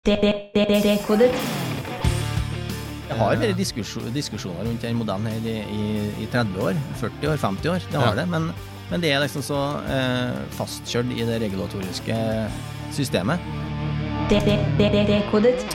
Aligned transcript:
Dekodet. 0.00 1.34
Det 3.10 3.16
har 3.18 3.34
vært 3.36 3.58
diskusjoner 4.16 4.64
rundt 4.64 4.80
den 4.80 4.96
modellen 4.96 5.26
her 5.28 5.44
i, 5.44 5.58
i, 5.60 5.82
i 6.24 6.28
30 6.32 6.56
år, 6.64 6.78
40 7.02 7.28
år, 7.28 7.36
50 7.42 7.68
år. 7.74 7.84
Det 7.92 8.00
har 8.00 8.14
Ja. 8.14 8.22
det. 8.22 8.24
Men, 8.32 8.46
men 8.88 9.00
det 9.04 9.10
er 9.12 9.20
liksom 9.20 9.44
så 9.44 9.58
eh, 9.92 10.40
fastkjørt 10.56 11.12
i 11.12 11.26
det 11.28 11.36
regulatoriske 11.44 12.16
systemet. 12.96 13.44
Dekodet. 14.32 15.68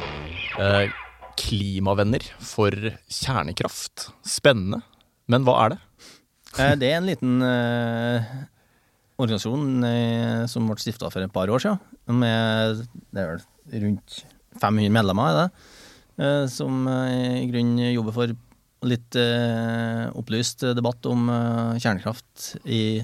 Eh, 0.57 0.89
klimavenner 1.37 2.25
for 2.41 2.73
kjernekraft. 3.05 4.07
Spennende. 4.25 4.81
Men 5.29 5.45
hva 5.45 5.59
er 5.67 5.75
det? 5.75 5.81
Eh, 6.57 6.73
det 6.81 6.89
er 6.95 6.97
en 6.97 7.11
liten 7.13 7.41
eh, 7.45 8.25
organisasjon 9.21 9.83
eh, 9.85 10.45
som 10.49 10.65
ble 10.65 10.81
stifta 10.81 11.13
for 11.13 11.21
et 11.21 11.31
par 11.35 11.45
år 11.53 11.61
siden. 11.61 11.77
Med 12.09 12.87
det 13.13 13.21
er 13.21 13.35
vel 13.35 13.51
rundt 13.71 14.21
500 14.61 14.91
medlemmer, 14.93 15.31
er 15.31 15.39
det. 15.39 15.71
Eh, 16.15 16.45
som 16.47 16.85
eh, 16.87 17.43
i 17.43 17.47
grunnen 17.51 17.91
jobber 17.91 18.15
for 18.15 18.35
litt 18.85 19.17
eh, 19.19 20.05
opplyst 20.15 20.63
debatt 20.77 21.07
om 21.09 21.27
kjernekraft 21.81 22.55
i 22.69 23.01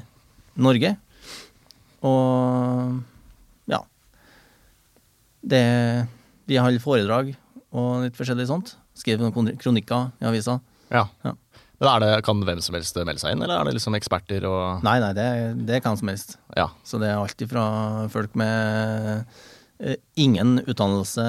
Norge. 0.61 0.93
Og 2.05 3.71
ja. 3.71 3.81
Det 5.41 5.63
De 6.49 6.57
holder 6.59 6.83
foredrag 6.83 7.33
og 7.71 8.05
litt 8.05 8.17
forskjellig 8.17 8.47
sånt. 8.49 8.75
Skriver 8.97 9.25
noen 9.25 9.55
kronikker 9.59 10.11
i 10.21 10.27
avisa. 10.29 10.59
Ja. 10.91 11.07
Ja. 11.25 11.35
Men 11.81 11.89
er 11.89 12.01
det, 12.03 12.09
Kan 12.27 12.43
hvem 12.45 12.59
som 12.61 12.75
helst 12.77 12.97
melde 12.99 13.21
seg 13.23 13.33
inn, 13.33 13.41
eller 13.41 13.57
er 13.57 13.69
det 13.69 13.77
liksom 13.79 13.95
eksperter 13.97 14.45
og 14.45 14.83
Nei, 14.85 14.99
nei, 15.01 15.13
det, 15.17 15.27
det 15.65 15.79
hvem 15.81 15.97
som 15.97 16.11
helst. 16.11 16.35
Ja. 16.53 16.67
Så 16.85 16.99
det 17.01 17.09
er 17.09 17.17
alltid 17.17 17.49
fra 17.49 17.65
folk 18.13 18.35
med 18.37 19.23
ingen 20.19 20.59
utdannelse 20.65 21.25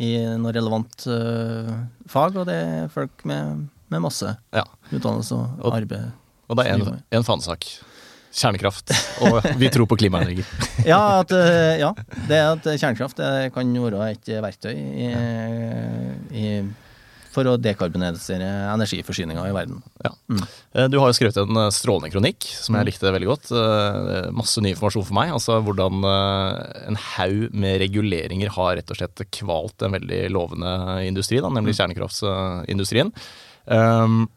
i 0.00 0.14
noe 0.40 0.52
relevant 0.56 1.06
eh, 1.10 1.70
fag, 2.08 2.38
og 2.40 2.48
det 2.48 2.56
er 2.56 2.90
folk 2.92 3.24
med, 3.28 3.66
med 3.92 4.04
masse 4.06 4.32
ja. 4.54 4.64
utdannelse 4.90 5.36
og, 5.36 5.62
Og- 5.66 5.76
arbeid. 5.76 6.10
Og 6.50 6.58
det 6.58 6.66
er 6.66 6.80
en, 6.80 6.96
en 7.14 7.22
fanesak. 7.26 7.66
Kjernekraft. 8.34 8.90
Og 9.26 9.36
vi 9.58 9.68
tror 9.74 9.86
på 9.90 9.98
klimaendringer. 10.00 10.46
Ja, 10.86 11.20
at, 11.20 11.30
eh, 11.34 11.76
ja, 11.82 11.90
det 12.26 12.38
at 12.40 12.64
kjernekraft 12.64 13.18
det 13.20 13.50
kan 13.54 13.70
være 13.84 14.06
et 14.14 14.30
verktøy 14.42 14.72
i, 14.72 15.08
i, 16.32 16.44
for 17.30 17.46
å 17.46 17.54
dekarbonisere 17.62 18.46
energiforsyninga 18.74 19.44
i 19.46 19.52
verden. 19.54 19.82
Ja. 20.02 20.10
Mm. 20.30 20.40
Du 20.90 20.96
har 20.98 21.10
jo 21.12 21.14
skrevet 21.14 21.36
en 21.38 21.56
eh, 21.62 21.68
strålende 21.74 22.10
kronikk 22.10 22.46
som 22.50 22.74
Mm. 22.74 22.78
jeg 22.80 22.88
likte 22.90 23.12
veldig 23.14 23.28
godt. 23.30 23.52
Eh, 23.54 24.30
Masse 24.34 24.60
ny 24.62 24.72
informasjon 24.74 25.06
for 25.06 25.14
meg. 25.14 25.30
Altså 25.36 25.60
hvordan 25.62 26.02
en 26.90 26.96
haug 26.96 27.54
med 27.54 27.80
reguleringer 27.84 28.50
har 28.56 28.76
rett 28.80 28.90
og 28.90 28.98
slett 28.98 29.22
kvalt 29.30 29.82
en 29.86 29.94
veldig 29.94 30.20
lovende 30.34 30.74
industri, 31.06 31.38
da, 31.40 31.48
nemlig 31.48 31.76
kjernekraftsindustrien. 31.78 33.12
kjernekraftindustrien. 33.14 33.14
Um, 33.70 34.28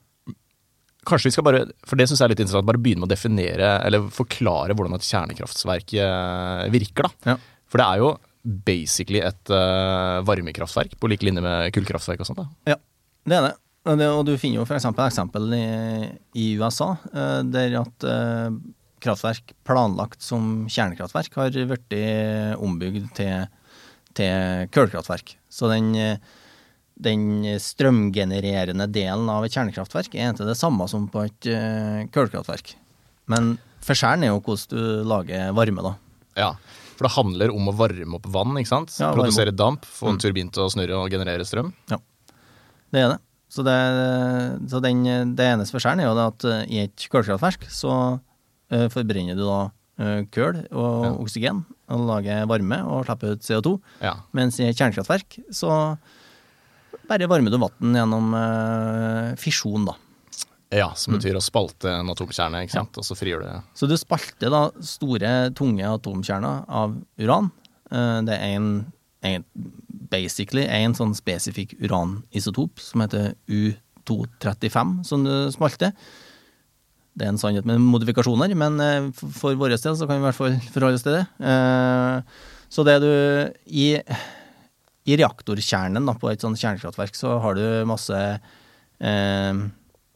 Kanskje 1.03 1.27
vi 1.27 1.31
skal 1.35 1.43
bare, 1.43 1.61
for 1.83 1.99
det 1.99 2.05
synes 2.07 2.21
jeg 2.21 2.25
er 2.29 2.31
litt 2.31 2.39
interessant, 2.45 2.63
bare 2.69 2.79
begynne 2.79 3.01
med 3.03 3.09
å 3.09 3.11
definere, 3.11 3.71
eller 3.83 4.05
forklare 4.07 4.71
hvordan 4.71 4.95
et 4.95 5.03
kjernekraftverk 5.03 5.91
virker. 6.71 7.09
da. 7.09 7.33
Ja. 7.33 7.35
For 7.67 7.81
det 7.81 7.87
er 7.89 7.97
jo 7.99 8.11
basically 8.43 9.21
et 9.23 9.51
uh, 9.51 10.19
varmekraftverk, 10.27 10.97
på 10.99 11.09
lik 11.11 11.23
linje 11.23 11.43
med 11.43 11.71
kullkraftverk 11.75 12.23
og 12.23 12.29
sånt. 12.29 12.43
da. 12.43 12.73
Ja, 12.73 12.77
det 13.29 13.37
er 13.37 13.47
det. 13.47 13.57
Og, 13.83 14.21
du 14.27 14.37
finner 14.39 14.61
jo 14.61 14.67
for 14.67 14.79
eksempel 14.79 15.49
i, 15.57 15.65
i 16.39 16.53
USA, 16.59 16.93
uh, 17.15 17.41
der 17.47 17.79
at 17.81 18.07
uh, 18.07 18.51
kraftverk 19.03 19.55
planlagt 19.67 20.23
som 20.23 20.65
kjernekraftverk 20.71 21.35
har 21.39 21.57
blitt 21.71 21.95
ombygd 22.55 23.09
til, 23.17 23.49
til 24.15 24.69
kullkraftverk. 24.71 25.33
Så 25.51 25.67
den, 25.67 25.89
den 26.95 27.25
strømgenererende 27.59 28.87
delen 28.87 29.27
av 29.27 29.43
et 29.43 29.57
kjernekraftverk 29.57 30.15
er 30.15 30.29
egentlig 30.29 30.47
det 30.53 30.55
samme 30.55 30.87
som 30.87 31.09
på 31.11 31.25
et 31.27 31.49
kullkraftverk. 32.15 32.77
Men 33.27 33.57
forskjellen 33.83 34.23
er 34.23 34.31
jo 34.31 34.39
hvordan 34.39 34.71
du 34.71 35.11
lager 35.11 35.51
varme, 35.59 35.83
da. 35.83 35.93
Ja, 36.39 36.53
for 36.93 37.07
det 37.07 37.13
handler 37.15 37.51
om 37.53 37.67
å 37.69 37.75
varme 37.75 38.15
opp 38.19 38.25
vann, 38.33 38.55
ikke 38.61 38.69
sant? 38.71 38.93
Ja, 39.01 39.11
Produsere 39.15 39.51
damp, 39.55 39.85
få 39.85 40.07
Mm. 40.07 40.13
en 40.13 40.19
turbin 40.23 40.49
til 40.53 40.63
å 40.63 40.69
snurre 40.71 40.97
og 41.01 41.09
generere 41.11 41.45
strøm. 41.45 41.73
Ja, 41.89 41.97
Det 42.93 43.01
er 43.01 43.09
det. 43.15 43.19
Så, 43.53 43.61
det, 43.65 43.73
så 44.71 44.79
den, 44.81 45.03
det 45.37 45.45
eneste 45.45 45.75
forskjellen 45.75 46.01
er 46.01 46.07
jo 46.09 46.15
det 46.17 46.25
at 46.31 46.45
eh, 46.49 46.63
i 46.73 46.79
et 46.87 47.03
kullkraftverk 47.11 47.67
så 47.69 47.91
uh, 48.17 48.87
forbrenner 48.89 49.37
du 49.37 49.43
da 49.45 49.59
uh, 50.01 50.23
kull 50.33 50.57
og 50.71 51.03
Ja. 51.05 51.11
oksygen 51.21 51.59
og 51.93 52.07
lager 52.09 52.47
varme 52.49 52.79
og 52.89 53.05
slipper 53.05 53.35
ut 53.35 53.45
CO2. 53.45 53.75
Ja. 54.01 54.15
Mens 54.33 54.57
i 54.59 54.65
et 54.71 54.77
kjernekraftverk 54.79 55.37
så 55.53 55.69
bare 57.09 57.27
varmer 57.29 57.51
du 57.53 57.59
vann 57.61 57.93
gjennom 57.97 58.33
uh, 58.33 59.35
fisjon, 59.37 59.85
da. 59.85 59.93
Ja, 60.77 60.89
som 60.95 61.13
betyr 61.17 61.35
å 61.37 61.41
spalte 61.43 61.91
en 61.99 62.09
atomkjerne, 62.13 62.63
ikke 62.65 62.75
sant? 62.77 62.97
Og 62.97 63.05
så 63.05 63.15
frigjør 63.19 63.43
det 63.45 63.53
Så 63.77 63.87
du 63.89 63.95
spalter 63.99 64.49
da 64.53 64.63
store, 64.81 65.51
tunge 65.55 65.85
atomkjerner 65.85 66.65
av 66.67 66.95
uran. 67.19 67.51
Eh, 67.91 68.21
Det 68.27 68.33
er 68.39 68.55
en, 68.57 68.69
en 69.23 69.45
basically 70.13 70.65
en 70.67 70.93
sånn 70.97 71.13
spesifikk 71.15 71.75
uranisotop 71.81 72.79
som 72.79 73.01
heter 73.01 73.33
U235, 73.49 75.03
som 75.07 75.23
du 75.25 75.33
spalter. 75.53 75.93
Det 77.13 77.25
er 77.27 77.29
en 77.33 77.37
sannhet 77.37 77.65
med 77.69 77.77
modifikasjoner, 77.81 78.55
men 78.57 78.79
eh, 78.81 79.11
for- 79.13 79.29
for 79.37 79.55
vår 79.55 79.69
del 79.75 79.95
så 79.95 80.07
kan 80.07 80.17
vi 80.17 80.23
i 80.23 80.31
hvert 80.31 80.39
fall 80.39 80.59
forholde 80.73 80.95
oss 80.97 81.03
til 81.05 81.17
det. 81.19 81.27
Eh, 81.39 82.21
Så 82.73 82.83
det 82.83 82.95
du 83.01 83.53
I, 83.69 84.01
i 85.05 85.15
reaktorkjernen 85.19 86.05
da, 86.07 86.13
på 86.17 86.31
et 86.31 86.41
sånt 86.41 86.57
kjernekraftverk 86.57 87.13
så 87.13 87.35
har 87.39 87.53
du 87.53 87.85
masse 87.85 88.17
eh, 88.99 89.53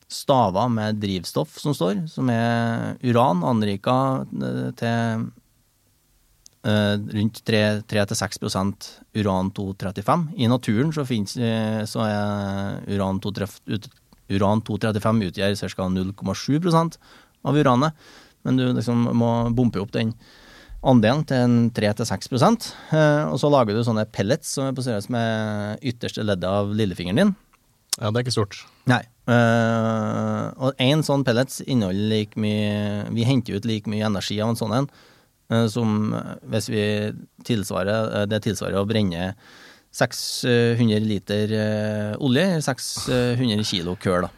staver 0.07 0.69
med 0.71 1.01
drivstoff 1.01 1.57
som 1.59 1.75
står, 1.75 2.05
som 2.11 2.29
er 2.31 2.95
uran 3.03 3.43
anrika 3.43 3.97
eh, 4.23 4.69
til 4.79 5.27
eh, 6.63 6.95
rundt 7.17 7.43
3-6% 7.47 8.89
uran-235. 9.19 10.27
I 10.39 10.49
naturen 10.51 10.93
så, 10.95 11.05
finnes, 11.07 11.35
eh, 11.35 11.83
så 11.89 12.05
er 12.07 12.83
uran-235 12.87 13.87
uran-235 14.27 15.29
utgjør 15.29 15.55
ca. 15.55 15.87
0,7% 15.87 16.97
av 17.47 17.55
uranet, 17.57 18.09
men 18.43 18.59
du 18.59 18.65
liksom 18.75 19.07
må 19.15 19.31
bumpe 19.55 19.81
opp 19.81 19.93
den 19.95 20.13
andelen 20.87 21.23
til 21.27 21.55
3-6 21.75 22.29
eh, 22.93 23.23
og 23.27 23.39
så 23.41 23.49
lager 23.51 23.75
du 23.75 23.83
sånne 23.83 24.05
pellets 24.13 24.53
som 24.55 24.67
er 24.67 24.75
på 24.77 24.85
størrelse 24.85 25.11
med 25.11 25.81
ytterste 25.81 26.25
leddet 26.25 26.47
av 26.47 26.71
lillefingeren 26.75 27.21
din. 27.23 27.35
Ja, 27.97 28.11
det 28.11 28.19
er 28.19 28.25
ikke 28.25 28.35
stort. 28.35 28.59
Nei. 28.89 29.01
Uh, 29.27 30.53
og 30.63 30.81
én 30.81 31.01
sånn 31.03 31.25
pellets 31.27 31.59
inneholder 31.65 32.11
like 32.13 32.39
mye 32.39 33.09
Vi 33.11 33.25
henter 33.27 33.57
ut 33.57 33.65
like 33.67 33.91
mye 33.91 34.05
energi 34.07 34.37
av 34.39 34.53
en 34.53 34.59
sånn 34.59 34.75
en 34.77 34.85
uh, 35.51 35.65
som 35.67 36.13
eh, 36.15 36.29
hvis 36.53 36.69
vi 36.71 36.83
tilsvarer 37.49 38.29
Det 38.31 38.39
tilsvarer 38.45 38.79
å 38.79 38.85
brenne 38.87 39.33
600 39.97 41.03
liter 41.07 41.51
olje, 42.21 42.45
600 42.61 43.63
kilo 43.65 43.95
køl, 43.97 44.27
da. 44.27 44.31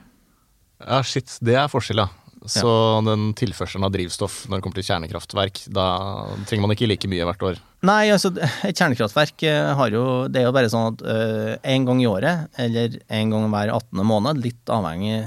Ja, 0.85 0.99
shit, 1.03 1.33
det 1.43 1.57
er 1.59 1.67
forskjell, 1.67 1.99
ja. 2.05 2.28
Så 2.47 2.69
den 3.03 3.33
tilførselen 3.35 3.83
av 3.83 3.91
drivstoff 3.91 4.45
når 4.47 4.59
det 4.59 4.63
kommer 4.63 4.79
til 4.79 4.87
kjernekraftverk, 4.87 5.63
da 5.75 5.87
trenger 6.47 6.63
man 6.63 6.75
ikke 6.75 6.87
like 6.87 7.09
mye 7.11 7.27
hvert 7.27 7.43
år. 7.49 7.59
Nei, 7.89 8.11
altså, 8.13 8.31
et 8.67 8.79
kjernekraftverk 8.79 9.43
eh, 9.47 9.73
har 9.79 9.91
jo 9.95 10.03
Det 10.31 10.41
er 10.41 10.47
jo 10.47 10.55
bare 10.55 10.71
sånn 10.71 10.93
at 10.93 11.03
én 11.09 11.81
en 11.81 11.89
gang 11.89 12.01
i 12.03 12.07
året, 12.07 12.47
eller 12.59 12.99
en 13.19 13.35
gang 13.35 13.51
hver 13.51 13.73
18. 13.75 14.03
måned, 14.07 14.41
litt 14.43 14.71
avhengig 14.71 15.19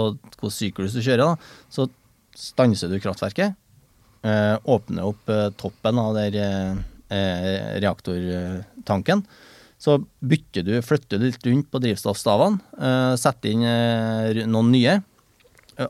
av 0.00 0.14
hvilken 0.16 0.54
syklus 0.54 0.94
du 0.96 1.02
kjører, 1.02 1.24
da, 1.24 1.66
så 1.72 1.88
stanser 2.36 2.92
du 2.92 3.00
kraftverket. 3.02 3.56
Uh, 4.20 4.56
åpner 4.68 5.06
opp 5.08 5.30
uh, 5.32 5.48
toppen 5.56 5.96
av 6.00 6.12
der 6.16 6.36
eh, 7.10 7.80
reaktortanken. 7.80 9.24
Så 9.80 9.96
bytter 10.20 10.64
du, 10.66 10.74
flytter 10.84 11.20
du 11.20 11.28
litt 11.30 11.46
rundt 11.46 11.70
på 11.72 11.80
drivstoffstavene, 11.80 12.60
eh, 12.76 13.14
setter 13.20 13.54
inn 13.54 13.64
eh, 13.64 14.42
noen 14.44 14.72
nye. 14.74 14.98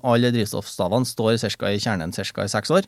Alle 0.03 0.31
drivstoffstavene 0.35 1.07
står 1.09 1.39
cirka 1.43 1.71
i 1.75 1.79
kjernen 1.83 2.13
ca. 2.15 2.45
i 2.45 2.49
seks 2.53 2.71
år. 2.71 2.87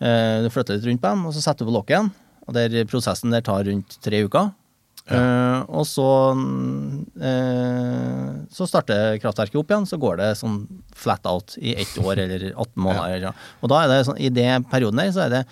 Eh, 0.00 0.42
Du 0.44 0.50
flytter 0.50 0.76
litt 0.78 0.86
rundt 0.88 1.02
på 1.02 1.08
dem, 1.12 1.26
og 1.26 1.34
så 1.34 1.40
setter 1.44 1.64
du 1.64 1.70
på 1.70 1.76
lokket 1.78 1.96
igjen. 1.96 2.10
Og 2.48 2.54
der 2.56 2.84
Prosessen 2.88 3.30
der 3.30 3.42
tar 3.46 3.64
rundt 3.68 3.98
tre 4.02 4.24
uker. 4.24 4.52
Eh, 5.10 5.62
og 5.68 5.86
så 5.88 6.06
eh, 7.20 8.30
Så 8.52 8.66
starter 8.68 9.18
kraftverket 9.22 9.58
opp 9.60 9.70
igjen, 9.72 9.86
så 9.88 9.98
går 10.00 10.20
det 10.20 10.30
sånn 10.40 10.62
flat 10.96 11.26
out 11.30 11.56
i 11.60 11.74
ett 11.80 11.96
år 12.02 12.18
eller 12.24 12.50
18 12.52 12.70
måneder. 12.84 13.18
ja. 13.28 13.32
Og 13.62 13.72
da 13.72 13.82
er 13.84 13.92
det 13.92 14.00
sånn, 14.08 14.20
i 14.20 14.30
den 14.34 14.64
perioden 14.70 15.00
der 15.02 15.12
så 15.14 15.24
er 15.26 15.34
det 15.38 15.42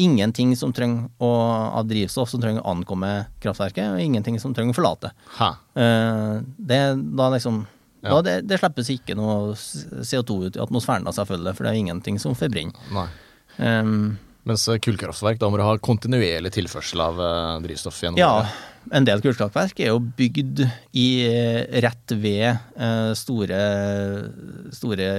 ingenting 0.00 0.54
som 0.56 0.72
trenger 0.72 1.10
å, 1.20 1.28
av 1.76 1.84
drivstoff 1.90 2.30
som 2.32 2.40
trenger 2.40 2.62
å 2.64 2.70
ankomme 2.72 3.26
kraftverket, 3.42 3.90
og 3.92 4.00
ingenting 4.00 4.38
som 4.40 4.54
trenger 4.56 4.72
å 4.72 4.78
forlate. 4.78 5.10
Ha. 5.36 5.50
Det, 5.76 6.78
da 7.18 7.26
liksom 7.34 7.58
Ja. 8.00 8.14
da 8.16 8.22
det, 8.24 8.34
det 8.48 8.58
slippes 8.60 8.88
ikke 8.94 9.16
noe 9.18 9.52
CO2 9.56 10.38
ut 10.48 10.56
i 10.56 10.62
atmosfæren, 10.64 11.04
da, 11.04 11.12
selvfølgelig, 11.12 11.52
for 11.56 11.66
det 11.66 11.72
er 11.74 11.80
ingenting 11.82 12.20
som 12.22 12.36
forbrenner. 12.38 13.10
Um, 13.60 14.16
Mens 14.48 14.64
eh, 14.72 14.78
kullkraftverk, 14.80 15.36
da 15.40 15.50
må 15.52 15.58
du 15.60 15.64
ha 15.66 15.74
kontinuerlig 15.84 16.52
tilførsel 16.54 17.02
av 17.04 17.18
uh, 17.20 17.58
drivstoff 17.60 17.98
gjennom 18.00 18.16
Ja, 18.22 18.46
det. 18.46 18.94
en 18.96 19.04
del 19.04 19.20
kullkraftverk 19.20 19.82
er 19.84 19.90
jo 19.92 19.98
bygd 20.00 20.62
i 20.96 21.06
eh, 21.28 21.60
rett 21.84 22.14
ved 22.16 22.56
uh, 22.80 23.12
store, 23.18 23.60
store 24.72 25.10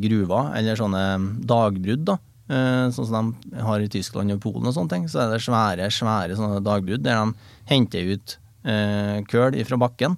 gruver, 0.00 0.52
eller 0.56 0.80
sånne 0.80 1.04
dagbrudd, 1.44 2.08
da. 2.14 2.18
Sånn 2.50 3.06
som 3.06 3.28
de 3.44 3.60
har 3.62 3.78
i 3.78 3.86
Tyskland 3.86 4.32
og 4.34 4.40
Polen 4.42 4.66
og 4.66 4.74
sånne 4.74 4.90
ting. 4.90 5.04
Så 5.06 5.20
er 5.22 5.28
det 5.30 5.44
svære, 5.44 5.84
svære 5.94 6.34
sånne 6.34 6.58
dagbrudd 6.66 7.04
der 7.04 7.20
de 7.20 7.52
henter 7.70 8.08
ut 8.16 8.32
eh, 8.66 9.20
køl 9.30 9.54
fra 9.68 9.78
bakken 9.78 10.16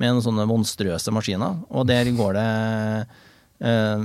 med 0.00 0.12
noen 0.14 0.24
sånne 0.24 0.48
monstrøse 0.48 1.12
maskiner, 1.14 1.58
og 1.70 1.86
der 1.90 2.08
går 2.16 2.36
det 2.38 2.48
eh, 3.68 4.04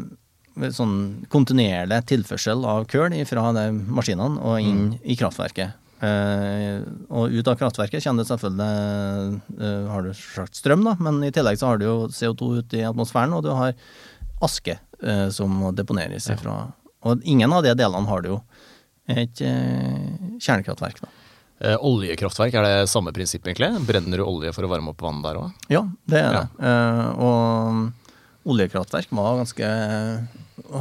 sånn 0.76 0.96
kontinuerlig 1.32 2.02
tilførsel 2.10 2.66
av 2.68 2.88
køl 2.92 3.16
fra 3.30 3.52
de 3.56 3.68
maskinene 3.72 4.42
og 4.42 4.62
inn 4.64 4.88
i 5.04 5.18
kraftverket. 5.20 5.78
Eh, 5.98 6.84
og 7.10 7.34
ut 7.34 7.48
av 7.50 7.58
kraftverket 7.58 8.04
kommer 8.06 8.22
det 8.22 8.30
selvfølgelig 8.30 9.40
eh, 9.58 9.88
har 9.90 10.06
du 10.06 10.12
sagt 10.14 10.60
strøm, 10.60 10.84
da, 10.86 10.94
men 11.02 11.24
i 11.26 11.32
tillegg 11.34 11.58
så 11.58 11.72
har 11.72 11.82
du 11.82 11.88
jo 11.88 11.98
CO2 12.14 12.52
ute 12.60 12.82
i 12.82 12.86
atmosfæren, 12.86 13.34
og 13.34 13.46
du 13.48 13.54
har 13.58 13.74
aske 14.46 14.78
eh, 14.78 15.28
som 15.34 15.54
må 15.64 15.74
deponeres 15.74 16.30
ifra. 16.30 16.60
Og 17.08 17.24
ingen 17.26 17.54
av 17.54 17.66
de 17.66 17.74
delene 17.78 18.10
har 18.10 18.22
du 18.22 18.36
jo 18.36 18.42
et 19.08 19.42
eh, 19.42 20.38
kjernekraftverk, 20.44 21.02
da. 21.02 21.14
Eh, 21.60 21.78
oljekraftverk, 21.82 22.54
er 22.54 22.66
det 22.68 22.90
samme 22.92 23.10
prinsipp 23.16 23.48
egentlig? 23.50 23.72
Brenner 23.88 24.22
du 24.22 24.24
olje 24.28 24.52
for 24.54 24.68
å 24.68 24.70
varme 24.70 24.92
opp 24.94 25.02
vann 25.02 25.24
der 25.26 25.40
òg? 25.40 25.54
Ja, 25.74 25.82
det 26.06 26.20
er 26.22 26.34
Ja. 26.34 26.42
det. 26.44 26.66
Eh, 26.70 27.08
og 27.18 28.52
oljekraftverk 28.54 29.08
var 29.12 29.40
ganske 29.42 29.66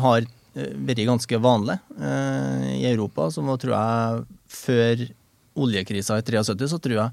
har 0.02 0.20
eh, 0.20 0.72
vært 0.86 1.06
ganske 1.08 1.40
vanlig 1.40 1.78
eh, 2.00 2.66
i 2.80 2.84
Europa. 2.92 3.30
Så 3.32 3.44
var, 3.46 3.56
tror 3.56 3.72
jeg 3.72 4.26
før 4.52 5.06
oljekrisa 5.56 6.18
i 6.20 6.26
73, 6.26 6.68
så 6.68 6.78
tror 6.82 6.98
jeg 7.00 7.10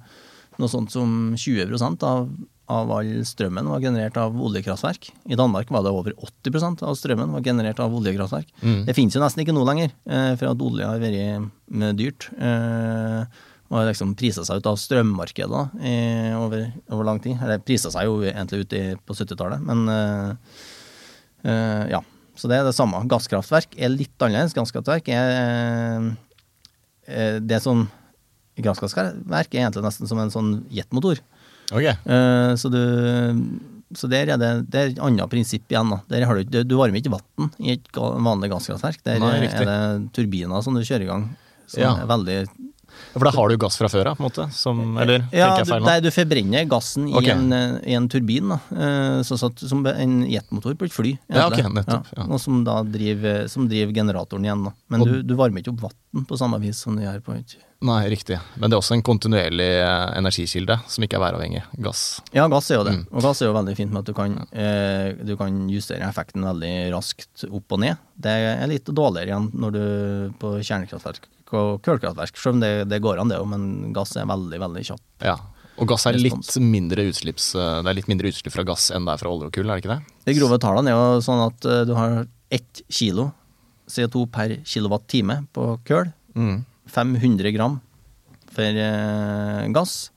noe 0.60 0.70
sånt 0.70 0.92
som 0.92 1.34
20 1.40 2.04
av, 2.04 2.28
av 2.70 2.92
all 2.92 3.14
strømmen 3.26 3.66
var 3.72 3.80
generert 3.82 4.18
av 4.22 4.36
oljekraftverk. 4.36 5.08
I 5.32 5.40
Danmark 5.40 5.72
var 5.74 5.84
det 5.88 5.92
over 5.96 6.14
80% 6.20 6.84
av 6.84 6.96
strømmen 7.00 7.32
var 7.32 7.42
generert 7.42 7.80
av 7.80 7.96
oljekraftverk. 7.96 8.52
Mm. 8.62 8.84
Det 8.86 8.94
finnes 8.96 9.16
jo 9.16 9.24
nesten 9.24 9.44
ikke 9.46 9.56
nå 9.56 9.64
lenger, 9.66 9.96
eh, 10.06 10.36
for 10.36 10.52
at 10.52 10.62
olje 10.68 10.86
har 10.86 11.00
vært 11.00 11.98
dyrt. 11.98 12.30
Eh, 12.38 13.26
og 13.74 13.88
liksom 13.90 14.14
prisa 14.20 14.44
seg 14.46 14.62
ut 14.62 14.68
av 14.70 14.78
strømmarkedet 14.78 15.50
da, 15.50 15.64
i, 15.82 15.96
over, 16.38 16.68
over 16.94 17.08
lang 17.08 17.22
tid. 17.24 17.40
Eller 17.42 17.64
prisa 17.66 17.90
seg 17.94 18.06
jo 18.06 18.20
egentlig 18.22 18.64
ut 18.64 18.76
i, 18.78 18.84
på 19.02 19.16
70-tallet, 19.18 19.64
men 19.66 19.84
uh, 19.90 20.62
uh, 21.48 21.84
ja. 21.92 22.04
Så 22.38 22.50
det 22.50 22.58
er 22.58 22.66
det 22.66 22.74
samme. 22.74 23.04
Gasskraftverk 23.10 23.76
er 23.78 23.92
litt 23.94 24.24
annerledes. 24.26 24.56
Gasskraftverk 24.58 25.10
er 25.14 25.36
eh, 27.06 27.36
det 27.38 27.60
som 27.62 27.84
Gasskraftverk 28.58 29.54
er 29.54 29.68
egentlig 29.68 29.84
nesten 29.86 30.10
som 30.10 30.18
en 30.18 30.34
sånn 30.34 30.50
jetmotor. 30.74 31.22
Okay. 31.70 31.94
Så 32.58 32.72
du 32.74 32.82
så 33.98 34.10
der 34.10 34.32
er 34.34 34.40
det, 34.42 34.52
det 34.74 34.80
er 34.80 34.92
et 34.92 35.02
annet 35.04 35.30
prinsipp 35.32 35.70
igjen. 35.72 35.92
Da. 35.94 36.00
Der 36.10 36.26
har 36.26 36.40
du, 36.42 36.60
du 36.66 36.76
varmer 36.80 37.00
ikke 37.00 37.14
vann 37.14 37.52
i 37.62 37.76
et 37.76 37.90
vanlig 37.94 38.50
gasskraftverk. 38.54 39.02
Der 39.06 39.22
Nei, 39.22 39.36
er 39.46 39.70
det 39.70 39.80
turbiner 40.18 40.64
som 40.66 40.78
du 40.78 40.82
kjører 40.82 41.06
i 41.06 41.10
gang. 41.10 41.28
Som 41.70 41.84
Ja. 41.84 41.94
er 42.02 42.10
veldig 42.10 42.38
For 43.14 43.28
da 43.28 43.32
har 43.36 43.50
du 43.50 43.58
gass 43.62 43.78
fra 43.78 43.90
før 43.92 44.08
av, 44.12 44.18
på 44.18 44.24
en 44.24 44.30
måte? 44.30 44.46
Som, 44.56 44.98
eller 44.98 45.26
Ja, 45.32 45.52
tenker 45.54 45.64
jeg 45.64 45.68
feil 45.74 45.84
nå? 45.84 45.90
nei, 45.90 45.98
du 46.02 46.10
forbrenner 46.16 46.70
gassen 46.72 47.08
i, 47.12 47.26
en, 47.30 47.44
eh, 47.54 47.76
i 47.92 47.98
en 48.00 48.08
turbin, 48.10 48.50
da. 48.56 48.60
Eh, 48.74 49.22
Så, 49.24 49.38
så, 49.38 49.52
at- 49.52 49.60
som 49.70 49.86
en 49.86 50.16
jetmotor 50.30 50.76
på 50.76 50.86
et 50.86 50.94
fly. 50.96 51.18
Ja, 51.30 51.48
ok, 51.48 51.60
nettopp, 51.74 52.08
ja. 52.18 52.24
Og 52.30 52.40
som 52.40 52.64
da 52.64 52.82
driver, 52.84 53.48
som 53.50 53.68
driver 53.68 53.94
generatoren 53.94 54.44
igjen. 54.48 54.64
Da. 54.66 54.74
Men 54.90 55.02
Og- 55.02 55.08
du, 55.08 55.22
du 55.24 55.36
varmer 55.36 55.62
ikke 55.62 55.74
opp 55.76 55.82
vann 55.90 56.00
på 56.28 56.38
samme 56.38 56.60
vis 56.62 56.84
som 56.86 56.98
du 56.98 57.04
gjør 57.06 57.22
på 57.26 57.36
et 57.38 57.56
Nei, 57.84 58.06
riktig. 58.08 58.38
Men 58.56 58.72
det 58.72 58.78
er 58.78 58.80
også 58.80 58.96
en 58.96 59.04
kontinuerlig 59.04 59.68
eh, 59.82 60.12
energikilde 60.16 60.78
som 60.88 61.04
ikke 61.04 61.18
er 61.18 61.24
væravhengig. 61.26 61.64
Gass. 61.84 62.04
Ja, 62.32 62.46
gass 62.48 62.70
er 62.72 62.80
jo 62.80 62.86
det. 62.88 62.94
Mm. 62.96 63.02
Og 63.12 63.26
gass 63.26 63.42
er 63.44 63.50
jo 63.50 63.56
veldig 63.58 63.74
fint 63.76 63.92
med 63.92 64.06
at 64.06 64.08
du 64.08 64.16
kan, 64.16 64.38
eh, 64.56 65.10
du 65.20 65.34
kan 65.40 65.58
justere 65.68 66.08
effekten 66.08 66.46
veldig 66.48 66.72
raskt 66.94 67.44
opp 67.50 67.76
og 67.76 67.82
ned. 67.84 68.00
Det 68.16 68.32
er 68.54 68.72
litt 68.72 68.88
dårligere 68.88 69.34
igjen 69.34 69.50
når 69.52 69.76
du 69.76 69.84
på 70.40 70.54
kjernekraftverk 70.62 71.28
og 71.54 71.84
kullkraftverk, 71.86 72.40
selv 72.40 72.56
om 72.56 72.64
det, 72.64 72.72
det 72.90 73.02
går 73.04 73.20
an 73.22 73.30
det 73.30 73.38
òg, 73.42 73.50
men 73.52 73.92
gass 73.94 74.16
er 74.18 74.30
veldig, 74.32 74.62
veldig 74.64 74.86
kjapp. 74.88 75.04
Ja. 75.26 75.36
Og 75.82 75.90
gass 75.90 76.06
er 76.08 76.18
litt 76.18 76.56
mindre 76.62 77.08
utslipps, 77.10 77.52
eh, 77.58 77.78
det 77.84 77.92
er 77.92 78.00
litt 78.00 78.10
mindre 78.10 78.32
utslipp 78.32 78.56
fra 78.56 78.66
gass 78.68 78.92
enn 78.94 79.08
det 79.08 79.16
er 79.16 79.22
fra 79.22 79.32
olje 79.34 79.50
og 79.50 79.56
kull, 79.56 79.68
er 79.68 79.80
det 79.80 79.84
ikke 79.84 79.96
det? 79.96 80.18
De 80.30 80.36
grove 80.40 80.60
tallene 80.62 80.94
er 80.94 80.98
jo 80.98 81.24
sånn 81.26 81.42
at 81.50 81.68
eh, 81.70 81.86
du 81.90 81.96
har 81.98 82.24
ett 82.54 82.84
kilo 82.94 83.32
CO2 83.90 84.26
per 84.32 84.56
kilowatt-time 84.68 85.42
på 85.56 85.68
kull. 85.88 86.12
Mm. 86.36 86.64
500 86.94 87.52
gram 87.56 87.80
for 88.54 88.64
eh, 88.86 89.68
gass. 89.74 90.10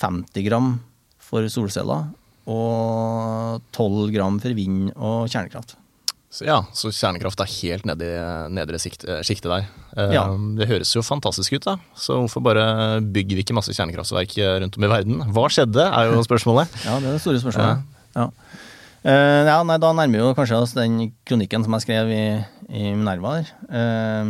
50 0.00 0.46
gram 0.48 0.74
for 1.22 1.46
solceller. 1.52 2.08
Og 2.50 3.60
12 3.76 4.10
gram 4.14 4.40
for 4.42 4.54
vind 4.56 4.90
og 4.96 5.28
kjernekraft. 5.30 5.76
Så 6.32 6.46
ja, 6.48 6.62
så 6.72 6.88
kjernekraft 6.88 7.42
er 7.44 7.50
helt 7.60 7.84
nede 7.84 8.06
i 8.08 8.52
nedre 8.56 8.78
sikt, 8.80 9.02
eh, 9.04 9.20
sjiktet 9.20 9.50
der. 9.52 9.66
Eh, 9.96 10.14
Ja. 10.16 10.24
Det 10.56 10.66
høres 10.70 10.94
jo 10.96 11.02
fantastisk 11.04 11.52
ut, 11.52 11.64
da. 11.66 11.74
Så 11.94 12.16
hvorfor 12.22 12.40
bare 12.42 13.00
bygger 13.04 13.36
vi 13.36 13.42
ikke 13.44 13.54
masse 13.54 13.74
kjernekraftverk 13.76 14.38
eh, 14.40 14.54
rundt 14.64 14.78
om 14.78 14.84
i 14.84 14.88
verden? 14.88 15.20
Hva 15.30 15.44
skjedde, 15.52 15.84
er 15.92 16.08
jo 16.10 16.22
spørsmålet. 16.24 16.72
Ja, 16.88 16.96
det 17.00 17.10
er 17.10 17.18
det 17.18 17.20
store 17.20 17.42
spørsmålet. 17.42 17.84
Ja. 18.16 18.30
Eh, 19.04 19.44
ja, 19.50 19.58
nei, 19.66 19.76
da 19.82 19.92
nærmer 19.92 20.14
vi 20.16 20.22
jo 20.24 20.34
kanskje 20.38 20.56
oss 20.62 20.72
den 20.72 21.12
kronikken 21.28 21.64
som 21.66 21.76
jeg 21.76 21.84
skrev 21.84 22.10
i, 22.16 22.24
i 22.72 22.96
Minerva 22.96 23.36
der. 23.38 23.46
Eh, 23.68 24.24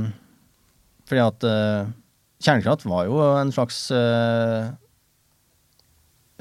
fordi 1.07 1.23
at 1.23 1.45
eh, 1.47 1.87
kjernekraft 2.43 2.83
var 2.89 3.05
jo 3.07 3.21
en 3.23 3.53
slags 3.55 3.91
eh, 3.95 4.73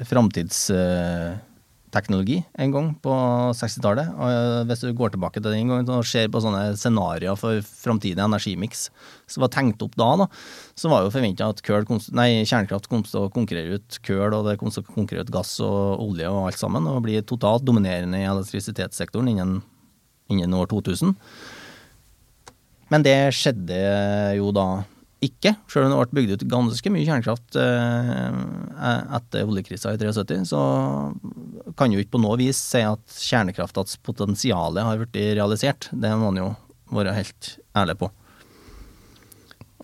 framtidsteknologi 0.02 2.42
en 2.58 2.72
gang 2.74 2.88
på 3.04 3.12
60-tallet. 3.58 4.08
Og 4.16 4.28
eh, 4.30 4.64
hvis 4.70 4.82
du 4.82 4.98
går 4.98 5.10
tilbake 5.14 5.38
til 5.38 5.52
den 5.52 5.68
gangen 5.70 5.92
og 5.92 6.08
ser 6.08 6.26
på 6.32 6.42
sånne 6.42 6.62
scenarioer 6.80 7.36
for 7.38 7.52
framtidig 7.62 8.22
energimiks 8.24 8.80
som 9.30 9.40
var 9.44 9.50
tenkt 9.54 9.82
opp 9.84 9.94
da, 10.00 10.10
da 10.24 10.26
så 10.78 10.86
var 10.90 10.98
jo 11.04 11.14
forventa 11.14 11.50
at 11.52 11.60
nei, 12.16 12.30
kjernekraft 12.48 12.86
kom 12.90 13.02
til 13.06 13.18
å 13.22 13.34
konkurrere 13.34 13.74
ut 13.78 13.90
kull, 14.06 14.32
og 14.32 14.46
det 14.48 14.58
kom 14.60 14.70
til 14.72 14.82
å 14.82 14.90
konkurrere 14.90 15.24
ut 15.28 15.34
gass 15.34 15.52
og 15.62 15.80
olje 16.02 16.26
og 16.32 16.46
alt 16.48 16.60
sammen, 16.60 16.84
og 16.90 17.04
bli 17.06 17.16
totalt 17.22 17.64
dominerende 17.68 18.18
i 18.22 18.30
elektrisitetssektoren 18.30 19.28
innen, 19.36 19.52
innen 20.32 20.58
år 20.58 20.66
2000. 20.72 21.14
Men 22.92 23.04
det 23.06 23.16
skjedde 23.36 23.78
jo 24.36 24.50
da 24.54 24.66
ikke, 25.22 25.52
selv 25.70 25.86
om 25.86 25.92
det 25.92 25.98
ble 26.10 26.18
bygd 26.18 26.32
ut 26.34 26.48
ganske 26.50 26.90
mye 26.90 27.06
kjernekraft 27.06 27.56
eh, 27.62 28.38
etter 29.18 29.46
oljekrisa 29.46 29.92
i 29.94 30.00
73, 30.00 30.40
så 30.50 30.62
kan 31.78 31.94
jo 31.94 32.02
ikke 32.02 32.16
på 32.16 32.22
noe 32.24 32.40
vis 32.40 32.58
si 32.58 32.82
at 32.82 33.20
kjernekraftas 33.22 34.00
potensial 34.02 34.80
har 34.82 34.98
blitt 34.98 35.20
realisert. 35.38 35.86
Det 35.94 36.10
må 36.16 36.32
man 36.32 36.42
jo 36.42 36.48
være 36.92 37.14
helt 37.16 37.52
ærlig 37.78 37.96
på. 38.02 38.10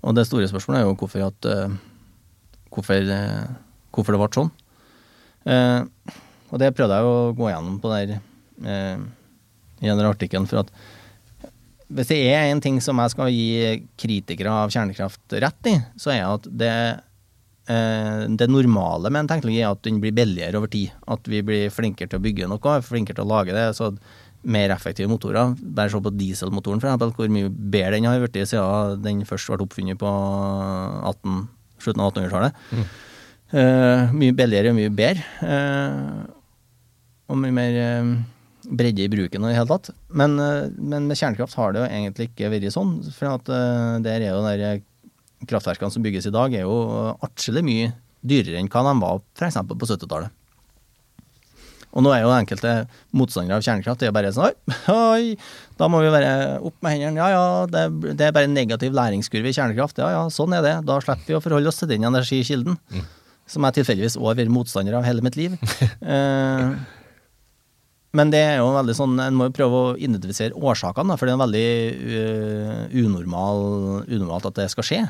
Og 0.02 0.14
det 0.18 0.26
store 0.28 0.50
spørsmålet 0.50 0.80
er 0.80 0.88
jo 0.88 0.98
hvorfor, 0.98 1.24
at, 1.30 1.48
eh, 1.48 1.78
hvorfor, 2.74 3.14
eh, 3.14 3.46
hvorfor 3.94 4.14
det 4.14 4.20
ble 4.24 4.30
sånn. 4.34 4.52
Eh, 5.46 5.80
og 6.50 6.60
det 6.60 6.74
prøvde 6.74 6.98
jeg 6.98 7.08
å 7.08 7.34
gå 7.38 7.50
gjennom 7.50 7.78
på 7.82 7.94
der 7.94 8.18
eh, 8.18 8.98
i 9.82 9.90
den 9.90 10.08
artikkelen. 10.10 10.48
For 10.50 10.64
at 10.64 10.72
hvis 11.88 12.10
det 12.10 12.18
er 12.30 12.50
en 12.50 12.60
ting 12.60 12.80
som 12.84 13.00
jeg 13.00 13.14
skal 13.14 13.32
gi 13.32 13.50
kritikere 14.00 14.52
av 14.64 14.72
kjernekraft 14.72 15.36
rett 15.40 15.70
i, 15.70 15.74
så 15.96 16.12
er 16.12 16.24
at 16.26 16.48
det, 16.60 16.72
eh, 17.72 18.24
det 18.28 18.48
normale 18.52 19.08
med 19.08 19.24
en 19.24 19.30
teknologi 19.32 19.62
er 19.62 19.72
at 19.72 19.84
den 19.86 20.00
blir 20.02 20.16
billigere 20.16 20.60
over 20.60 20.72
tid. 20.72 20.92
At 21.08 21.28
vi 21.28 21.40
blir 21.42 21.72
flinkere 21.72 22.12
til 22.12 22.20
å 22.20 22.26
bygge 22.26 22.50
noe, 22.50 22.80
flinkere 22.84 23.20
til 23.20 23.24
å 23.24 23.32
lage 23.32 23.56
det. 23.56 23.70
så 23.76 23.92
mer 24.48 24.70
effektive 24.70 25.10
motorer. 25.10 25.56
Bare 25.58 25.90
se 25.90 26.00
på 26.00 26.14
dieselmotoren, 26.14 26.80
for 26.80 26.88
eksempel, 26.88 27.12
hvor 27.16 27.30
mye 27.32 27.50
bedre 27.50 27.96
den 27.96 28.06
har 28.06 28.20
blitt 28.22 28.38
siden 28.48 29.02
den 29.02 29.24
først 29.26 29.50
ble 29.50 29.64
oppfunnet 29.66 29.98
på 29.98 30.08
18, 30.08 31.48
slutten 31.82 32.04
av 32.04 32.12
1800-tallet. 32.12 32.64
Eh, 33.48 34.10
mye 34.12 34.34
billigere 34.36 34.74
og 34.74 34.76
mye 34.76 34.92
bedre. 34.92 35.22
Uh, 35.40 36.26
og 37.32 37.38
mye 37.40 37.54
mer 37.56 37.76
eh, 37.80 38.10
bredde 38.68 39.04
i 39.04 39.10
bruken 39.10 39.44
i 39.44 39.52
det 39.52 39.58
hele 39.58 39.70
tatt. 39.70 39.90
Men, 40.08 40.38
eh, 40.42 40.68
men 40.76 41.08
med 41.08 41.18
kjernekraft 41.18 41.56
har 41.58 41.72
det 41.72 41.82
jo 41.82 41.88
egentlig 41.88 42.28
ikke 42.30 42.52
vært 42.52 42.74
sånn. 42.74 42.98
For 43.16 43.34
at 43.36 43.48
eh, 43.48 43.98
der 44.04 44.24
er 44.24 44.32
jo 44.32 44.42
der 44.44 44.82
kraftverkene 45.48 45.94
som 45.94 46.04
bygges 46.04 46.28
i 46.28 46.34
dag, 46.34 46.54
er 46.54 46.66
jo 46.66 47.14
atskillig 47.24 47.62
mye 47.64 47.92
dyrere 48.26 48.58
enn 48.58 48.70
hva 48.72 48.82
de 48.88 48.98
var 49.00 49.22
f.eks. 49.38 49.60
på 49.70 49.86
70-tallet. 49.86 50.34
Og 51.96 52.04
nå 52.04 52.10
er 52.12 52.20
jo 52.20 52.32
enkelte 52.34 52.72
motstandere 53.16 53.56
av 53.56 53.64
kjernekraft 53.64 54.02
det 54.02 54.10
er 54.10 54.12
bare 54.12 54.32
sånn 54.36 54.52
Oi, 54.92 55.38
da 55.80 55.86
må 55.88 56.02
vi 56.04 56.10
være 56.12 56.58
opp 56.60 56.76
med 56.84 56.94
hendene. 56.94 57.22
Ja 57.22 57.28
ja, 57.32 57.46
det, 57.70 58.12
det 58.18 58.26
er 58.26 58.34
bare 58.36 58.50
en 58.50 58.56
negativ 58.56 58.92
læringskurve 58.96 59.48
i 59.48 59.56
kjernekraft. 59.56 60.02
Ja 60.02 60.10
ja, 60.12 60.26
sånn 60.32 60.52
er 60.58 60.66
det. 60.66 60.74
Da 60.88 60.98
slipper 61.00 61.32
vi 61.32 61.38
å 61.38 61.42
forholde 61.44 61.72
oss 61.72 61.80
til 61.80 61.90
den 61.90 62.04
energikilden. 62.08 62.76
Som 63.48 63.64
jeg 63.64 63.78
tilfeldigvis 63.78 64.18
òg 64.20 64.34
har 64.34 64.40
vært 64.42 64.52
motstander 64.52 64.98
av 64.98 65.06
hele 65.08 65.24
mitt 65.24 65.38
liv. 65.40 65.54
eh, 66.14 66.97
Men 68.18 68.32
det 68.34 68.42
er 68.42 68.58
jo 68.58 68.72
veldig 68.74 68.96
sånn, 68.98 69.14
en 69.22 69.36
må 69.38 69.46
jo 69.48 69.54
prøve 69.60 69.78
å 69.78 69.94
identifisere 69.96 70.56
årsakene, 70.58 71.14
for 71.20 71.28
det 71.30 71.36
er 71.36 71.40
veldig 71.44 71.68
uh, 72.02 72.84
unormal, 73.06 73.64
unormalt 74.10 74.50
at 74.50 74.58
det 74.62 74.70
skal 74.74 74.86
skje. 74.90 75.00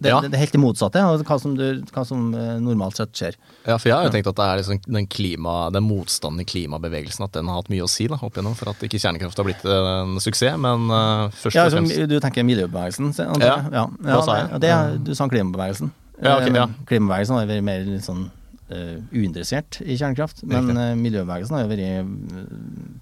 Det, 0.00 0.08
Ja. 0.08 0.20
det, 0.24 0.30
det 0.32 0.38
er 0.38 0.40
helt 0.46 0.54
det 0.56 0.60
motsatte 0.62 1.00
av 1.04 1.20
hva 1.28 1.36
som, 1.36 1.52
du, 1.58 1.82
hva 1.92 2.02
som 2.08 2.30
eh, 2.32 2.54
normalt 2.64 2.96
sett 2.96 3.10
skjer. 3.12 3.34
Ja, 3.66 3.74
for 3.76 3.90
jeg 3.90 3.92
har 3.98 4.06
jo 4.06 4.12
tenkt 4.14 4.30
at 4.30 4.38
det 4.38 4.46
er 4.46 4.60
liksom 4.62 4.78
den, 4.96 5.08
klima, 5.12 5.56
den 5.74 5.84
motstanden 5.84 6.40
i 6.40 6.46
klimabevegelsen 6.48 7.26
at 7.26 7.34
den 7.36 7.50
har 7.52 7.58
hatt 7.60 7.68
mye 7.68 7.84
å 7.84 7.90
si 7.90 8.06
da, 8.08 8.16
opp 8.16 8.32
igjennom 8.38 8.56
for 8.56 8.72
at 8.72 8.80
ikke 8.86 8.96
kjernekraft 9.02 9.42
har 9.42 9.48
blitt 9.50 9.66
en 9.68 10.16
suksess. 10.24 10.56
Men 10.56 10.88
uh, 10.88 11.28
først 11.36 11.58
Ja, 11.58 11.66
og 11.68 11.76
fremst 11.76 12.00
du 12.00 12.16
tenker 12.24 12.48
miljøbevegelsen? 12.48 13.12
Ja. 13.44 13.58
Ja. 13.68 13.84
ja. 14.00 14.16
Det, 14.56 14.62
det, 14.64 14.72
du 15.10 15.12
sa 15.18 15.28
klimabevegelsen. 15.28 15.92
Ja, 16.20 16.38
ok, 16.38 16.48
Eh, 16.48 16.56
ja. 16.62 16.64
Klimabevegelsen 16.88 17.36
har 17.36 17.52
vært 17.52 17.68
mer 17.68 17.84
litt 17.84 18.08
sånn 18.08 18.30
eh, 18.74 18.96
uinteressert 19.12 19.80
i 19.84 19.96
kjernekraft, 19.96 20.44
men 20.48 20.70
eh, 20.74 20.94
miljøbevegelsen 20.98 21.56
har 21.56 21.64
jo 21.64 21.70
vært 21.72 21.84
eh, 21.86 22.46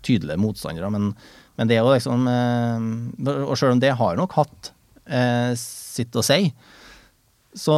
tydelige 0.07 0.41
motstandere. 0.41 0.91
Men, 0.95 1.13
men 1.59 1.71
det 1.71 1.79
er 1.79 1.87
jo 1.87 1.95
liksom 1.95 2.29
uh, 2.31 3.41
Og 3.49 3.55
selv 3.59 3.75
om 3.75 3.81
det 3.83 3.97
har 3.99 4.19
nok 4.19 4.37
hatt 4.39 4.75
sitt 5.57 6.13
å 6.21 6.23
si, 6.23 6.51
så 7.57 7.75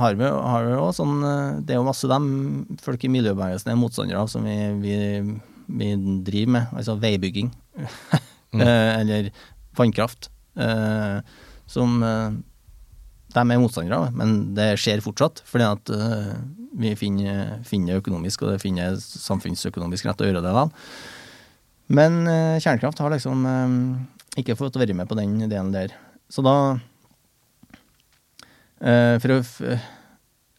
har 0.00 0.14
vi 0.16 0.24
jo 0.24 0.86
sånn 0.96 1.18
Det 1.60 1.74
er 1.74 1.76
jo 1.76 1.84
masse 1.84 2.08
dem 2.08 2.30
folk 2.80 3.04
i 3.04 3.10
miljøbevegelsen 3.12 3.68
er 3.68 3.76
motstandere 3.76 4.22
av, 4.22 4.30
som 4.32 4.48
vi, 4.48 4.56
vi, 4.80 4.94
vi 5.68 5.90
driver 6.24 6.54
med. 6.56 6.72
Altså 6.72 6.96
veibygging. 7.02 7.52
eh, 8.56 8.92
eller 8.96 9.28
vannkraft. 9.76 10.30
Som 11.70 12.00
de 13.30 13.42
er 13.42 13.60
motstandere 13.62 14.10
men 14.16 14.54
det 14.56 14.72
skjer 14.80 15.02
fortsatt. 15.04 15.42
Fordi 15.46 15.66
at 15.68 15.92
eh, 15.94 16.34
vi 16.80 16.94
finner, 16.98 17.58
finner 17.66 18.00
økonomisk, 18.00 18.44
og 18.44 18.54
det 18.54 18.62
finner 18.62 18.98
samfunnsøkonomisk 19.00 20.08
rett 20.08 20.22
å 20.22 20.28
gjøre 20.28 20.44
det 20.44 20.54
vel. 20.56 20.72
Men 21.90 22.20
eh, 22.30 22.58
kjernekraft 22.62 23.02
har 23.02 23.14
liksom 23.14 23.46
eh, 23.50 23.78
ikke 24.42 24.58
fått 24.58 24.78
være 24.80 24.94
med 24.96 25.10
på 25.10 25.18
den 25.18 25.38
delen 25.50 25.74
der. 25.74 25.96
Så 26.30 26.44
da 26.46 26.56
For 28.80 29.32
å 29.34 29.40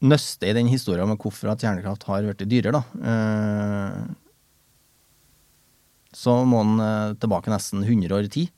nøste 0.05 0.45
i 0.45 0.53
den 0.53 0.67
historien 0.69 1.09
om 1.09 1.17
hvorfor 1.17 1.49
at 1.49 1.63
kjernekraft 1.63 2.03
har 2.05 2.27
blitt 2.27 2.43
dyrere, 2.45 2.77
da, 2.77 2.81
så 6.13 6.35
må 6.45 6.61
eh, 6.83 7.15
tilbake 7.17 7.49
nesten 7.49 7.81
100 7.81 8.13
år 8.13 8.27
i 8.27 8.33
tid. 8.35 8.51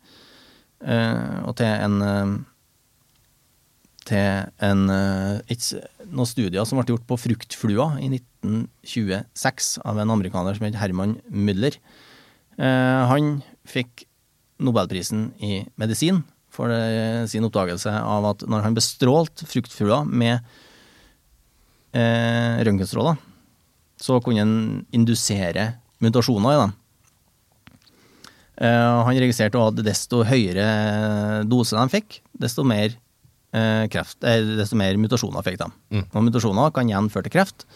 Og 0.84 1.54
til 1.56 1.70
en 1.70 2.44
til 4.08 4.50
en, 4.64 4.84
eh, 4.92 5.42
et, 5.54 5.68
noen 6.12 6.30
studier 6.30 6.66
som 6.68 6.80
ble 6.80 6.94
gjort 6.94 7.08
på 7.10 7.20
fruktflua 7.26 7.94
i 8.04 8.10
1926 8.12 9.78
av 9.88 10.00
en 10.02 10.14
amerikaner 10.16 10.58
som 10.58 10.68
het 10.68 10.80
Herman 10.80 11.18
Müller. 11.32 11.78
Eh, 12.60 13.02
han 13.10 13.42
fikk 13.68 14.08
Nobelprisen 14.64 15.32
i 15.44 15.64
medisin 15.82 16.22
for 16.54 16.70
det, 16.70 17.30
sin 17.32 17.44
oppdagelse 17.48 17.90
av 17.90 18.28
at 18.30 18.46
når 18.48 18.68
han 18.68 18.78
bestrålte 18.78 19.48
fruktflua 19.50 20.04
med 20.06 20.38
eh, 21.98 22.62
røntgenstråler, 22.64 23.18
så 24.00 24.20
kunne 24.24 24.44
han 24.44 24.56
indusere 24.94 25.72
mutasjoner 26.04 26.54
i 26.54 26.62
dem. 26.62 26.76
Eh, 28.62 29.00
han 29.08 29.18
registrerte 29.18 29.62
at 29.62 29.82
desto 29.82 30.22
høyere 30.28 30.68
dose 31.50 31.78
de 31.78 31.90
fikk, 31.96 32.20
desto 32.38 32.66
mer 32.68 32.92
eh, 32.92 33.03
kreft, 33.54 34.18
eh, 34.26 34.56
desto 34.58 34.78
mer 34.80 34.98
mutasjoner 34.98 35.46
fikk 35.46 35.60
de. 35.62 35.68
Mm. 35.94 36.08
Og 36.10 36.24
mutasjoner 36.26 36.74
kan 36.74 36.90
igjen 36.90 37.12
føre 37.14 37.28
til 37.28 37.38
kreft. 37.38 37.68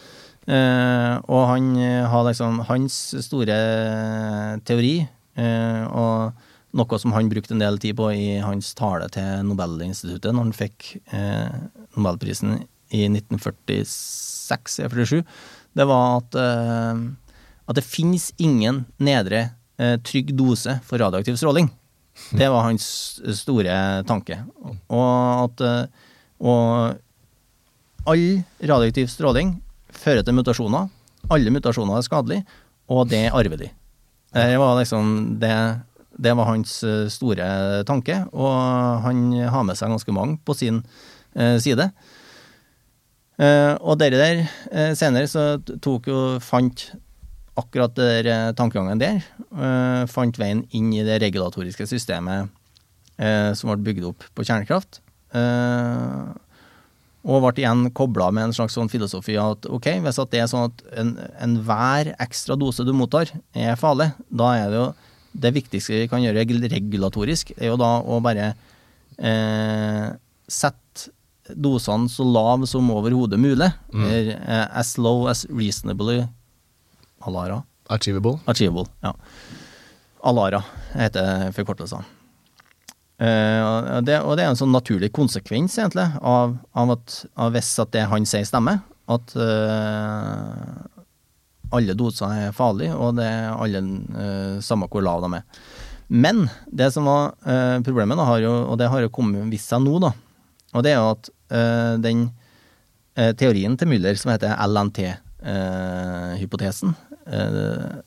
Eh, 0.48 1.14
og 1.28 1.42
han 1.50 1.74
eh, 1.76 2.06
har 2.08 2.22
liksom 2.24 2.62
hans 2.70 2.94
store 3.26 3.56
teori, 4.64 4.94
eh, 5.36 5.82
og 5.92 6.32
noe 6.78 6.98
som 7.00 7.12
han 7.12 7.28
brukte 7.28 7.52
en 7.54 7.62
del 7.62 7.78
tid 7.82 7.96
på 7.98 8.12
i 8.14 8.40
hans 8.44 8.74
tale 8.78 9.08
til 9.12 9.44
Nobelinstituttet 9.48 10.32
når 10.32 10.42
han 10.46 10.54
fikk 10.56 10.96
eh, 11.16 11.48
Nobelprisen 11.96 12.50
i 12.96 13.08
1946-47, 13.10 15.22
det 15.76 15.86
var 15.88 16.04
at, 16.22 16.30
eh, 16.40 16.96
at 17.68 17.76
det 17.76 17.84
finnes 17.84 18.32
ingen 18.40 18.86
nedre 18.96 19.50
eh, 19.76 19.96
trygg 20.00 20.32
dose 20.38 20.80
for 20.88 20.98
radioaktiv 21.02 21.36
stråling. 21.40 21.68
Det 22.30 22.48
var 22.52 22.66
hans 22.66 22.84
store 23.40 23.76
tanke. 24.08 24.36
Og 24.92 25.44
at 25.46 25.64
eh, 25.64 26.06
og 26.38 26.94
all 28.08 28.24
radioaktiv 28.62 29.08
stråling 29.10 29.56
fører 29.90 30.22
til 30.22 30.36
mutasjoner. 30.36 30.86
Alle 31.34 31.50
mutasjoner 31.50 31.98
er 31.98 32.06
skadelige, 32.06 32.44
og 32.88 33.08
det 33.10 33.24
er 33.26 33.34
arvelig. 33.36 33.72
Det 34.32 34.60
var 34.60 34.76
liksom 34.78 35.40
det, 35.40 35.54
det 36.14 36.36
var 36.36 36.50
hans 36.52 36.76
eh, 36.86 37.08
store 37.10 37.48
tanke, 37.88 38.20
og 38.32 39.02
han 39.06 39.32
har 39.50 39.66
med 39.66 39.78
seg 39.78 39.90
ganske 39.90 40.14
mange 40.14 40.38
på 40.44 40.54
sin 40.54 40.82
eh, 41.34 41.58
side. 41.58 41.90
Og 43.38 43.92
dere 44.00 44.18
der, 44.18 44.40
senere 44.98 45.28
så 45.30 45.42
tok 45.78 46.08
jo, 46.10 46.22
fant 46.42 46.88
akkurat 47.58 47.94
det 47.98 48.08
der 48.08 48.30
eh, 48.32 48.54
tankegangen 48.58 49.00
der, 49.00 49.22
eh, 49.50 50.02
fant 50.10 50.38
veien 50.38 50.64
inn 50.76 50.92
i 50.94 51.04
det 51.06 51.20
regulatoriske 51.24 51.88
systemet 51.90 52.48
eh, 53.18 53.50
som 53.58 53.72
ble 53.72 53.82
bygd 53.90 54.06
opp 54.12 54.28
på 54.34 54.46
kjernekraft. 54.46 55.00
Eh, 55.36 56.28
og 57.28 57.42
ble 57.44 57.60
igjen 57.60 57.88
kobla 57.96 58.30
med 58.32 58.48
en 58.48 58.54
slags 58.56 58.76
sånn 58.78 58.88
filosofi 58.88 59.36
at 59.40 59.66
ok, 59.68 59.90
hvis 60.04 60.20
at 60.22 60.30
det 60.32 60.40
er 60.44 60.48
sånn 60.50 60.70
at 60.70 60.84
enhver 61.42 62.12
en 62.14 62.22
ekstra 62.24 62.56
dose 62.56 62.86
du 62.86 62.94
mottar, 62.96 63.32
er 63.52 63.76
farlig, 63.80 64.12
da 64.30 64.54
er 64.56 64.72
det 64.72 64.80
jo 64.80 64.86
det 65.38 65.52
viktigste 65.58 65.98
vi 66.04 66.08
kan 66.10 66.22
gjøre 66.24 66.46
regulatorisk, 66.72 67.52
er 67.58 67.72
jo 67.72 67.76
da 67.80 67.98
å 68.00 68.20
bare 68.24 68.52
eh, 69.18 70.08
sette 70.48 71.12
dosene 71.48 72.10
så 72.12 72.24
lav 72.28 72.64
som 72.68 72.88
overhodet 72.92 73.38
mulig. 73.40 73.68
Eh, 73.94 74.32
as 74.72 74.96
low 75.00 75.26
as 75.30 75.44
reasonably 75.50 76.22
Alara. 77.28 77.62
Achievable. 77.88 78.36
Achievable, 78.50 78.88
ja. 79.04 79.14
Alara 80.28 80.60
heter 80.92 81.52
forkortelsen. 81.56 82.04
Uh, 83.18 83.98
det, 84.06 84.20
og 84.22 84.36
det 84.38 84.44
er 84.44 84.52
en 84.52 84.58
sånn 84.58 84.70
naturlig 84.70 85.08
konsekvens, 85.14 85.74
egentlig, 85.80 86.04
av, 86.22 86.52
av 86.78 86.90
at 86.94 87.16
av 87.34 87.50
hvis 87.56 87.72
at 87.82 87.90
det 87.96 88.04
han 88.12 88.26
sier 88.28 88.44
stemmer. 88.46 88.78
At 89.10 89.34
uh, 89.34 90.86
alle 91.74 91.94
doser 91.98 92.30
er 92.44 92.56
farlige, 92.56 92.94
og 92.94 93.16
det 93.18 93.26
er 93.26 93.56
alle 93.56 93.80
uh, 93.82 94.62
samme 94.64 94.88
hvor 94.92 95.02
lav 95.04 95.22
de 95.24 95.28
er. 95.40 95.44
Men 96.08 96.48
det 96.70 96.92
som 96.94 97.04
var 97.10 97.22
uh, 97.42 97.78
problemet, 97.84 98.18
da, 98.20 98.24
har 98.28 98.38
jo, 98.44 98.52
og 98.70 98.76
det 98.80 98.90
har 98.92 99.00
jo 99.02 99.10
kommet 99.12 99.50
vist 99.50 99.70
seg 99.72 99.80
nå, 99.84 99.94
da, 100.04 100.10
og 100.76 100.80
det 100.84 100.90
er 100.92 100.98
jo 101.00 101.14
at 101.16 101.24
den 102.04 102.18
teorien 103.40 103.74
til 103.80 103.88
Müller 103.88 104.16
som 104.20 104.30
heter 104.30 104.52
LNT-hypotesen, 104.68 106.90
eh, 107.28 107.98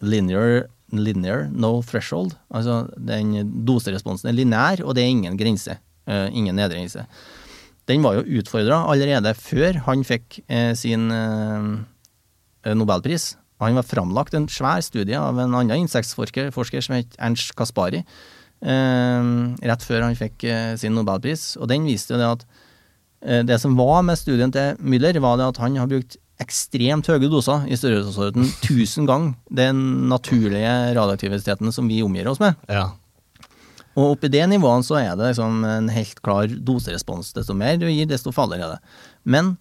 linear, 0.00 0.68
linear 0.92 1.48
no 1.52 1.78
threshold, 1.82 2.36
altså 2.50 2.86
den 2.96 3.52
doseresponsen 3.66 4.30
er 4.30 4.38
lineær, 4.38 4.84
og 4.84 4.96
det 4.96 5.04
er 5.04 5.14
ingen 5.16 5.38
grense, 5.40 5.78
Uh, 6.08 6.24
ingen 6.32 6.56
nedre 6.56 6.78
grense. 6.78 7.02
Den 7.84 8.00
var 8.00 8.14
jo 8.16 8.38
utfordra 8.40 8.78
allerede 8.88 9.28
før 9.36 9.76
han 9.84 10.06
fikk 10.08 10.38
uh, 10.48 10.72
sin 10.72 11.04
nobelpris. 12.64 13.34
Han 13.60 13.76
var 13.76 13.84
framlagt 13.84 14.32
en 14.32 14.46
svær 14.48 14.80
studie 14.80 15.18
av 15.20 15.36
en 15.36 15.52
annen 15.58 15.84
insektforsker 15.84 16.48
forsker 16.54 16.80
som 16.84 16.96
het 16.96 17.12
Ernst 17.20 17.52
Kaspari, 17.58 18.00
rett 18.62 19.84
før 19.86 20.06
han 20.06 20.16
fikk 20.18 20.46
sin 20.80 20.96
nobelpris. 20.96 21.56
Og 21.60 21.68
den 21.70 21.84
viste 21.88 22.14
jo 22.14 22.20
det 22.20 22.28
at 22.28 22.46
det 23.50 23.58
som 23.60 23.76
var 23.78 24.00
med 24.06 24.18
studien 24.20 24.52
til 24.54 24.78
Müller, 24.80 25.18
var 25.20 25.36
det 25.40 25.50
at 25.52 25.60
han 25.62 25.76
har 25.76 25.90
brukt 25.90 26.16
ekstremt 26.42 27.08
høye 27.10 27.28
doser, 27.30 27.66
i 27.66 27.76
størrelsesorden 27.78 28.46
1000 28.46 29.08
ganger 29.08 29.34
den 29.50 30.08
naturlige 30.10 30.70
radioaktiviteten 30.94 31.74
som 31.74 31.90
vi 31.90 32.02
omgir 32.04 32.30
oss 32.30 32.40
med. 32.42 32.58
Ja. 32.70 32.92
Og 33.98 34.14
oppi 34.14 34.30
det 34.30 34.44
nivået 34.46 34.86
så 34.86 35.00
er 35.00 35.16
det 35.18 35.32
liksom 35.32 35.64
en 35.66 35.88
helt 35.90 36.22
klar 36.22 36.46
doserespons. 36.46 37.32
Desto 37.34 37.56
mer 37.58 37.80
du 37.80 37.88
gir, 37.90 38.06
desto 38.06 38.30
farligere 38.34 38.68
er 38.68 38.76
det. 38.76 38.96
Men 39.26 39.56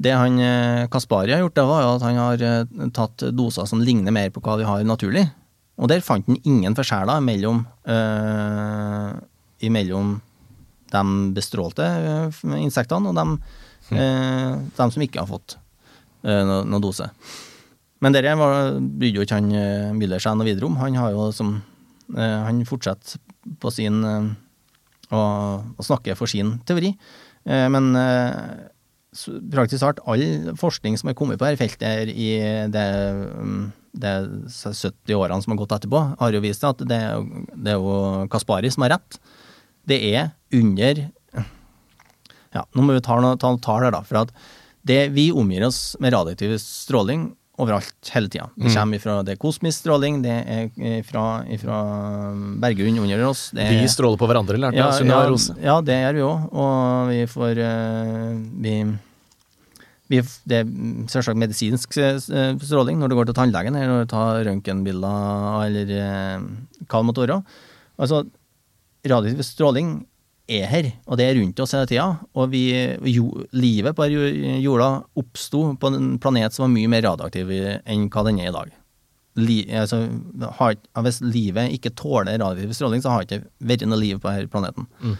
det 0.00 0.14
han 0.16 0.38
eh, 0.40 0.86
Kaspari 0.90 1.34
har 1.34 1.44
gjort, 1.44 1.56
det 1.58 1.66
var 1.68 1.88
at 1.90 2.04
han 2.06 2.18
har 2.18 2.44
eh, 2.44 2.86
tatt 2.96 3.26
doser 3.36 3.68
som 3.68 3.82
ligner 3.84 4.14
mer 4.14 4.32
på 4.32 4.42
hva 4.44 4.56
vi 4.58 4.68
har 4.68 4.86
naturlig. 4.88 5.26
Og 5.76 5.90
der 5.90 6.04
fant 6.06 6.26
han 6.30 6.40
ingen 6.46 6.76
forskjeller 6.78 7.20
mellom, 7.24 7.64
øh, 7.90 9.10
imellom 9.66 10.16
de 10.94 11.02
bestrålte 11.34 11.86
insektene 12.54 13.10
og 13.10 13.18
de, 13.18 13.54
øh, 13.98 14.50
de 14.78 14.88
som 14.94 15.04
ikke 15.04 15.20
har 15.20 15.28
fått 15.28 15.58
noen 16.24 16.70
noe 16.72 16.82
dose. 16.82 17.10
Men 18.04 18.12
dette 18.12 18.34
brydde 18.36 19.16
jo 19.16 19.24
ikke 19.24 19.38
han 19.38 19.52
eh, 19.56 19.92
Müller 19.96 20.22
seg 20.22 20.36
noe 20.36 20.48
videre 20.48 20.68
om. 20.68 20.76
Han 20.80 20.98
har 21.00 21.14
jo 21.14 21.30
som 21.36 21.56
eh, 22.16 22.40
Han 22.48 22.64
fortsetter 22.68 23.20
på 23.60 23.72
sin 23.72 24.02
eh, 24.04 24.28
å, 25.14 25.22
å 25.64 25.86
snakke 25.86 26.16
for 26.18 26.30
sin 26.30 26.58
teori. 26.68 26.92
Eh, 27.44 27.66
men 27.72 27.92
eh, 28.00 28.68
praktisk 29.52 29.84
talt 29.84 30.02
all 30.10 30.24
forskning 30.60 30.98
som 31.00 31.10
er 31.10 31.16
kommet 31.18 31.40
på 31.40 31.46
dette 31.46 31.60
feltet 31.62 31.86
her 31.86 32.10
i 32.10 32.28
det, 32.72 32.86
mm, 33.38 33.64
det 34.02 34.14
70 34.50 35.16
årene 35.16 35.40
som 35.44 35.54
har 35.54 35.62
gått 35.62 35.76
etterpå, 35.78 36.02
har 36.20 36.34
jo 36.36 36.42
vist 36.44 36.66
at 36.66 36.82
det, 36.82 37.00
det 37.54 37.76
er 37.76 37.80
jo 37.80 38.26
Kaspari 38.32 38.72
som 38.74 38.86
har 38.86 38.96
rett. 38.98 39.20
Det 39.88 40.00
er 40.12 40.32
under 40.56 41.06
Ja, 42.54 42.62
nå 42.70 42.84
må 42.86 42.94
vi 42.94 43.02
ta 43.02 43.16
noen 43.18 43.38
ta 43.40 43.50
tall 43.58 43.82
her, 43.82 43.90
da. 43.90 44.04
For 44.06 44.20
at 44.20 44.30
det, 44.84 45.08
vi 45.16 45.30
omgir 45.32 45.64
oss 45.66 45.96
med 46.00 46.12
radioaktiv 46.12 46.58
stråling 46.60 47.30
overalt 47.56 48.10
hele 48.10 48.28
tida. 48.28 48.48
Det 48.56 48.72
kommer 48.74 48.98
ifra 48.98 49.22
det 49.22 49.36
kosmisk 49.38 49.84
stråling, 49.84 50.20
det 50.24 50.34
er 50.34 51.02
fra, 51.06 51.44
ifra 51.54 51.78
berggrunn 52.62 52.98
under 53.04 53.22
oss. 53.28 53.46
Det 53.54 53.68
Vi 53.70 53.88
stråler 53.90 54.18
på 54.18 54.28
hverandre, 54.28 54.58
lærte 54.58 54.80
jeg 54.80 55.06
av 55.06 55.06
ja, 55.06 55.20
Rose. 55.30 55.54
ja, 55.62 55.78
det 55.86 55.98
gjør 56.00 56.18
vi 56.18 56.24
òg. 56.26 56.46
Og 56.64 57.12
vi 57.12 57.20
får 57.30 57.60
eh, 57.62 58.32
vi, 58.64 58.74
vi, 60.10 60.22
Det 60.50 60.62
er 60.64 60.72
selvsagt 61.12 61.38
medisinsk 61.38 61.94
eh, 62.02 62.18
stråling 62.18 62.98
når 62.98 63.12
du 63.12 63.18
går 63.20 63.30
til 63.30 63.38
tannlegen 63.38 63.78
eller 63.78 63.92
når 63.92 64.08
du 64.08 64.14
tar 64.16 64.42
røntgenbilder 64.50 65.68
eller 65.68 65.94
eh, 66.00 66.48
hva 66.88 66.98
det 66.98 67.10
måtte 67.12 67.26
være. 67.26 67.38
Altså, 68.02 68.24
radioaktiv 69.06 69.46
stråling 69.46 69.94
er 70.44 70.66
her, 70.68 70.90
og 71.08 71.18
det 71.18 71.26
er 71.26 71.38
rundt 71.38 71.60
oss 71.62 71.72
hele 71.76 71.88
tida. 71.88 72.06
Og 72.36 72.50
vi, 72.52 72.64
jo, 73.08 73.30
livet 73.56 73.96
på 73.96 74.08
jorda 74.10 74.88
oppsto 75.20 75.66
på 75.80 75.92
en 75.92 76.16
planet 76.22 76.54
som 76.54 76.66
var 76.66 76.74
mye 76.74 76.90
mer 76.92 77.06
radioaktiv 77.06 77.52
enn 77.54 78.08
hva 78.12 78.26
den 78.28 78.42
er 78.42 78.50
i 78.50 78.56
dag. 78.56 78.74
Li, 79.40 79.56
altså, 79.74 80.04
har, 80.60 80.76
hvis 81.06 81.22
livet 81.24 81.72
ikke 81.74 81.94
tåler 81.98 82.36
radioaktiv 82.36 82.76
stråling, 82.76 83.02
så 83.02 83.14
har 83.14 83.24
det 83.24 83.40
ikke 83.40 83.48
vært 83.72 83.88
noe 83.88 83.98
liv 83.98 84.20
på 84.22 84.30
denne 84.30 84.52
planeten. 84.52 84.88
Mm. 85.00 85.16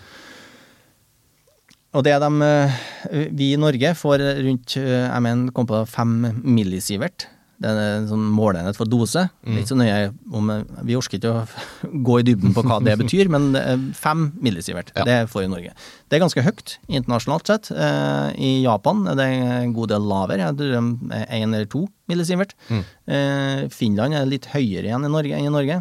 Og 1.95 2.03
det 2.03 2.15
de, 2.19 2.31
eh, 2.43 3.29
vi 3.31 3.53
i 3.55 3.61
Norge 3.61 3.95
får 3.95 4.23
rundt 4.43 4.77
eh, 4.81 5.07
jeg 5.07 5.25
mener, 5.25 5.55
kom 5.55 5.67
på 5.71 5.85
fem 5.87 6.17
millisievert. 6.43 7.29
Det 7.65 7.71
er 7.73 7.97
en 8.03 8.09
sånn 8.11 8.27
måleenhet 8.37 8.77
for 8.77 8.89
dose. 8.91 9.23
Mm. 9.47 9.57
Litt 9.57 9.71
så 9.73 9.79
nøye 9.81 10.13
om 10.37 10.53
Vi 10.85 10.97
orker 10.99 11.17
ikke 11.19 11.33
å 11.33 11.45
gå 12.11 12.19
i 12.21 12.27
dybden 12.29 12.53
på 12.57 12.65
hva 12.67 12.79
det 12.85 12.99
betyr, 13.01 13.31
men 13.33 13.51
fem 13.97 14.27
millisievert. 14.45 14.93
Ja. 14.99 15.07
Det 15.09 15.19
får 15.33 15.45
vi 15.45 15.49
i 15.49 15.53
Norge. 15.55 15.75
Det 16.09 16.19
er 16.19 16.25
ganske 16.27 16.45
høyt 16.45 16.77
internasjonalt 16.93 17.49
sett. 17.51 17.73
Eh, 17.73 18.29
I 18.37 18.53
Japan 18.67 19.03
er 19.11 19.19
det 19.19 19.29
en 19.65 19.75
god 19.77 19.95
del 19.95 20.05
lavere. 20.13 20.53
Er 20.53 21.29
én 21.33 21.49
eller 21.55 21.67
to 21.73 21.87
millisievert. 22.11 22.53
Mm. 22.69 22.85
Finland 23.73 24.15
er 24.17 24.29
litt 24.29 24.51
høyere 24.53 24.91
igjen 24.91 25.07
i 25.09 25.13
Norge 25.13 25.37
enn 25.39 25.49
i 25.49 25.53
Norge. 25.55 25.81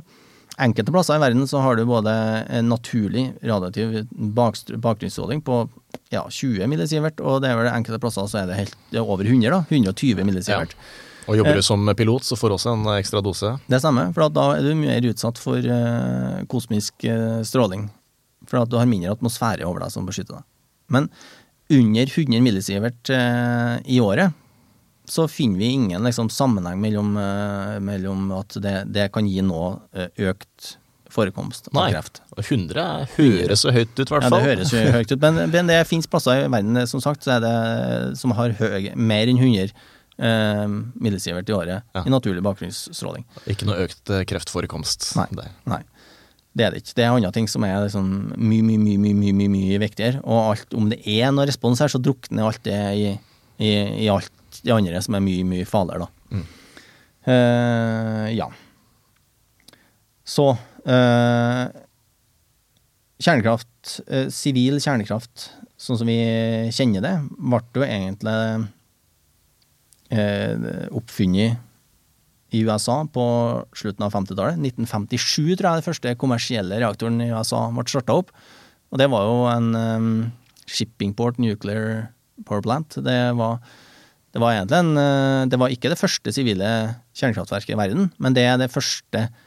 Enkelte 0.62 0.94
plasser 0.94 1.18
i 1.18 1.22
verden 1.24 1.48
så 1.50 1.64
har 1.66 1.76
du 1.80 1.82
både 1.90 2.12
en 2.54 2.68
naturlig 2.70 3.24
radioaktiv 3.42 4.04
bakstr- 4.38 4.78
bakgrunnsstråling 4.78 5.42
på 5.42 5.64
ja, 6.14 6.22
20 6.30 6.68
millisievert, 6.70 7.18
og 7.26 7.42
det 7.42 7.50
er 7.50 7.58
vel 7.58 7.72
enkelte 7.72 7.98
plasser 8.04 8.28
så 8.30 8.44
er 8.44 8.52
det 8.52 8.60
helt 8.60 8.76
det 8.92 9.02
er 9.02 9.10
over 9.16 9.26
100, 9.26 9.50
da. 9.50 9.64
120 9.74 10.22
millisievert. 10.30 10.76
Og 11.28 11.34
Eh. 11.36 11.38
jobber 11.40 11.56
du 11.56 11.62
som 11.64 11.86
pilot, 11.96 12.24
så 12.28 12.36
får 12.36 12.50
du 12.50 12.56
også 12.58 12.74
en 12.74 12.86
ekstra 12.98 13.22
dose. 13.24 13.54
Det 13.70 13.80
stemmer, 13.80 14.14
for 14.14 14.30
da 14.30 14.48
er 14.58 14.62
du 14.66 14.74
mer 14.76 15.02
utsatt 15.08 15.38
for 15.40 15.58
eh, 15.58 16.44
kosmisk 16.52 17.04
eh, 17.08 17.42
stråling. 17.48 17.90
For 18.50 18.60
at 18.62 18.70
du 18.70 18.78
har 18.78 18.86
mindre 18.90 19.14
atmosfære 19.16 19.64
over 19.66 19.80
deg 19.86 19.92
som 19.92 20.06
beskytter 20.06 20.36
deg. 20.42 20.44
Men 20.90 21.10
under 21.72 22.06
100 22.12 22.42
millisievert 22.44 23.10
eh, 23.10 23.80
i 23.88 24.00
året, 24.04 24.34
så 25.08 25.26
finner 25.28 25.58
vi 25.60 25.72
ingen 25.76 26.04
liksom, 26.04 26.30
sammenheng 26.32 26.80
mellom, 26.80 27.16
eh, 27.18 27.80
mellom 27.84 28.30
at 28.40 28.56
det, 28.64 28.76
det 28.94 29.10
kan 29.16 29.26
gi 29.28 29.42
nå 29.44 29.80
eh, 29.96 30.08
økt 30.30 30.78
forekomst 31.14 31.68
av 31.70 31.76
Nei. 31.78 31.90
kreft. 31.94 32.22
Nei, 32.36 32.44
100 32.50 32.86
høres 33.18 33.62
så 33.62 33.72
høyt 33.76 33.92
ut, 34.00 34.08
i 34.08 34.12
hvert 34.14 34.24
Ja, 34.24 34.30
det 34.34 34.44
høres 34.48 34.72
jo 34.74 34.80
høyt 34.96 35.12
ut, 35.12 35.20
men, 35.22 35.42
men 35.54 35.68
det 35.70 35.82
finnes 35.88 36.08
plasser 36.10 36.46
i 36.46 36.48
verden 36.50 36.80
som 36.90 37.04
sagt, 37.04 37.24
så 37.28 37.36
det, 37.44 38.18
som 38.18 38.32
har 38.34 38.56
høy, 38.58 38.88
mer 38.96 39.30
enn 39.30 39.38
100 39.38 39.72
eh, 40.24 40.64
millisievert 41.04 41.50
i 41.52 41.56
året 41.58 41.84
Ja. 41.96 42.04
i 42.08 42.14
naturlig 42.14 42.44
bakgrunnsstråling. 42.46 43.26
Ikke 43.52 43.68
noe 43.70 43.82
økt 43.86 44.10
eh, 44.14 44.24
kreftforekomst 44.30 45.12
Nei. 45.20 45.28
der. 45.36 45.52
Nei, 45.70 45.82
det 46.56 46.66
er 46.68 46.74
det 46.76 46.84
ikke. 46.84 46.96
Det 47.00 47.06
er 47.06 47.14
andre 47.18 47.32
ting 47.36 47.50
som 47.52 47.66
er 47.68 47.80
liksom 47.86 48.10
mye, 48.38 48.64
mye, 48.66 48.80
mye, 48.82 48.98
mye, 49.02 49.18
mye, 49.20 49.36
mye, 49.44 49.52
mye 49.58 49.80
viktigere. 49.84 50.24
Og 50.24 50.52
alt, 50.54 50.74
om 50.78 50.90
det 50.92 51.02
er 51.10 51.32
noe 51.36 51.48
respons 51.50 51.82
her, 51.84 51.92
så 51.92 52.02
drukner 52.02 52.48
alt 52.48 52.64
det 52.68 52.80
i, 53.00 53.08
i, 53.60 53.72
i 54.06 54.10
alt 54.14 54.32
det 54.64 54.74
andre 54.76 55.00
som 55.02 55.16
er 55.18 55.24
mye, 55.26 55.46
mye 55.50 55.66
farligere, 55.66 56.06
da. 56.08 56.44
Eh, 57.24 58.28
ja. 58.36 58.50
Så 60.28 60.50
eh, 60.86 61.68
Kjernekraft, 63.24 64.02
eh, 64.12 64.28
sivil 64.34 64.80
kjernekraft, 64.84 65.46
sånn 65.80 66.00
som 66.00 66.10
vi 66.10 66.18
kjenner 66.76 67.04
det, 67.06 67.14
ble 67.40 67.62
jo 67.80 67.86
egentlig 67.88 68.36
oppfunnet 70.94 71.62
i 72.54 72.62
USA 72.68 73.00
på 73.10 73.26
slutten 73.74 74.06
av 74.06 74.14
50-tallet. 74.14 74.60
1957 74.62 75.56
tror 75.58 75.68
jeg 75.68 75.80
den 75.80 75.88
første 75.88 76.14
kommersielle 76.22 76.78
reaktoren 76.84 77.18
i 77.24 77.32
USA 77.34 77.66
ble 77.74 77.86
starta 77.90 78.20
opp. 78.22 78.30
Og 78.94 79.02
det 79.02 79.10
var 79.10 79.26
jo 79.26 79.40
en 79.50 79.70
um, 79.74 80.12
Shippingport 80.70 81.40
Nuclear 81.42 82.12
Power 82.46 82.62
Plant. 82.66 83.00
Det 83.02 83.18
var, 83.40 83.58
det 84.34 84.42
var 84.42 84.54
egentlig 84.54 84.82
en 84.84 85.00
eh, 85.02 85.46
Det 85.50 85.60
var 85.62 85.74
ikke 85.74 85.90
det 85.92 86.00
første 86.00 86.34
sivile 86.36 86.70
kjernekraftverket 87.18 87.74
i 87.74 87.80
verden, 87.80 88.12
men 88.22 88.38
det 88.38 88.46
er 88.48 88.62
det 88.62 88.72
første 88.74 89.26
eh, 89.26 89.42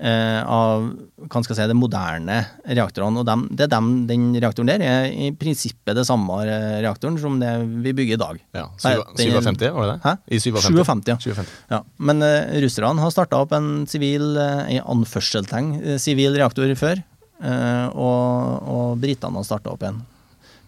av 0.00 0.86
hva 1.20 1.42
skal 1.44 1.52
jeg 1.52 1.58
si, 1.58 1.66
de 1.68 1.76
moderne 1.76 2.36
reaktorene. 2.64 3.20
Og 3.20 3.26
dem, 3.28 3.42
det 3.52 3.66
er 3.66 3.72
dem, 3.74 3.88
den 4.08 4.22
reaktoren 4.40 4.70
der 4.72 4.80
er 4.86 5.08
i 5.12 5.28
prinsippet 5.36 5.98
det 5.98 6.06
samme 6.08 6.38
eh, 6.46 6.78
reaktoren 6.80 7.18
som 7.20 7.36
det 7.42 7.50
vi 7.84 7.92
bygger 7.98 8.16
i 8.16 8.20
dag. 8.22 8.38
Ja, 8.56 8.64
Nei, 8.86 8.94
den- 9.18 9.44
57, 9.44 9.66
var 9.76 9.86
det 9.86 9.92
det? 9.92 10.00
Hæ? 10.06 10.14
I 10.32 10.40
57. 10.40 10.70
57, 10.72 11.10
ja. 11.12 11.18
57. 11.20 11.52
Ja, 11.74 11.82
men 11.98 12.22
uh, 12.24 12.48
russerne 12.64 13.04
har 13.04 13.12
starta 13.12 13.42
opp 13.44 13.52
en 13.58 13.68
sivil, 13.90 14.24
uh, 14.40 14.64
i 14.72 14.80
anførselstegn, 14.80 15.70
eh, 15.84 15.98
sivil 16.00 16.36
reaktor 16.40 16.72
før. 16.80 17.04
eh, 17.44 17.86
og, 17.96 18.68
og 18.68 18.98
britene 19.00 19.36
har 19.36 19.44
starta 19.48 19.70
opp 19.72 19.84
en. 19.88 20.00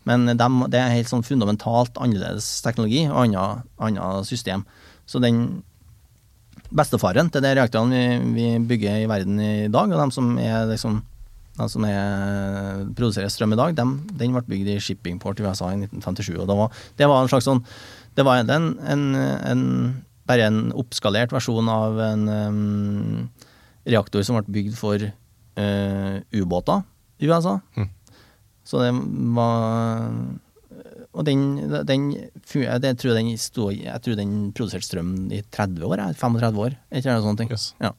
Men 0.09 0.25
dem, 0.37 0.63
det 0.73 0.81
er 0.81 0.93
helt 0.97 1.09
sånn 1.09 1.23
fundamentalt 1.25 1.97
annerledes 2.01 2.61
teknologi 2.65 3.05
og 3.09 3.37
annet 3.79 4.27
system. 4.27 4.65
Så 5.07 5.21
den 5.23 5.63
bestefaren 6.77 7.31
til 7.33 7.45
de 7.45 7.55
reaktorene 7.59 8.21
vi, 8.35 8.37
vi 8.37 8.67
bygger 8.73 9.03
i 9.03 9.09
verden 9.11 9.41
i 9.43 9.71
dag, 9.73 9.93
og 9.93 9.99
de 10.01 10.15
som 10.15 10.37
er 10.41 10.69
liksom 10.71 11.03
de 11.53 11.67
som 11.69 11.85
er, 11.85 12.87
produserer 12.97 13.29
strøm 13.29 13.53
i 13.53 13.59
dag, 13.61 13.75
dem, 13.77 13.99
den 14.17 14.33
ble 14.33 14.41
bygd 14.49 14.71
i 14.73 14.79
Shippingport 14.81 15.41
i 15.41 15.45
USA 15.45 15.69
i 15.75 15.83
1957. 15.83 16.31
og 16.39 16.47
Det 16.49 16.57
var, 16.57 16.79
det 16.97 17.09
var 17.11 17.21
en 17.21 17.29
slags 17.29 17.49
sånn 17.49 17.61
Det 18.17 18.25
var 18.25 18.41
en, 18.41 18.71
en, 18.81 19.05
en, 19.17 19.65
bare 20.29 20.49
en 20.49 20.63
oppskalert 20.81 21.33
versjon 21.33 21.69
av 21.69 22.01
en 22.05 22.25
um, 22.29 23.29
reaktor 23.89 24.25
som 24.25 24.39
ble 24.39 24.57
bygd 24.57 24.79
for 24.81 25.01
uh, 25.01 26.15
ubåter 26.33 26.85
i 27.21 27.29
USA. 27.29 27.59
Mm. 27.77 27.89
Så 28.65 28.81
det 28.81 28.93
var 29.37 30.09
Og 31.13 31.25
den, 31.29 31.41
den 31.85 32.05
jeg, 32.17 32.97
tror 32.97 33.15
den 33.19 33.33
sto, 33.37 33.69
jeg 33.75 34.01
tror 34.05 34.17
den 34.17 34.53
produserte 34.57 34.87
strøm 34.87 35.11
i 35.33 35.43
30 35.53 35.85
år, 35.85 36.01
35 36.17 36.63
år, 36.67 36.77
ikke 36.93 37.13
noe 37.13 37.25
sånt. 37.27 37.43
Yes. 37.53 37.67
Ja. 37.85 37.91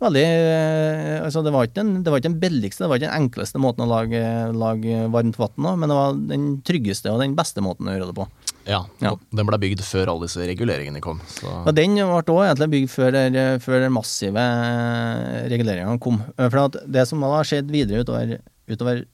Veldig 0.00 0.20
eh, 0.24 1.18
Altså, 1.20 1.42
det 1.44 1.52
var 1.52 1.66
ikke 1.66 1.76
den, 1.82 1.90
det 2.04 2.12
var 2.12 2.20
ikke 2.20 2.30
den 2.30 2.38
billigste, 2.40 2.84
det 2.84 2.88
var 2.88 3.00
ikke 3.00 3.08
den 3.10 3.18
enkleste 3.26 3.60
måten 3.60 3.84
å 3.84 3.88
lage, 3.90 4.20
lage 4.56 5.02
varmt 5.12 5.36
vann 5.40 5.56
på, 5.56 5.72
men 5.76 5.92
det 5.92 5.98
var 5.98 6.20
den 6.30 6.46
tryggeste 6.64 7.12
og 7.12 7.20
den 7.20 7.34
beste 7.36 7.60
måten 7.64 7.88
å 7.88 7.96
gjøre 7.96 8.08
det 8.12 8.16
på. 8.16 8.28
Ja, 8.68 8.82
Ja. 9.00 9.14
Den 9.32 9.48
ble 9.48 9.58
bygd 9.60 9.80
før 9.84 10.12
alle 10.12 10.28
disse 10.28 10.44
reguleringene 10.48 11.00
kom. 11.04 11.20
Så. 11.32 11.48
Og 11.64 11.72
den 11.76 11.96
ble 11.96 12.08
også 12.20 12.36
egentlig 12.44 12.70
bygd 12.76 12.92
før, 12.92 13.12
der- 13.16 13.58
før 13.64 13.80
de 13.84 13.88
massive 13.92 14.44
reguleringene 15.52 16.00
kom. 16.00 16.20
Eh, 16.38 16.48
For 16.48 16.68
det 16.86 17.06
som 17.08 17.22
har 17.22 17.44
skjedd 17.48 17.70
videre 17.72 18.04
utover, 18.04 18.38
utover 18.70 19.04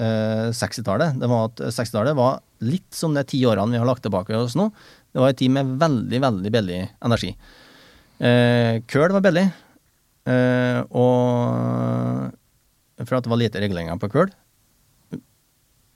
eh, 0.00 0.48
60-tallet, 0.54 1.18
det 1.20 1.30
var 1.30 1.50
at 1.50 1.62
60-tallet 1.74 2.16
var 2.18 2.40
litt 2.64 2.94
som 2.96 3.14
de 3.16 3.24
ti 3.28 3.42
årene 3.46 3.74
vi 3.74 3.80
har 3.82 3.88
lagt 3.88 4.04
tilbake 4.06 4.36
oss 4.38 4.56
nå. 4.58 4.70
Det 5.14 5.22
var 5.22 5.32
en 5.32 5.38
tid 5.38 5.52
med 5.54 5.74
veldig, 5.82 6.20
veldig 6.24 6.54
billig 6.54 6.80
energi. 7.04 7.34
Eh, 8.18 8.80
Køl 8.90 9.14
var 9.14 9.24
billig, 9.24 9.44
eh, 10.30 10.80
og 10.90 12.32
for 13.02 13.18
at 13.18 13.26
det 13.26 13.32
var 13.32 13.40
lite 13.42 13.62
reguleringer 13.62 14.00
på 14.00 14.10
køl. 14.12 14.32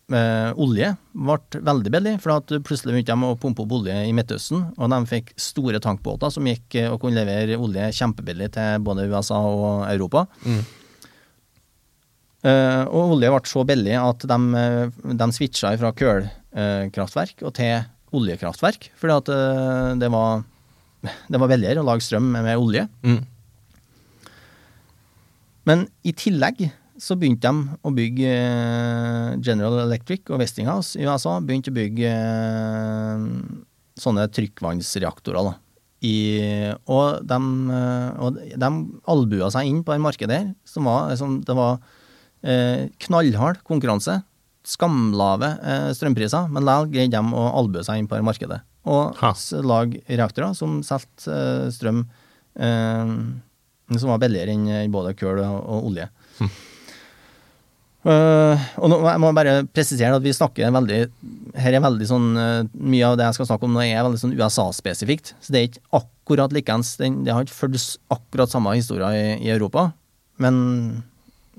Eh, 0.09 0.51
olje 0.57 0.95
ble 1.13 1.61
veldig 1.69 1.91
billig, 1.93 2.15
for 2.25 2.39
at 2.39 2.53
plutselig 2.65 2.95
begynte 2.95 3.13
de 3.13 3.29
å 3.29 3.37
pumpe 3.41 3.61
opp 3.67 3.75
olje 3.77 3.97
i 4.09 4.15
Midtøsten, 4.17 4.63
og 4.81 4.89
de 4.89 4.99
fikk 5.11 5.35
store 5.37 5.83
tankbåter 5.85 6.33
som 6.33 6.49
gikk 6.49 6.79
eh, 6.81 6.89
og 6.89 7.03
kunne 7.03 7.21
levere 7.21 7.59
olje 7.61 7.91
kjempebillig 7.99 8.49
til 8.57 8.87
både 8.87 9.05
USA 9.13 9.43
og 9.45 9.85
Europa. 9.91 10.25
Mm. 10.47 10.63
Eh, 12.47 12.83
og 12.87 13.17
olje 13.17 13.31
ble 13.33 13.51
så 13.51 13.65
billig 13.67 13.95
at 13.99 14.27
de, 14.31 14.37
eh, 14.55 14.99
de 15.19 15.27
switcha 15.35 15.73
fra 15.81 15.91
kullkraftverk 15.91 17.43
og 17.43 17.55
til 17.57 17.81
oljekraftverk, 18.15 18.93
fordi 18.99 19.17
at 19.17 19.33
eh, 19.35 19.95
det 19.99 20.11
var 20.15 20.45
det 21.31 21.41
var 21.41 21.51
billigere 21.51 21.83
å 21.83 21.87
lage 21.87 22.07
strøm 22.07 22.31
med, 22.35 22.55
olje. 22.59 22.87
Mm. 23.03 23.21
Men 25.69 25.85
i 26.07 26.15
tillegg 26.17 26.69
så 26.99 27.15
begynte 27.19 27.51
de 27.51 27.77
å 27.87 27.93
bygge 27.95 28.31
General 29.47 29.77
Electric 29.85 30.31
og 30.33 30.41
Westinghouse 30.43 30.99
i 30.99 31.07
USA 31.07 31.37
begynte 31.39 31.71
å 31.71 31.77
bygge 31.77 32.11
sånne 33.99 34.25
trykkvannsreaktorer. 34.35 35.51
da. 35.51 35.55
I, 36.03 36.17
og 36.91 37.23
de, 37.27 37.39
og 38.23 38.43
de 38.43 38.73
albua 39.15 39.53
seg 39.55 39.71
inn 39.71 39.85
på 39.87 39.95
det 39.95 40.03
markedet 40.03 40.41
her, 40.41 40.51
som 40.67 40.91
var, 40.91 41.15
som 41.19 41.39
det 41.47 41.59
var 41.59 41.79
knallhard 42.43 43.63
konkurranse. 43.67 44.21
Skamlave 44.69 45.49
eh, 45.65 45.91
strømpriser, 45.97 46.49
men 46.53 46.67
likevel 46.67 46.91
greide 46.93 47.17
de 47.17 47.37
å 47.41 47.45
albue 47.57 47.85
seg 47.87 48.03
inn 48.03 48.09
på 48.11 48.21
markedet. 48.25 48.61
Og 48.89 49.17
Ha. 49.21 49.33
lage 49.65 50.03
reaktorer 50.09 50.55
som 50.57 50.81
solgte 50.87 51.33
eh, 51.33 51.69
strøm 51.73 52.05
eh, 52.59 53.13
som 53.97 54.11
var 54.13 54.21
billigere 54.21 54.53
enn 54.53 54.93
både 54.93 55.15
kull 55.17 55.41
og, 55.41 55.87
olje. 55.89 56.09
Uh, 58.09 58.55
og 58.79 58.93
nå, 58.93 58.97
jeg 59.03 59.21
må 59.21 59.31
bare 59.35 59.55
presisere 59.75 60.17
at 60.17 60.23
vi 60.23 60.31
snakker 60.33 60.71
veldig 60.73 60.99
Her 61.59 61.75
er 61.75 61.83
veldig 61.83 62.07
sånn 62.07 62.29
uh, 62.39 62.69
Mye 62.79 63.09
av 63.09 63.17
det 63.19 63.27
jeg 63.27 63.37
skal 63.37 63.49
snakke 63.51 63.67
om 63.67 63.75
nå, 63.75 63.83
er 63.83 64.07
veldig 64.07 64.21
sånn 64.23 64.37
USA-spesifikt. 64.39 65.33
Så 65.43 65.53
det 65.53 65.61
er 65.61 65.67
ikke 65.67 65.83
akkurat 65.99 66.55
likeens. 66.55 66.95
Det 67.01 67.11
har 67.27 67.43
ikke 67.43 67.57
fulgt 67.57 67.99
akkurat 68.15 68.55
samme 68.55 68.77
historie 68.79 69.11
i, 69.19 69.35
i 69.49 69.53
Europa. 69.53 69.89
Men, 70.41 70.63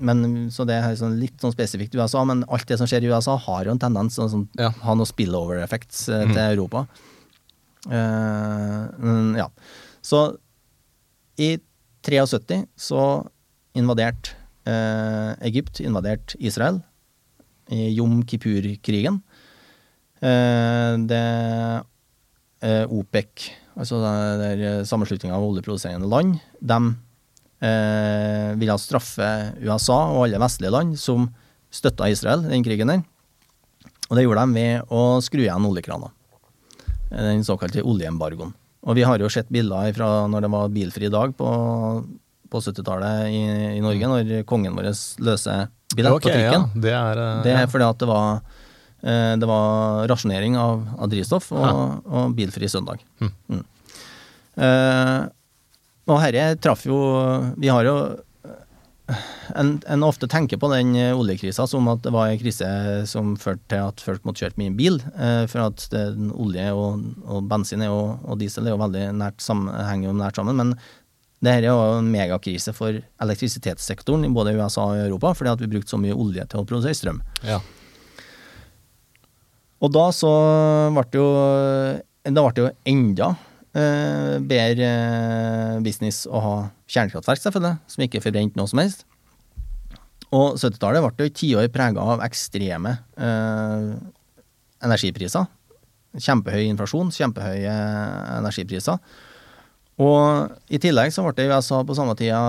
men 0.00 0.48
Så 0.52 0.64
det 0.68 0.78
er 0.80 0.96
sånn 0.98 1.18
litt 1.20 1.38
sånn 1.42 1.54
spesifikt 1.54 1.94
USA. 1.94 2.24
Men 2.24 2.42
alt 2.48 2.66
det 2.68 2.78
som 2.80 2.88
skjer 2.88 3.04
i 3.04 3.12
USA, 3.12 3.36
har 3.36 3.68
jo 3.68 3.74
en 3.74 3.82
tendens 3.82 4.16
til 4.16 4.24
å 4.24 4.30
sånn, 4.32 4.48
Ja. 4.58 4.70
ha 4.70 4.94
noen 4.94 5.08
spillover-effekts 5.08 6.08
eh, 6.08 6.26
til 6.32 6.42
Europa. 6.58 6.86
Uh, 7.88 9.36
ja. 9.38 9.46
Så 10.04 10.36
i 11.40 11.58
73 12.04 12.66
så 12.76 13.04
invaderte 13.78 14.34
uh, 14.68 15.32
Egypt 15.46 15.80
invaderte 15.80 16.36
Israel 16.40 16.82
i 17.70 17.94
Jom 17.94 18.22
Kippur-krigen. 18.24 19.22
Uh, 20.20 21.00
det 21.08 21.24
OPEC, 22.60 23.46
altså 23.72 23.96
sammenslutninga 24.84 25.32
av 25.32 25.46
oljeproduserende 25.46 26.10
land, 26.12 26.34
de 26.60 26.76
eh, 27.60 28.50
ville 28.60 28.78
straffe 28.80 29.28
USA 29.62 29.98
og 30.14 30.26
alle 30.26 30.40
vestlige 30.42 30.74
land 30.74 30.96
som 31.00 31.28
støtta 31.70 32.08
Israel 32.10 32.46
i 32.48 32.54
den 32.54 32.64
krigen 32.66 32.90
der. 32.90 33.04
Og 34.10 34.18
det 34.18 34.24
gjorde 34.24 34.46
de 34.46 34.58
ved 34.58 34.90
å 34.90 35.02
skru 35.22 35.44
igjen 35.44 35.68
oljekrana. 35.68 36.10
Den 37.10 37.44
såkalte 37.46 37.84
oljeembargoen. 37.86 38.54
Og 38.80 38.96
vi 38.96 39.04
har 39.04 39.20
jo 39.20 39.28
sett 39.30 39.50
bilder 39.52 39.92
fra 39.94 40.08
når 40.30 40.46
det 40.46 40.50
var 40.54 40.72
bilfri 40.72 41.10
dag 41.12 41.34
på, 41.36 41.50
på 42.50 42.62
70-tallet 42.64 43.28
i, 43.28 43.42
i 43.76 43.82
Norge, 43.84 44.08
når 44.08 44.32
kongen 44.48 44.74
vår 44.78 44.90
løser 45.22 45.68
billett 45.94 46.16
okay, 46.16 46.30
på 46.30 46.36
trikken. 46.36 46.66
Ja, 46.66 46.82
det 46.86 46.94
er, 46.96 47.22
eh, 47.24 47.42
Det 47.44 47.56
er 47.58 47.68
fordi 47.70 47.88
at 47.88 48.00
det 48.00 48.08
var, 48.08 48.40
eh, 49.02 49.34
det 49.42 49.50
var 49.50 50.08
rasjonering 50.10 50.56
av, 50.56 50.86
av 50.98 51.10
drivstoff 51.12 51.50
og, 51.52 52.06
og 52.06 52.34
bilfri 52.38 52.70
søndag. 52.70 53.04
Hm. 53.20 53.32
Mm. 53.50 53.64
Eh, 54.56 55.18
og 56.10 56.18
herre 56.22 56.50
traff 56.58 56.82
jo 56.88 56.98
Vi 57.60 57.70
har 57.70 57.86
jo 57.86 57.94
en, 59.58 59.72
en 59.90 60.04
ofte 60.06 60.28
tenker 60.30 60.60
på 60.62 60.68
den 60.70 60.92
eh, 60.94 61.16
oljekrisa 61.18 61.64
som 61.66 61.88
at 61.90 62.04
det 62.04 62.12
var 62.14 62.30
en 62.30 62.38
krise 62.38 62.66
som 63.10 63.32
førte 63.40 63.66
til 63.72 63.88
at 63.88 64.02
folk 64.04 64.22
måtte 64.26 64.44
kjøre 64.44 64.60
mye 64.60 64.74
bil. 64.78 65.00
eh, 65.18 65.42
For 65.50 65.64
at 65.64 65.86
det, 65.90 66.04
olje 66.30 66.68
og, 66.78 67.02
og 67.26 67.48
bensin 67.50 67.82
og, 67.88 68.20
og 68.22 68.38
diesel 68.38 68.68
er 68.68 68.76
jo 68.76 68.82
veldig 68.84 69.08
nært 69.18 69.42
sammen, 69.42 69.72
henger 69.74 70.12
jo 70.12 70.14
nært 70.20 70.38
sammen. 70.38 70.60
Men 70.62 70.72
det 71.42 71.56
her 71.56 71.66
er 71.66 71.72
jo 71.72 71.98
en 71.98 72.12
megakrise 72.12 72.74
for 72.76 73.00
elektrisitetssektoren 73.24 74.28
i 74.28 74.32
både 74.36 74.54
USA 74.60 74.86
og 74.92 75.02
Europa, 75.08 75.34
fordi 75.34 75.54
at 75.56 75.62
vi 75.64 75.72
brukte 75.74 75.90
så 75.94 75.98
mye 75.98 76.14
olje 76.14 76.44
til 76.52 76.62
å 76.62 76.66
produsere 76.68 76.98
strøm. 76.98 77.22
Ja. 77.48 77.58
Og 79.80 79.90
da 79.96 80.06
så 80.12 80.30
ble 80.92 81.06
det 81.08 81.18
jo 81.22 81.28
Da 82.28 82.42
ble 82.44 82.50
det 82.54 82.66
jo 82.66 82.72
enda 82.92 83.30
eh, 83.32 83.49
bedre 83.72 84.88
eh, 84.88 85.78
business 85.84 86.24
å 86.26 86.42
ha 86.42 86.54
kjernekraftverk, 86.90 87.42
selvfølgelig, 87.44 87.78
som 87.92 88.04
ikke 88.06 88.22
forbrente 88.24 88.58
noe 88.58 88.70
som 88.70 88.82
helst. 88.82 89.06
Og 90.30 90.58
70-tallet 90.58 91.02
ble 91.02 91.26
jo 91.26 91.30
et 91.30 91.38
tiår 91.38 91.70
prega 91.74 92.02
av 92.12 92.22
ekstreme 92.26 92.96
eh, 93.18 93.88
energipriser. 94.86 95.48
Kjempehøy 96.18 96.66
inflasjon, 96.66 97.10
kjempehøye 97.14 97.74
energipriser. 98.38 98.98
Og 100.00 100.72
i 100.72 100.78
tillegg 100.80 101.12
så 101.12 101.22
ble 101.26 101.34
det 101.36 101.44
i 101.44 101.50
USA 101.50 101.82
på 101.84 101.94
samme 101.98 102.14
tida 102.16 102.40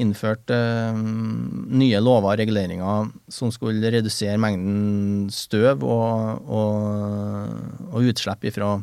innført 0.00 0.50
eh, 0.50 0.96
nye 0.98 2.00
lover 2.02 2.32
og 2.32 2.40
reguleringer 2.40 3.12
som 3.32 3.52
skulle 3.54 3.92
redusere 3.94 4.40
mengden 4.40 5.28
støv 5.32 5.84
og, 5.86 6.48
og, 6.48 7.54
og 7.92 8.10
utslipp 8.10 8.48
fra 8.56 8.74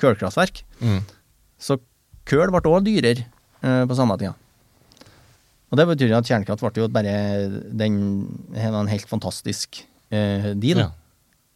kullkraftverk. 0.00 0.62
Mm. 0.84 1.02
Så 1.64 1.78
kull 2.28 2.52
ble 2.52 2.62
òg 2.70 2.84
dyrere 2.86 3.24
eh, 3.24 3.84
på 3.88 3.96
samme 3.96 4.18
tida. 4.20 4.34
Og 5.72 5.78
det 5.80 5.88
betyr 5.90 6.12
at 6.14 6.28
kjernekraft 6.28 6.62
ble 6.62 6.84
jo 6.84 6.90
bare 6.92 7.14
den, 7.74 7.96
en 8.54 8.90
helt 8.92 9.08
fantastisk 9.10 9.80
eh, 10.14 10.52
deal. 10.60 10.84
Ja. 10.84 10.92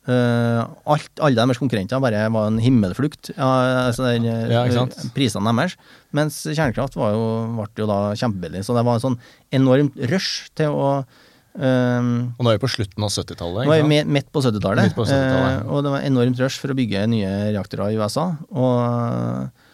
Uh, 0.09 0.63
alt, 0.89 1.11
alle 1.21 1.37
deres 1.37 1.59
konkurrenter 1.61 2.01
bare 2.01 2.23
var 2.33 2.47
en 2.49 2.57
himmelflukt. 2.65 3.29
Ja, 3.37 3.49
altså 3.91 4.07
eh, 4.15 4.25
Ja. 4.49 4.87
Prisene 5.13 5.53
deres. 5.53 5.75
Mens 6.17 6.39
kjernekraft 6.47 6.97
var 6.97 7.13
jo, 7.13 7.27
ble 7.59 7.85
jo 7.85 7.89
da 7.91 7.99
kjempebillig. 8.17 8.65
Så 8.65 8.77
det 8.77 8.87
var 8.89 8.97
en 8.97 9.05
sånn 9.05 9.19
enormt 9.53 9.99
rush 10.09 10.49
til 10.57 10.73
å 10.73 10.89
eh, 10.97 12.09
Og 12.09 12.41
nå 12.41 12.55
er 12.55 12.57
vi 12.57 12.65
på 12.65 12.73
slutten 12.73 13.05
av 13.05 13.13
70-tallet. 13.13 13.67
det 13.67 13.75
var 13.75 13.83
ikke 13.83 14.01
jo 14.01 14.17
midt 14.17 14.33
på 14.33 14.45
70-tallet, 14.49 14.97
70-tallet. 14.97 15.61
eh, 15.61 15.69
og 15.69 15.85
det 15.85 15.93
var 15.93 16.09
enormt 16.09 16.41
rush 16.41 16.63
for 16.63 16.73
å 16.73 16.79
bygge 16.79 17.05
nye 17.13 17.35
reaktorer 17.53 17.93
i 17.93 18.01
USA. 18.01 18.31
Og 18.49 19.68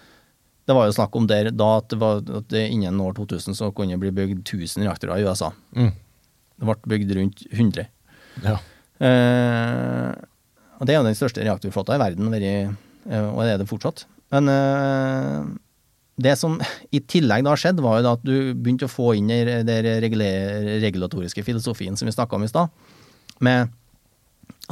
det 0.64 0.76
var 0.76 0.88
jo 0.88 0.96
snakk 0.96 1.16
om 1.18 1.26
der 1.28 1.50
da 1.52 1.70
at, 1.78 1.88
det 1.92 1.98
var, 2.00 2.22
at 2.24 2.46
det 2.52 2.62
innen 2.72 3.00
år 3.04 3.16
2000 3.18 3.56
så 3.58 3.70
kunne 3.76 3.96
det 3.96 4.00
bli 4.00 4.12
bygd 4.16 4.40
1000 4.46 4.86
reaktorer 4.86 5.20
i 5.20 5.26
USA. 5.26 5.50
Mm. 5.76 5.90
Det 6.54 6.68
ble 6.70 6.94
bygd 6.94 7.12
rundt 7.18 7.44
100. 7.50 7.84
Ja. 8.44 8.56
Eh, 9.04 10.14
og 10.78 10.86
det 10.86 10.94
er 10.94 11.00
jo 11.00 11.06
den 11.06 11.18
største 11.18 11.44
reaktorflåta 11.44 11.96
i 11.96 12.02
verden, 12.02 12.30
og 12.30 12.34
det 12.34 13.52
er 13.52 13.60
det 13.60 13.68
fortsatt. 13.68 14.06
Men 14.34 14.48
eh, 14.50 15.44
det 16.24 16.36
som 16.38 16.56
i 16.94 17.02
tillegg 17.02 17.44
da 17.46 17.56
skjedde, 17.58 17.84
var 17.84 17.98
jo 17.98 18.06
da 18.06 18.14
at 18.16 18.24
du 18.26 18.54
begynte 18.54 18.88
å 18.88 18.92
få 18.92 19.12
inn 19.18 19.30
den 19.30 19.68
der 19.68 19.88
regulatoriske 20.04 21.44
filosofien 21.46 21.98
som 21.98 22.08
vi 22.08 22.14
snakka 22.14 22.38
om 22.38 22.46
i 22.46 22.50
stad, 22.50 22.72
med 23.44 23.72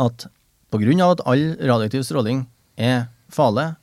at 0.00 0.26
på 0.72 0.80
grunn 0.80 1.02
av 1.04 1.18
at 1.18 1.24
all 1.28 1.42
radioaktiv 1.60 2.06
stråling 2.06 2.46
er 2.80 3.10
farlig, 3.32 3.74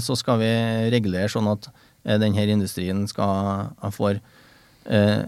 så 0.00 0.14
skal 0.16 0.38
vi 0.42 0.50
regulere 0.94 1.28
sånn 1.32 1.48
at 1.50 1.66
eh, 2.04 2.18
denne 2.22 2.44
industrien 2.54 3.04
skal 3.10 3.72
få 3.94 4.12
eh, 4.14 5.24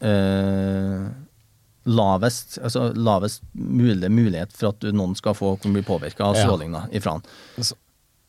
eh, 0.00 1.04
lavest, 1.90 2.58
altså 2.62 2.90
lavest 2.94 3.42
mulig 3.56 4.10
mulighet 4.12 4.52
for 4.56 4.72
at 4.74 4.84
noen 4.94 5.16
skal 5.18 5.34
få 5.38 5.54
kunne 5.60 5.78
bli 5.80 5.86
påvirka 5.86 6.26
av 6.28 6.36
stråling 6.38 6.76
ja. 6.76 6.84
ifra 6.94 7.16
den. 7.18 7.64
Så, 7.64 7.74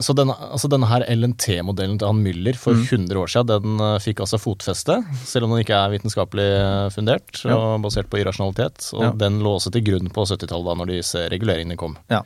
så 0.01 0.15
denne, 0.17 0.33
altså 0.33 0.69
denne 0.71 0.87
her 0.89 1.03
LNT-modellen 1.13 1.99
til 2.01 2.09
han 2.09 2.23
Müller 2.25 2.57
for 2.57 2.73
Mm. 2.79 2.85
100 3.11 3.19
år 3.21 3.29
siden, 3.35 3.51
den 3.67 3.85
eh, 3.85 3.99
fikk 4.01 4.23
altså 4.25 4.39
fotfeste, 4.41 5.01
selv 5.27 5.45
om 5.45 5.53
den 5.53 5.61
ikke 5.65 5.77
er 5.77 5.93
vitenskapelig 5.93 6.47
eh, 6.57 6.89
fundert 6.95 7.43
Ja. 7.45 7.57
og 7.59 7.83
basert 7.85 8.09
på 8.09 8.21
irrasjonalitet. 8.23 8.87
Og 8.95 9.03
Ja. 9.03 9.11
den 9.27 9.41
lå 9.45 9.57
også 9.59 9.71
til 9.75 9.83
grunn 9.85 10.09
på 10.09 10.25
70-tallet, 10.25 10.65
da 10.71 10.79
når 10.81 10.95
disse 10.95 11.27
reguleringene 11.29 11.77
kom. 11.77 11.97
Ja. 12.09 12.23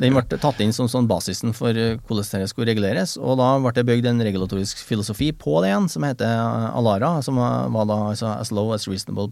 Den 0.00 0.12
ble 0.16 0.38
tatt 0.38 0.60
inn 0.60 0.72
som 0.76 0.88
sånn 0.90 1.06
basisen 1.08 1.54
for 1.56 1.70
eh, 1.76 1.96
hvordan 2.08 2.42
det 2.42 2.48
skulle 2.50 2.68
reguleres, 2.70 3.16
og 3.16 3.38
da 3.40 3.48
ble 3.62 3.72
det 3.76 3.84
bygd 3.88 4.06
en 4.10 4.20
regulatorisk 4.26 4.80
filosofi 4.84 5.30
på 5.32 5.60
det 5.62 5.70
igjen, 5.72 5.88
som 5.92 6.04
heter 6.06 6.26
eh, 6.26 6.76
Alara, 6.76 7.14
som 7.24 7.38
var 7.40 7.86
da 7.88 7.98
altså 8.10 8.32
as 8.36 8.50
low 8.52 8.72
as 8.76 8.86
reasonable, 8.90 9.28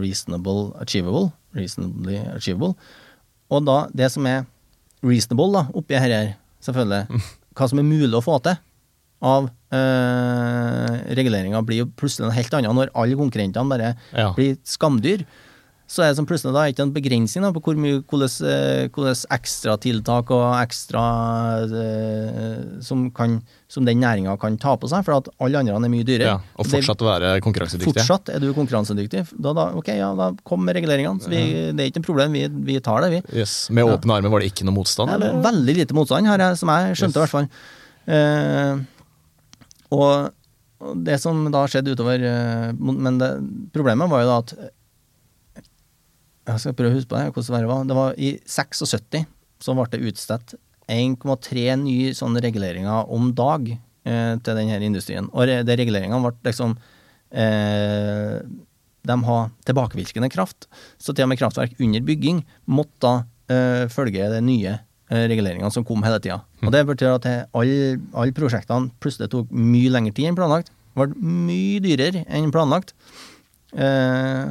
reasonable 0.00 0.72
achievable. 0.80 1.32
Reasonably 1.54 2.16
achievable. 2.36 2.74
Og 3.52 3.64
da, 3.68 3.78
det 3.92 4.08
som 4.14 4.26
er 4.30 4.44
reasonable 5.04 5.50
da, 5.58 5.64
oppi 5.76 5.98
her, 6.00 6.34
selvfølgelig, 6.64 7.22
hva 7.58 7.68
som 7.68 7.80
er 7.82 7.88
mulig 7.88 8.16
å 8.16 8.24
få 8.24 8.38
til 8.46 8.56
av 9.22 9.44
øh, 9.46 10.94
reguleringa, 11.14 11.60
blir 11.66 11.84
jo 11.84 11.90
plutselig 11.98 12.26
noe 12.26 12.34
helt 12.34 12.54
annet 12.58 12.74
når 12.74 12.90
alle 12.98 13.18
konkurrentene 13.20 13.70
bare 13.70 13.92
Ja. 14.16 14.32
blir 14.34 14.56
skamdyr. 14.66 15.22
Så 15.92 16.00
er 16.00 16.08
det 16.12 16.16
som 16.16 16.24
plutselig 16.28 16.54
da 16.56 16.62
ikke 16.70 16.86
en 16.86 16.92
begrensning 16.94 17.44
på 17.52 17.60
hvor 17.66 17.76
mye 17.76 17.98
hvordan, 18.08 18.30
eh, 18.48 18.86
hvordan 18.94 19.18
ekstratiltak 19.36 20.30
og 20.32 20.44
ekstra 20.62 21.02
eh, 21.68 22.62
som, 22.80 23.10
kan, 23.12 23.34
som 23.68 23.84
den 23.84 24.00
næringa 24.00 24.38
kan 24.40 24.56
ta 24.62 24.72
på 24.80 24.88
seg, 24.88 25.04
for 25.04 25.18
at 25.18 25.28
alle 25.36 25.60
andre 25.60 25.76
er 25.76 25.92
mye 25.92 26.06
dyrere. 26.08 26.30
Ja, 26.30 26.38
og 26.56 26.64
Det- 26.70 26.80
å 26.96 27.08
være 27.10 27.34
konkurransedyktig. 27.44 27.92
Fortsatt 27.92 28.32
er 28.32 28.40
du 28.40 28.48
konkurransedyktig. 28.56 29.26
Da, 29.36 29.52
da, 29.52 29.68
ok, 29.76 29.92
ja, 30.00 30.14
da 30.16 30.30
kom 30.48 30.64
med 30.64 30.76
reguleringene. 30.80 31.20
Så 31.20 31.28
vi, 31.28 31.44
det 31.76 31.80
er 31.84 31.90
ikke 31.92 32.00
noe 32.00 32.08
problem, 32.08 32.32
vi, 32.40 32.48
vi 32.72 32.80
tar 32.80 33.02
det, 33.04 33.10
vi. 33.12 33.38
Yes. 33.44 33.68
Med 33.70 33.84
åpne 33.84 34.16
armer 34.16 34.32
var 34.32 34.40
det 34.40 34.48
ikke 34.54 34.64
noe 34.64 34.78
motstand? 34.80 35.12
Det 35.12 35.20
er 35.20 35.28
eller? 35.28 35.42
veldig 35.44 35.76
lite 35.82 35.94
motstand 36.00 36.26
her, 36.26 36.48
som 36.56 36.72
jeg 36.72 36.96
skjønte 36.96 37.18
i 37.18 37.20
Yes. 37.20 37.24
hvert 37.26 37.36
fall. 37.36 37.48
Eh, 38.08 38.78
og, 39.92 40.32
og 40.80 41.04
det 41.04 41.20
som 41.20 41.44
da 41.52 41.66
skjedde 41.70 41.92
utover 41.94 42.18
eh, 42.26 42.72
Men 42.82 43.18
det, 43.20 43.28
problemet 43.76 44.10
var 44.10 44.24
jo 44.24 44.30
da 44.32 44.38
at 44.42 44.54
Jeg 46.42 46.58
skal 46.58 46.74
prøve 46.74 46.90
å 46.90 46.96
huske 46.96 47.10
på 47.12 47.20
det, 47.20 47.30
hvordan 47.36 47.62
det 47.62 47.70
var. 47.70 47.86
Det 47.86 47.96
var 47.98 48.18
i 48.18 48.34
76 48.50 49.24
så 49.62 49.74
ble 49.78 49.86
det 49.92 50.02
utstedt 50.10 50.56
1,3 50.90 51.64
nye 51.84 52.12
sånne 52.18 52.42
reguleringer 52.42 53.10
om 53.14 53.30
dag 53.36 53.68
eh, 53.70 54.34
til 54.42 54.58
denne 54.58 54.80
industrien. 54.82 55.28
Og 55.32 55.46
de 55.46 55.76
reguleringene 55.78 56.18
ble 56.24 56.50
liksom 56.50 56.74
eh, 57.30 58.40
De 59.06 59.18
har 59.28 59.52
tilbakevirkende 59.68 60.30
kraft, 60.32 60.66
så 60.98 61.14
til 61.14 61.26
og 61.26 61.32
med 61.32 61.40
kraftverk 61.40 61.78
under 61.82 62.02
bygging 62.06 62.42
måtte 62.66 63.14
eh, 63.50 63.86
følge 63.92 64.28
de 64.34 64.42
nye 64.44 64.74
eh, 64.74 65.24
reguleringene 65.30 65.70
som 65.74 65.86
kom 65.86 66.02
hele 66.06 66.20
tida. 66.22 66.40
Og 66.62 66.74
det 66.74 66.84
betyr 66.90 67.14
at 67.14 67.30
alle 67.54 67.96
all 68.18 68.34
prosjektene 68.34 68.90
plutselig 69.02 69.30
tok 69.32 69.54
mye 69.54 69.94
lengre 69.94 70.14
tid 70.18 70.30
enn 70.32 70.38
planlagt. 70.38 70.74
Ble 70.98 71.12
mye 71.22 71.80
dyrere 71.82 72.26
enn 72.26 72.50
planlagt. 72.54 72.94
Eh, 73.72 74.50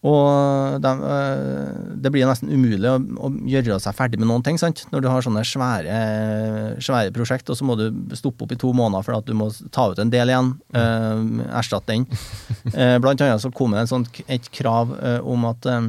og 0.00 0.80
de, 0.80 0.90
eh, 1.12 1.80
det 2.00 2.08
blir 2.12 2.24
nesten 2.24 2.48
umulig 2.48 2.88
å, 2.88 2.94
å 2.96 3.28
gjøre 3.52 3.76
seg 3.84 3.96
ferdig 3.98 4.16
med 4.20 4.30
noen 4.30 4.44
ting, 4.44 4.56
sant? 4.60 4.86
når 4.94 5.02
du 5.04 5.08
har 5.12 5.24
sånne 5.26 5.42
svære, 5.44 5.96
svære 6.80 7.12
prosjekt, 7.12 7.50
og 7.52 7.58
så 7.58 7.66
må 7.68 7.76
du 7.76 7.90
stoppe 8.16 8.46
opp 8.46 8.54
i 8.54 8.58
to 8.60 8.72
måneder 8.76 9.04
for 9.04 9.18
at 9.18 9.26
du 9.28 9.34
må 9.36 9.50
ta 9.68 9.90
ut 9.92 10.00
en 10.00 10.12
del 10.12 10.32
igjen, 10.32 10.54
eh, 10.72 11.24
erstatte 11.60 11.92
den. 11.92 12.08
Eh, 12.70 12.96
blant 13.02 13.20
annet 13.24 13.42
så 13.42 13.48
kom 13.52 13.72
det 13.74 13.80
en 13.82 13.88
sånn, 13.90 14.04
et 14.30 14.46
krav 14.54 14.92
eh, 15.02 15.18
om 15.26 15.46
at 15.48 15.66
eh, 15.68 15.88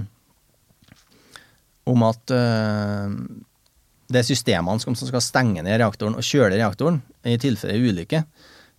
om 1.92 2.04
at 2.06 2.32
det 2.32 4.20
er 4.20 4.26
systemene 4.26 4.80
som 4.80 4.96
skal 4.96 5.24
stenge 5.24 5.64
ned 5.66 5.80
reaktoren 5.82 6.16
og 6.16 6.26
kjøle 6.26 6.56
reaktoren 6.56 7.00
i 7.28 7.36
tilfelle 7.42 7.80
ulykke, 7.82 8.22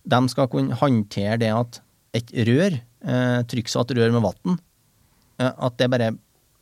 de 0.09 0.19
skal 0.31 0.49
kunne 0.51 0.77
håndtere 0.79 1.37
det 1.43 1.51
at 1.53 1.81
et 2.15 2.31
rør, 2.47 2.77
trykksatt 3.51 3.91
rør 3.97 4.15
med 4.15 4.23
vann, 4.23 4.57
at 5.51 5.77
det 5.81 5.89
bare 5.91 6.13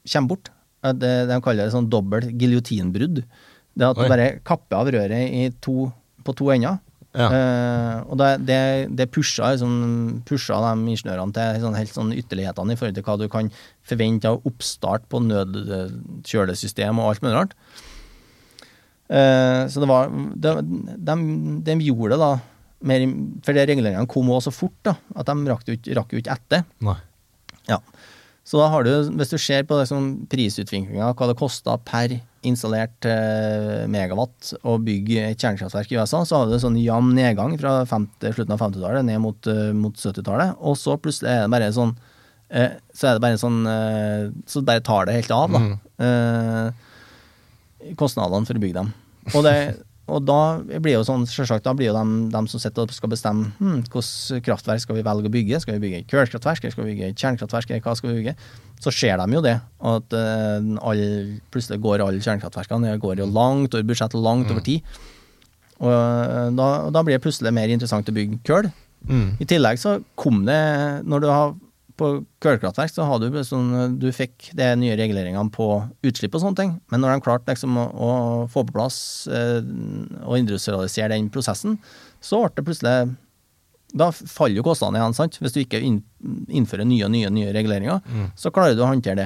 kommer 0.08 0.34
bort. 0.34 0.52
Det, 0.82 1.10
de 1.30 1.41
kaller 1.46 1.67
det 1.67 1.74
sånn 1.76 1.89
dobbelt 1.94 2.32
giljotinbrudd. 2.41 3.22
Det 3.22 3.88
at 3.88 4.00
Oi. 4.00 4.08
du 4.08 4.12
bare 4.12 4.32
kapper 4.48 4.80
av 4.80 4.89
røret 4.94 5.28
i 5.30 5.50
to, 5.63 5.91
på 6.26 6.36
to 6.38 6.50
ender. 6.54 6.80
Ja. 7.12 7.28
Uh, 7.28 7.96
og 8.08 8.20
det, 8.22 8.30
det, 8.48 8.60
det 8.96 9.10
pusha, 9.12 9.50
liksom, 9.52 10.22
pusha 10.28 10.56
de 10.63 10.94
ingeniørene 10.94 11.36
til 11.36 11.63
sånn, 11.65 11.76
helt 11.76 11.96
sånn 11.96 12.13
ytterlighetene 12.15 12.72
i 12.72 12.80
forhold 12.80 12.96
til 12.96 13.06
hva 13.08 13.17
du 13.20 13.26
kan 13.32 13.50
forvente 13.88 14.32
av 14.32 14.48
oppstart 14.48 15.10
på 15.12 15.20
nødkjølesystem 15.26 17.02
og 17.02 17.10
alt 17.10 17.26
mulig 17.26 17.36
rart. 17.36 17.58
Uh, 19.12 19.67
så 19.67 19.84
det 19.84 19.91
var 19.91 20.08
de, 20.08 20.56
de, 20.96 21.17
de 21.67 21.78
gjorde 21.84 22.15
det 22.15 22.22
da 22.22 22.32
mer, 22.88 23.04
For 23.44 23.54
de 23.54 23.65
reguleringene 23.67 24.10
kom 24.10 24.32
også 24.32 24.48
så 24.48 24.56
fort 24.56 24.78
da, 24.88 24.96
at 25.20 25.28
de 25.28 25.52
rakk 25.52 26.15
jo 26.15 26.22
ikke 26.22 26.38
etter. 26.38 26.63
Nei. 26.86 26.96
Så 28.47 28.58
da 28.58 28.67
har 28.73 28.84
du, 28.84 28.91
hvis 29.19 29.32
du 29.32 29.38
ser 29.39 29.63
på 29.69 29.77
liksom 29.77 30.25
prisutviklinga, 30.32 31.12
hva 31.13 31.27
det 31.30 31.38
kosta 31.39 31.77
per 31.86 32.17
installert 32.47 33.06
eh, 33.06 33.84
megawatt 33.91 34.56
å 34.65 34.77
bygge 34.82 35.27
et 35.27 35.43
kjernekraftverk 35.43 35.91
i 35.93 35.99
USA, 35.99 36.23
så 36.25 36.39
har 36.39 36.49
du 36.49 36.58
sånn 36.62 36.80
jevn 36.82 37.13
nedgang 37.17 37.54
fra 37.62 37.84
50, 37.89 38.34
slutten 38.34 38.56
av 38.56 38.63
50-tallet 38.63 39.06
ned 39.06 39.21
mot, 39.21 39.49
eh, 39.51 39.69
mot 39.77 39.93
70-tallet. 39.93 40.56
Og 40.58 40.80
så 40.80 40.97
plutselig 41.01 41.30
er 41.30 41.45
det 41.45 41.54
bare 41.54 41.69
sånn 41.75 41.93
eh, 42.49 42.73
Så 42.97 43.08
er 43.08 43.13
det 43.15 43.23
bare 43.23 43.39
sånn 43.39 43.62
Så 44.49 44.65
bare 44.65 44.84
tar 44.84 45.06
det 45.08 45.19
helt 45.19 45.36
av, 45.36 45.54
da. 45.54 45.62
Mm. 46.01 46.73
kostnadene 47.97 48.47
for 48.49 48.58
å 48.58 48.62
bygge 48.63 48.80
dem. 48.80 48.89
Og, 49.36 49.45
det, 49.45 49.54
og 50.12 50.26
da 50.28 50.39
blir 50.84 50.97
jo 50.97 51.06
sånn, 51.08 51.24
selvsagt, 51.30 51.63
da 51.63 51.74
blir 51.78 51.91
jo 51.91 51.95
de, 51.95 52.17
de 52.34 52.41
som 52.52 52.62
sitter 52.62 52.84
og 52.84 52.95
skal 52.95 53.12
bestemme 53.13 53.54
hmm, 53.62 53.86
hvilket 53.88 54.43
kraftverk 54.45 54.84
skal 54.84 54.97
vi 54.97 55.06
velge 55.08 55.32
å 55.32 55.34
bygge. 55.34 55.62
Skal 55.63 55.78
vi 55.78 55.84
bygge 55.86 56.02
et 56.02 56.12
kullkraftverk, 56.12 56.67
skal 56.74 56.84
vi 56.84 56.91
bygge 56.91 57.13
et 57.13 57.24
kjernekraftverk, 57.24 57.74
hva 57.86 57.95
skal 57.95 58.12
vi 58.12 58.19
bygge? 58.19 58.36
Så 58.82 58.93
ser 58.97 59.21
de 59.21 59.38
jo 59.38 59.43
det, 59.45 59.56
at 59.93 60.17
uh, 60.17 60.71
all, 60.82 61.04
plutselig 61.54 61.80
går 61.84 62.04
alle 62.04 62.24
kjernekraftverkene 62.24 62.97
går 63.02 63.21
jo 63.24 63.30
langt 63.30 63.78
over 63.78 63.88
budsjett 63.88 64.17
langt 64.17 64.41
langt 64.41 64.52
over 64.52 64.63
tid. 64.65 64.82
Og 65.82 65.89
eh, 65.89 66.50
da, 66.54 66.67
da 66.93 67.02
blir 67.02 67.17
det 67.17 67.24
plutselig 67.24 67.54
mer 67.56 67.71
interessant 67.74 68.10
å 68.10 68.13
bygge 68.13 68.41
kull. 68.45 68.69
Mm. 69.10 69.41
I 69.41 69.47
tillegg 69.50 69.80
så 69.82 69.97
kom 70.19 70.43
det, 70.45 70.62
når 71.10 71.24
du 71.24 71.30
har 71.32 71.56
på 72.02 72.12
kullkraftverk, 72.44 72.92
så 72.92 73.06
hadde 73.08 73.30
du 73.32 73.40
sånn, 73.46 73.98
du 74.02 74.10
fikk 74.16 74.52
de 74.58 74.68
nye 74.82 74.98
reguleringene 75.00 75.54
på 75.54 75.68
utslipp 76.08 76.36
og 76.36 76.44
sånne 76.44 76.60
ting, 76.60 76.78
men 76.92 77.04
når 77.04 77.16
de 77.16 77.26
klarte 77.28 77.54
liksom 77.54 77.78
å, 77.78 77.88
å 77.94 78.12
få 78.52 78.66
på 78.68 78.76
plass 78.76 79.02
eh, 79.32 79.62
og 80.26 80.40
industrialisere 80.42 81.14
den 81.14 81.30
prosessen, 81.34 81.78
så 82.22 82.44
ble 82.44 82.56
det 82.58 82.68
plutselig 82.68 82.96
da 83.98 84.08
faller 84.12 84.56
jo 84.56 84.64
kostnadene 84.66 85.02
igjen, 85.02 85.16
sant? 85.18 85.38
Hvis 85.42 85.56
du 85.56 85.62
ikke 85.64 85.82
inn, 85.84 85.98
innfører 86.48 86.88
nye 86.88 87.08
og 87.08 87.12
nye, 87.12 87.32
nye 87.34 87.56
reguleringer, 87.56 88.00
så 88.40 88.52
klarer 88.56 88.78
du 88.78 88.86
å 88.86 88.92
håndtere 88.92 89.26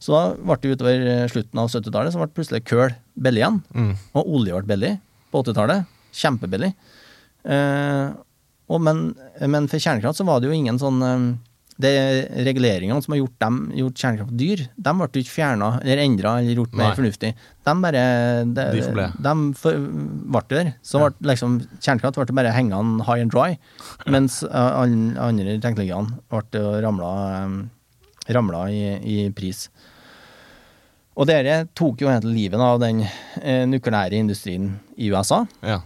Så 0.00 0.14
da 0.16 0.22
ble 0.34 0.56
det 0.62 0.72
utover 0.74 1.04
slutten 1.30 1.60
av 1.60 1.68
70-tallet, 1.70 2.14
så 2.14 2.22
ble 2.22 2.30
plutselig 2.34 2.64
kull 2.66 2.94
billig 3.20 3.42
igjen. 3.42 3.60
Mm. 3.76 3.92
Og 4.16 4.32
olje 4.38 4.56
ble 4.56 4.72
billig 4.72 4.92
på 5.30 5.44
80-tallet. 5.44 5.86
Kjempebillig. 6.16 6.72
Eh, 7.44 8.08
og 8.70 8.82
men, 8.86 9.04
men 9.52 9.68
for 9.70 9.82
kjernekraft 9.82 10.20
så 10.20 10.26
var 10.26 10.40
det 10.40 10.50
jo 10.50 10.56
ingen 10.56 10.80
sånn 10.80 11.04
eh, 11.04 11.28
Det 11.80 11.90
reguleringene 12.46 13.00
som 13.02 13.14
har 13.14 13.20
gjort, 13.22 13.36
dem, 13.40 13.58
gjort 13.78 14.00
kjernekraft 14.02 14.34
dyr, 14.36 14.62
de 14.76 14.92
ble 14.98 15.08
ikke 15.22 15.32
fjerna 15.32 15.70
eller 15.80 16.02
endra 16.04 16.34
eller 16.40 16.58
gjort 16.58 16.74
mer 16.76 16.90
Nei. 16.90 16.96
fornuftig. 16.98 17.30
De 17.64 17.74
bare 17.84 18.02
De, 18.44 18.64
De 18.76 18.82
forble. 18.84 19.06
de 19.26 19.34
for, 19.60 19.78
ble 20.36 20.42
der. 20.50 20.72
Så 20.84 21.00
ble 21.02 21.30
liksom 21.32 21.58
kjernekraft 21.80 22.20
ble 22.20 22.36
bare 22.40 22.52
hengende 22.56 23.06
high 23.08 23.22
and 23.24 23.32
dry, 23.32 23.54
mens 24.06 24.42
eh, 24.44 24.80
andre 25.24 25.58
teknologiene 25.62 26.18
ble 26.32 26.60
jo 26.60 26.74
ramla, 26.84 27.12
eh, 27.44 28.34
ramla 28.36 28.66
i, 28.70 28.82
i 29.00 29.16
pris. 29.36 29.68
Og 31.20 31.26
dere 31.28 31.64
tok 31.76 32.00
jo 32.04 32.08
egentlig 32.08 32.36
livet 32.46 32.60
av 32.64 32.78
den 32.80 33.02
eh, 33.04 33.64
nukleære 33.68 34.16
industrien 34.20 34.74
i 34.96 35.10
USA, 35.12 35.42
Ja. 35.66 35.80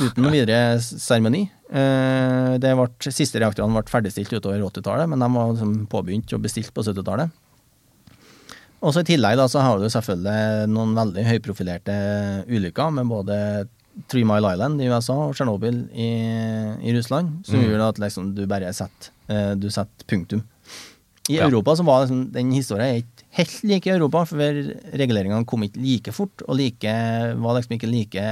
Uten 0.00 0.22
noen 0.24 0.32
videre 0.32 0.78
seremoni. 0.80 1.44
Eh, 1.72 3.10
siste 3.12 3.40
reaktorene 3.42 3.74
ble 3.76 3.90
ferdigstilt 3.92 4.32
utover 4.38 4.60
80-tallet, 4.64 5.08
men 5.08 5.20
de 5.20 5.28
var 5.34 5.52
liksom 5.52 5.74
påbegynt 5.92 6.32
og 6.36 6.42
bestilt 6.44 6.72
på 6.74 6.84
70-tallet. 6.84 7.30
Og 8.82 8.90
så 8.94 9.04
I 9.04 9.06
tillegg 9.12 9.36
da, 9.38 9.44
så 9.46 9.60
har 9.62 9.78
du 9.78 9.86
selvfølgelig 9.92 10.70
noen 10.72 10.96
veldig 10.96 11.22
høyprofilerte 11.28 11.94
ulykker 12.50 12.90
med 12.96 13.06
både 13.12 13.36
Three 14.10 14.24
Mile 14.26 14.54
Island 14.56 14.80
i 14.82 14.88
USA 14.90 15.14
og 15.28 15.34
Tsjernobyl 15.36 15.82
i, 15.92 16.08
i 16.88 16.94
Russland, 16.96 17.42
som 17.46 17.60
Mm. 17.60 17.68
gjør 17.68 17.84
at 17.90 17.98
liksom, 18.02 18.32
du 18.34 18.46
bare 18.50 18.72
setter, 18.74 19.12
eh, 19.28 19.52
du 19.54 19.68
setter 19.70 20.04
punktum. 20.08 20.42
I 21.30 21.36
Ja. 21.36 21.46
Europa 21.46 21.76
så 21.76 21.84
var 21.86 22.00
liksom, 22.02 22.32
den 22.32 22.50
historien 22.50 22.96
ikke 23.04 23.22
helt 23.38 23.62
like 23.62 23.86
i 23.86 23.92
Europa, 23.94 24.24
for 24.26 24.38
reguleringene 24.98 25.46
kom 25.46 25.62
ikke 25.62 25.78
like 25.78 26.10
fort, 26.12 26.42
og 26.48 26.56
like, 26.56 26.82
var 27.38 27.54
liksom 27.60 27.76
ikke 27.78 27.90
like 27.92 28.24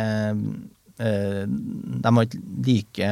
De 1.00 2.12
var 2.16 2.26
ikke 2.26 2.40
like 2.66 3.10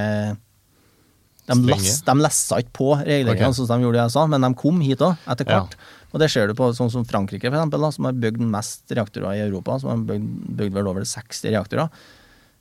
de, 1.48 1.54
Strenge. 1.56 1.92
de 2.04 2.14
lessa 2.20 2.58
ikke 2.60 2.74
på 2.76 2.88
reglene, 3.00 3.32
okay. 3.32 3.52
som 3.56 3.68
de 3.70 3.78
gjorde 3.86 4.02
i 4.02 4.04
USA, 4.10 4.26
men 4.28 4.44
de 4.44 4.50
kom 4.60 4.80
hit 4.84 5.00
òg, 5.00 5.16
etter 5.32 5.48
Ja. 5.48 5.62
hvert. 5.62 5.76
Og 6.12 6.20
det 6.20 6.30
ser 6.32 6.46
du 6.48 6.54
på 6.56 6.68
sånn 6.76 6.90
som 6.92 7.04
Frankrike, 7.08 7.48
for 7.48 7.56
eksempel, 7.56 7.80
da, 7.80 7.90
som 7.90 8.04
har 8.08 8.12
bygd 8.20 8.40
mest 8.40 8.92
reaktorer 8.92 9.32
i 9.36 9.42
Europa, 9.46 9.78
som 9.80 9.90
har 9.94 10.02
bygd, 10.10 10.28
bygd 10.60 10.74
vel 10.76 10.88
over 10.88 11.04
60 11.08 11.48
reaktorer. 11.52 11.88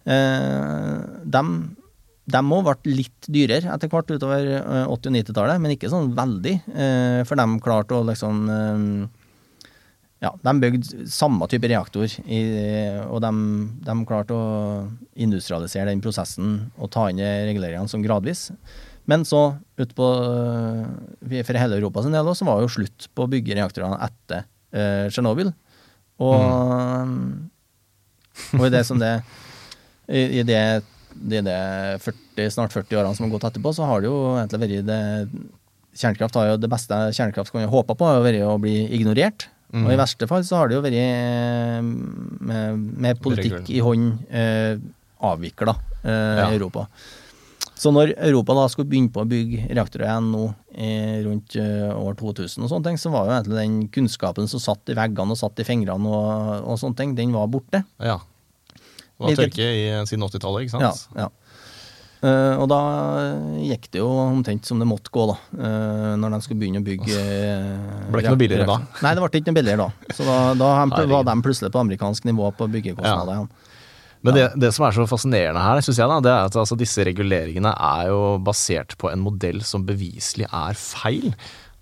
Eh, 0.08 1.04
de 2.28 2.42
òg 2.44 2.64
ble 2.68 2.96
litt 2.96 3.28
dyrere 3.32 3.72
etter 3.74 3.88
hvert 3.92 4.10
utover 4.12 4.48
eh, 4.58 4.86
80- 4.88 4.88
og 4.88 5.14
90-tallet, 5.16 5.62
men 5.64 5.76
ikke 5.76 5.92
sånn 5.92 6.14
veldig. 6.16 6.56
eh, 6.76 7.24
For 7.28 7.36
de 7.40 7.46
klarte 7.64 7.96
å 7.96 8.06
liksom 8.08 8.50
eh, 8.52 9.08
Ja, 10.24 10.32
de 10.42 10.54
bygde 10.58 11.06
samme 11.14 11.46
type 11.50 11.70
reaktor, 11.70 12.10
i, 12.26 12.40
og 13.06 13.22
de, 13.22 13.32
de 13.86 13.96
klarte 14.10 14.34
å 14.34 14.46
industrialisere 15.14 15.92
den 15.92 16.02
prosessen 16.02 16.56
og 16.74 16.90
ta 16.96 17.06
inn 17.12 17.22
reguleringene 17.22 17.92
som 17.92 18.02
gradvis. 18.02 18.48
Men 19.08 19.24
så, 19.30 19.42
ut 19.78 19.94
på, 19.96 20.08
eh, 21.30 21.44
for 21.46 21.60
hele 21.62 21.78
Europa 21.78 22.04
sin 22.04 22.18
del, 22.18 22.32
så 22.36 22.48
var 22.48 22.58
det 22.58 22.66
jo 22.66 22.74
slutt 22.80 23.08
på 23.16 23.24
å 23.24 23.32
bygge 23.32 23.56
reaktorene 23.60 24.00
etter 24.08 24.42
eh, 24.74 25.06
Tsjernobyl. 25.14 25.54
Og, 26.26 27.14
og 28.58 28.66
i 28.66 28.74
det 28.74 28.84
som 28.90 29.00
det 29.00 29.14
i, 30.08 30.40
i 30.40 30.44
det, 30.48 30.64
det, 31.14 31.44
det 31.46 31.60
40, 32.04 32.50
snart 32.58 32.74
40 32.74 33.00
årene 33.00 33.14
som 33.16 33.28
har 33.28 33.36
gått 33.36 33.48
etterpå, 33.52 33.76
så 33.76 33.88
har 33.88 34.02
det 34.02 34.10
jo 34.10 34.18
egentlig 34.34 34.64
vært 34.66 34.90
det 34.90 35.02
Kjernekraft 35.98 36.36
har 36.38 36.52
jo 36.52 36.58
det 36.62 36.70
beste 36.70 36.98
kjernekraft 37.18 37.50
kan 37.50 37.64
håpe 37.72 37.96
på, 37.98 38.06
har 38.06 38.20
vært 38.22 38.44
å 38.46 38.60
bli 38.62 38.84
ignorert. 38.94 39.48
Og 39.76 39.90
i 39.92 39.98
verste 40.00 40.28
fall 40.30 40.46
så 40.48 40.62
har 40.62 40.70
det 40.72 40.78
jo 40.78 40.84
vært 40.86 40.96
eh, 41.02 41.82
med, 41.84 42.84
med 43.04 43.20
politikk 43.22 43.68
i 43.76 43.82
hånd 43.84 44.14
eh, 44.32 44.78
avvikla 45.28 45.74
eh, 46.04 46.38
Ja. 46.40 46.46
Europa. 46.54 46.86
Så 47.78 47.92
når 47.94 48.16
Europa 48.16 48.56
da 48.58 48.64
skulle 48.74 48.90
begynne 48.90 49.12
på 49.14 49.22
å 49.22 49.28
bygge 49.30 49.68
reaktorer 49.70 50.08
igjen 50.08 50.32
nå 50.34 50.46
eh, 50.74 51.20
rundt 51.28 51.58
eh, 51.62 51.92
år 51.94 52.16
2000, 52.18 52.64
og 52.66 52.72
sånne 52.72 52.88
ting, 52.90 52.98
så 52.98 53.12
var 53.14 53.28
jo 53.28 53.36
egentlig 53.36 53.60
den 53.60 53.76
kunnskapen 53.94 54.50
som 54.50 54.64
satt 54.64 54.90
i 54.90 54.96
veggene 54.98 55.36
og 55.36 55.38
satt 55.38 55.60
i 55.62 55.68
fingrene, 55.68 56.10
og, 56.10 56.64
og 56.72 56.80
sånne 56.82 56.98
ting, 56.98 57.14
den 57.20 57.36
var 57.36 57.52
borte. 57.52 57.84
ja. 58.02 58.18
Det 59.18 59.26
var 59.26 59.40
tørke 59.40 59.66
i, 59.74 59.86
siden 60.06 60.24
80-tallet, 60.28 60.66
ikke 60.68 60.74
sant? 60.76 61.08
Ja, 61.18 61.24
ja. 61.26 61.30
Eh, 62.18 62.56
og 62.58 62.66
da 62.72 62.80
gikk 63.62 63.92
det 63.94 64.02
jo 64.02 64.08
omtrent 64.10 64.66
som 64.66 64.80
det 64.82 64.88
måtte 64.90 65.12
gå, 65.14 65.26
da. 65.30 65.36
Uh, 65.54 66.14
når 66.18 66.34
de 66.34 66.40
skulle 66.46 66.62
begynne 66.64 66.82
å 66.82 66.86
bygge 66.86 67.14
uh, 67.14 68.08
Ble 68.10 68.24
ikke 68.24 68.34
noe 68.34 68.42
billigere 68.42 68.66
da? 68.70 68.78
Nei, 69.06 69.12
det 69.14 69.22
ble 69.22 69.30
ikke 69.30 69.52
noe 69.52 69.58
billigere 69.60 69.86
da. 69.86 70.14
Så 70.18 70.26
da, 70.26 70.38
da 70.58 70.72
var 71.12 71.28
de 71.28 71.36
plutselig 71.46 71.70
på 71.74 71.84
amerikansk 71.84 72.26
nivå 72.26 72.50
på 72.58 72.70
byggekostnader 72.74 73.36
igjen. 73.36 73.52
Men 74.26 74.34
det, 74.34 74.48
det 74.58 74.72
som 74.74 74.88
er 74.88 74.96
så 74.96 75.06
fascinerende 75.08 75.62
her, 75.62 75.80
synes 75.86 76.00
jeg 76.02 76.10
da, 76.10 76.18
det 76.26 76.32
er 76.34 76.48
at 76.50 76.58
altså, 76.58 76.76
disse 76.80 77.06
reguleringene 77.06 77.70
er 77.70 78.08
jo 78.10 78.22
basert 78.44 78.98
på 79.00 79.12
en 79.12 79.22
modell 79.22 79.62
som 79.64 79.86
beviselig 79.86 80.50
er 80.50 80.80
feil. 80.80 81.30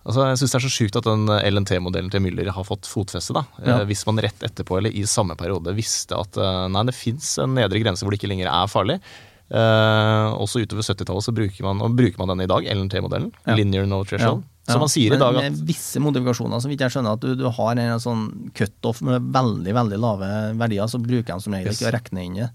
Altså, 0.04 0.28
jeg 0.28 0.42
synes 0.42 0.52
det 0.52 0.60
er 0.60 0.66
så 0.66 0.74
sjukt 0.74 1.00
at 1.00 1.08
den 1.08 1.32
LNT-modellen 1.32 2.12
til 2.14 2.22
Müller 2.22 2.52
har 2.54 2.68
fått 2.68 2.90
fotfeste. 2.92 3.34
da. 3.34 3.46
Ja. 3.64 3.78
Hvis 3.88 4.04
man 4.06 4.20
rett 4.22 4.44
etterpå 4.46 4.82
eller 4.82 4.92
i 4.92 5.06
samme 5.10 5.40
periode 5.40 5.74
visste 5.80 6.20
at 6.20 6.38
nei, 6.76 6.84
det 6.92 6.98
fins 6.98 7.32
en 7.42 7.56
nedre 7.56 7.82
grense 7.82 8.04
hvor 8.06 8.14
det 8.14 8.20
ikke 8.20 8.34
lenger 8.36 8.52
er 8.52 8.70
farlig. 8.70 9.00
Eh, 9.46 10.28
også 10.42 10.64
utover 10.64 10.82
70-tallet 10.82 11.26
så 11.28 11.34
bruker 11.36 11.66
man, 11.68 11.96
bruker 11.96 12.22
man 12.22 12.34
den 12.34 12.46
i 12.48 12.50
dag, 12.50 12.66
LNT-modellen. 12.66 13.32
Ja. 13.46 13.58
Linear 13.58 13.86
no 13.90 14.02
threshold. 14.08 14.44
Ja. 14.46 14.52
Så 14.66 14.80
man 14.82 14.90
sier 14.90 15.14
i 15.14 15.20
dag 15.22 15.36
at 15.38 15.44
Med 15.46 15.60
visse 15.68 16.02
modifikasjoner, 16.02 16.58
så 16.64 16.70
vidt 16.72 16.82
jeg 16.82 16.94
skjønner, 16.96 17.20
at 17.20 17.22
du, 17.22 17.36
du 17.38 17.46
har 17.54 17.78
en 17.78 18.02
sånn 18.02 18.24
cutoff 18.58 19.04
med 19.06 19.28
veldig 19.36 19.76
veldig 19.78 20.00
lave 20.02 20.30
verdier, 20.58 20.90
så 20.90 20.98
bruker 21.02 21.36
de 21.36 21.44
som 21.44 21.54
regel 21.54 21.70
Yes. 21.70 21.82
ikke 21.84 21.92
å 21.92 21.98
regne 22.00 22.24
inn 22.26 22.40
det. 22.40 22.48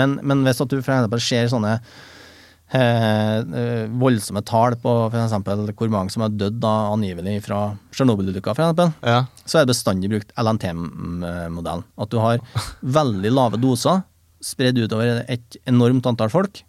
Men, 0.00 0.16
men 0.24 0.46
hvis 0.48 0.62
at 0.64 0.72
du 0.72 0.78
for 0.80 0.94
eksempel 0.94 1.20
ser 1.20 1.50
sånne 1.52 1.74
eh, 1.76 3.36
eh, 3.44 3.84
voldsomme 4.00 4.40
tall 4.48 4.78
på 4.80 4.94
eksempel 5.12 5.68
hvor 5.76 5.92
mange 5.92 6.14
som 6.14 6.24
har 6.24 6.32
dødd 6.32 6.64
angivelig 6.64 7.42
fra 7.44 7.60
Tsjernobyl-ulykka, 7.92 8.56
ja, 9.04 9.20
så 9.44 9.60
er 9.60 9.66
det 9.66 9.74
bestandig 9.74 10.08
brukt 10.14 10.32
LNT-modellen. 10.40 11.84
At 12.00 12.16
du 12.16 12.22
har 12.24 12.40
veldig 13.00 13.34
lave 13.36 13.60
doser 13.60 14.00
spredd 14.44 14.78
utover 14.78 15.24
et 15.28 15.58
enormt 15.68 16.06
antall 16.08 16.30
folk. 16.32 16.62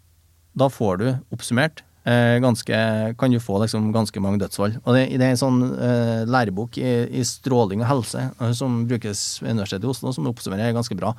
Da 0.58 0.68
får 0.72 1.00
du 1.00 1.06
oppsummert 1.34 1.84
eh, 2.04 2.38
ganske, 2.42 2.80
kan 3.18 3.30
du 3.30 3.40
få 3.40 3.60
liksom 3.62 3.90
ganske 3.94 4.22
mange 4.22 4.40
dødsfall. 4.42 4.78
Og 4.84 4.96
det, 4.96 5.04
det 5.20 5.26
er 5.26 5.34
en 5.34 5.42
sånn 5.42 5.60
eh, 5.74 6.24
lærebok 6.30 6.78
i, 6.80 6.90
i 7.20 7.24
stråling 7.26 7.84
og 7.84 7.90
helse 7.90 8.26
eh, 8.30 8.52
som 8.56 8.82
brukes 8.90 9.40
ved 9.42 9.54
Universitetet 9.56 9.86
i 9.86 9.92
Oslo, 9.92 10.14
som 10.16 10.28
oppsummerer 10.30 10.74
ganske 10.76 10.96
bra. 10.98 11.14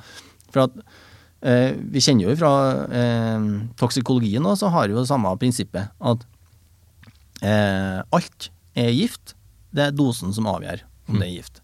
For 0.52 0.66
at 0.66 0.78
eh, 1.46 1.78
Vi 1.92 2.02
kjenner 2.04 2.28
jo 2.28 2.38
fra 2.40 2.52
eh, 2.88 3.48
toksikologien 3.80 4.46
også, 4.46 4.66
så 4.66 4.74
har 4.76 4.92
jo 4.92 5.00
det 5.00 5.08
samme 5.10 5.32
prinsippet. 5.40 5.92
At 6.00 6.26
eh, 7.42 8.00
alt 8.12 8.50
er 8.78 8.92
gift. 8.94 9.36
Det 9.72 9.88
er 9.88 9.96
dosen 9.96 10.34
som 10.36 10.48
avgjør 10.50 10.84
om 11.08 11.18
det 11.20 11.28
er 11.28 11.36
gift. 11.38 11.62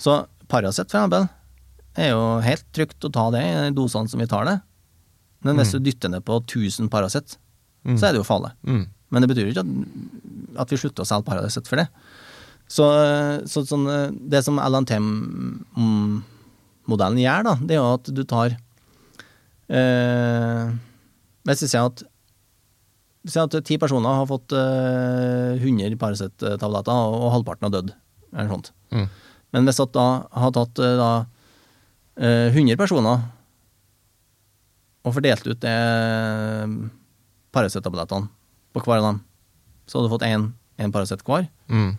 Så 0.00 0.22
Paracet, 0.50 0.90
for 0.90 1.00
eksempel, 1.00 1.30
er 1.98 2.08
jo 2.14 2.20
helt 2.44 2.64
trygt 2.72 3.04
å 3.04 3.10
ta 3.12 3.26
det 3.34 3.42
i 3.44 3.70
dosene 3.76 4.08
som 4.08 4.20
vi 4.22 4.26
tar 4.30 4.44
det. 4.48 4.56
Men 5.44 5.56
hvis 5.58 5.72
du 5.74 5.78
dytter 5.82 6.08
ned 6.12 6.22
på 6.24 6.34
1000 6.40 6.88
Paracet, 6.88 7.34
så 7.98 8.06
er 8.06 8.12
det 8.14 8.20
jo 8.22 8.28
farlig. 8.28 8.52
mm, 8.64 8.84
Men 9.10 9.20
det 9.24 9.28
betyr 9.32 9.48
ikke 9.50 9.64
at, 9.64 9.70
at 10.62 10.70
vi 10.72 10.78
slutter 10.78 11.02
å 11.02 11.08
selge 11.08 11.26
Paracet 11.26 11.66
for 11.68 11.76
det. 11.82 11.88
Så, 12.72 12.84
så 13.50 13.58
sånn, 13.68 13.84
det 14.30 14.40
som 14.46 14.56
LNTM-modellen 14.62 17.18
gjør, 17.20 17.42
da, 17.48 17.54
det 17.60 17.74
er 17.76 17.80
jo 17.82 17.90
at 17.98 18.06
du 18.16 18.22
tar 18.28 18.48
eh, 19.68 20.64
Hvis 21.48 21.62
vi 21.66 21.70
sier 21.74 21.84
at 21.90 21.98
Si 23.22 23.38
at 23.38 23.54
ti 23.68 23.76
personer 23.78 24.16
har 24.18 24.26
fått 24.26 24.50
eh, 24.56 25.54
100 25.62 25.94
Paracet-tabletter, 26.00 26.90
og, 26.90 27.12
og 27.22 27.28
halvparten 27.36 27.68
har 27.68 27.74
dødd. 27.76 27.90
Eller 28.32 28.48
sånt. 28.50 28.72
mm, 28.90 29.06
Men 29.54 29.62
hvis 29.68 29.78
at 29.84 29.92
da 29.94 30.06
har 30.42 30.50
tatt 30.56 30.74
eh, 30.82 30.96
da, 30.98 31.10
eh, 31.20 31.26
100 32.16 32.76
personer 32.76 33.22
og 35.02 35.14
fordelt 35.16 35.46
ut 35.48 35.60
det 35.64 35.72
Paracet-tablettene 37.52 38.28
på 38.72 38.80
hver 38.84 39.00
av 39.02 39.06
dem, 39.10 39.18
så 39.88 39.98
hadde 39.98 40.08
du 40.08 40.14
fått 40.14 40.28
én 40.28 40.92
Paracet 40.94 41.24
hver. 41.26 41.48
mm. 41.68 41.92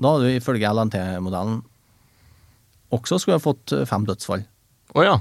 Da 0.00 0.14
hadde 0.14 0.30
du 0.30 0.36
ifølge 0.38 0.68
LNT-modellen 0.72 1.58
også 2.94 3.18
skulle 3.20 3.36
ha 3.36 3.42
fått 3.44 3.74
eh, 3.76 3.82
fem 3.86 4.06
dødsfall. 4.08 4.46
Å 4.96 5.02
ja. 5.04 5.18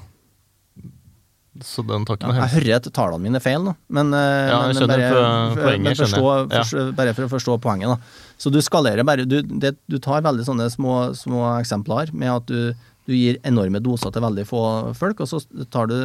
Så 1.66 1.84
den 1.84 2.06
tar 2.08 2.16
ikke 2.16 2.30
Ja, 2.30 2.32
noe 2.38 2.46
jeg 2.46 2.54
hører 2.54 2.76
at 2.78 2.88
tallene 2.96 3.20
mine 3.26 3.36
er 3.42 3.44
feil 3.44 3.60
nå, 3.66 3.74
men, 3.92 4.14
eh, 4.16 4.48
Ja, 4.48 4.60
men, 4.70 4.88
bare, 4.88 5.10
po- 5.12 5.60
poenget, 5.60 5.84
men 5.84 5.98
forstå. 6.00 6.30
Ja. 6.56 6.86
bare 6.96 7.14
for 7.18 7.28
å 7.28 7.32
forstå 7.34 7.58
poenget. 7.62 7.92
da. 7.92 7.98
Så 8.40 8.52
du 8.54 8.62
skalerer 8.64 9.04
bare 9.04 9.26
Du, 9.28 9.42
det, 9.44 9.76
du 9.90 9.98
tar 10.00 10.22
veldig 10.24 10.46
sånne 10.48 10.70
små, 10.72 11.12
små 11.14 11.44
eksempler 11.60 12.14
med 12.14 12.32
at 12.38 12.46
du, 12.48 12.74
du 13.10 13.16
gir 13.18 13.40
enorme 13.50 13.82
doser 13.82 14.14
til 14.14 14.22
veldig 14.22 14.46
få 14.50 14.64
folk, 14.98 15.26
og 15.26 15.32
så 15.34 15.42
tar 15.74 15.90
du 15.90 15.98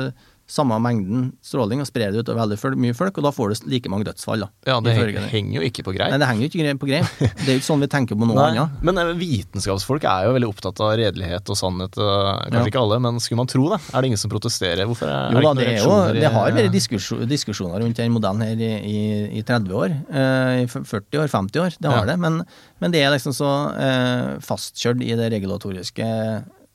samme 0.45 0.77
mengden 0.77 1.31
stråling 1.40 1.81
og 1.81 1.87
sprer 1.88 2.11
det 2.12 2.21
ut 2.21 2.29
over 2.29 2.43
veldig 2.53 2.77
mye 2.77 2.93
folk, 2.93 3.17
og 3.17 3.25
da 3.25 3.31
får 3.33 3.55
du 3.55 3.69
like 3.73 3.88
mange 3.88 4.05
dødsfall. 4.05 4.43
da. 4.45 4.49
Ja, 4.69 4.75
det 4.85 4.93
henger 5.33 5.55
jo 5.57 5.62
ikke 5.64 5.85
på 5.87 5.95
greip. 5.97 6.11
Nei, 6.12 6.19
det 6.21 6.27
henger 6.29 6.45
jo 6.45 6.49
ikke 6.51 6.75
på 6.83 6.88
greip. 6.90 7.07
Det 7.17 7.47
er 7.47 7.55
jo 7.55 7.61
ikke 7.62 7.69
sånn 7.71 7.81
vi 7.81 7.88
tenker 7.95 8.19
på 8.21 8.29
noe 8.29 8.43
annet. 8.51 8.75
Men 8.85 9.01
eh, 9.01 9.14
vitenskapsfolk 9.17 10.05
er 10.05 10.27
jo 10.27 10.35
veldig 10.37 10.51
opptatt 10.51 10.83
av 10.85 10.93
redelighet 11.01 11.49
og 11.49 11.57
sannhet. 11.57 11.97
eh, 11.97 12.29
Kanskje 12.53 12.61
Ja. 12.61 12.64
ikke 12.75 12.83
alle, 12.83 12.99
men 13.07 13.21
skulle 13.25 13.40
man 13.40 13.49
tro 13.55 13.71
det? 13.73 13.79
Er 13.95 14.05
det 14.05 14.11
ingen 14.11 14.21
som 14.21 14.33
protesterer? 14.35 14.85
Hvorfor 14.90 15.09
er, 15.09 15.33
Jo 15.33 15.40
da, 15.47 15.55
det 15.62 15.64
er 15.71 15.79
jo, 15.81 15.97
det 16.21 16.33
har 16.37 16.53
vært 16.61 16.77
diskusjon, 16.77 17.25
diskusjoner 17.33 17.81
rundt 17.81 17.97
den 18.03 18.12
modellen 18.12 18.45
her 18.45 18.61
i, 18.69 18.73
i, 18.85 19.01
i 19.40 19.45
30 19.49 19.73
år. 19.81 19.97
Eh, 20.12 20.51
I 20.61 20.67
f- 20.69 20.85
40 20.93 21.23
år, 21.25 21.33
50 21.38 21.64
år. 21.64 21.79
Det 21.81 21.88
har 21.88 22.05
Ja. 22.05 22.11
det. 22.12 22.19
Men, 22.21 22.43
men 22.85 22.93
det 22.93 23.01
er 23.01 23.17
liksom 23.17 23.33
så 23.33 23.49
eh, 23.81 24.37
fastkjørt 24.45 25.01
i 25.09 25.17
det 25.17 25.33
regulatoriske 25.38 26.05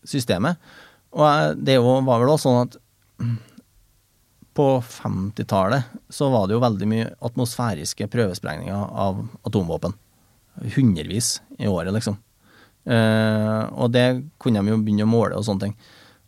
systemet. 0.08 0.60
Og 1.16 1.58
det 1.58 1.80
var 1.82 2.06
vel 2.06 2.30
også 2.30 2.50
sånn 2.50 2.68
at 2.68 2.80
på 4.60 4.68
50-tallet 4.84 6.00
så 6.12 6.28
var 6.34 6.48
det 6.48 6.58
jo 6.58 6.64
veldig 6.64 6.88
mye 6.90 7.12
atmosfæriske 7.26 8.10
prøvesprengninger 8.12 8.76
av 8.76 9.22
atomvåpen. 9.48 9.94
Hundrevis 10.76 11.38
i 11.60 11.70
året, 11.70 11.94
liksom. 11.96 12.18
Eh, 12.90 13.64
og 13.76 13.94
det 13.94 14.08
kunne 14.42 14.64
de 14.64 14.74
jo 14.74 14.82
begynne 14.82 15.06
å 15.08 15.12
måle 15.12 15.38
og 15.38 15.46
sånne 15.48 15.68
ting. 15.68 15.78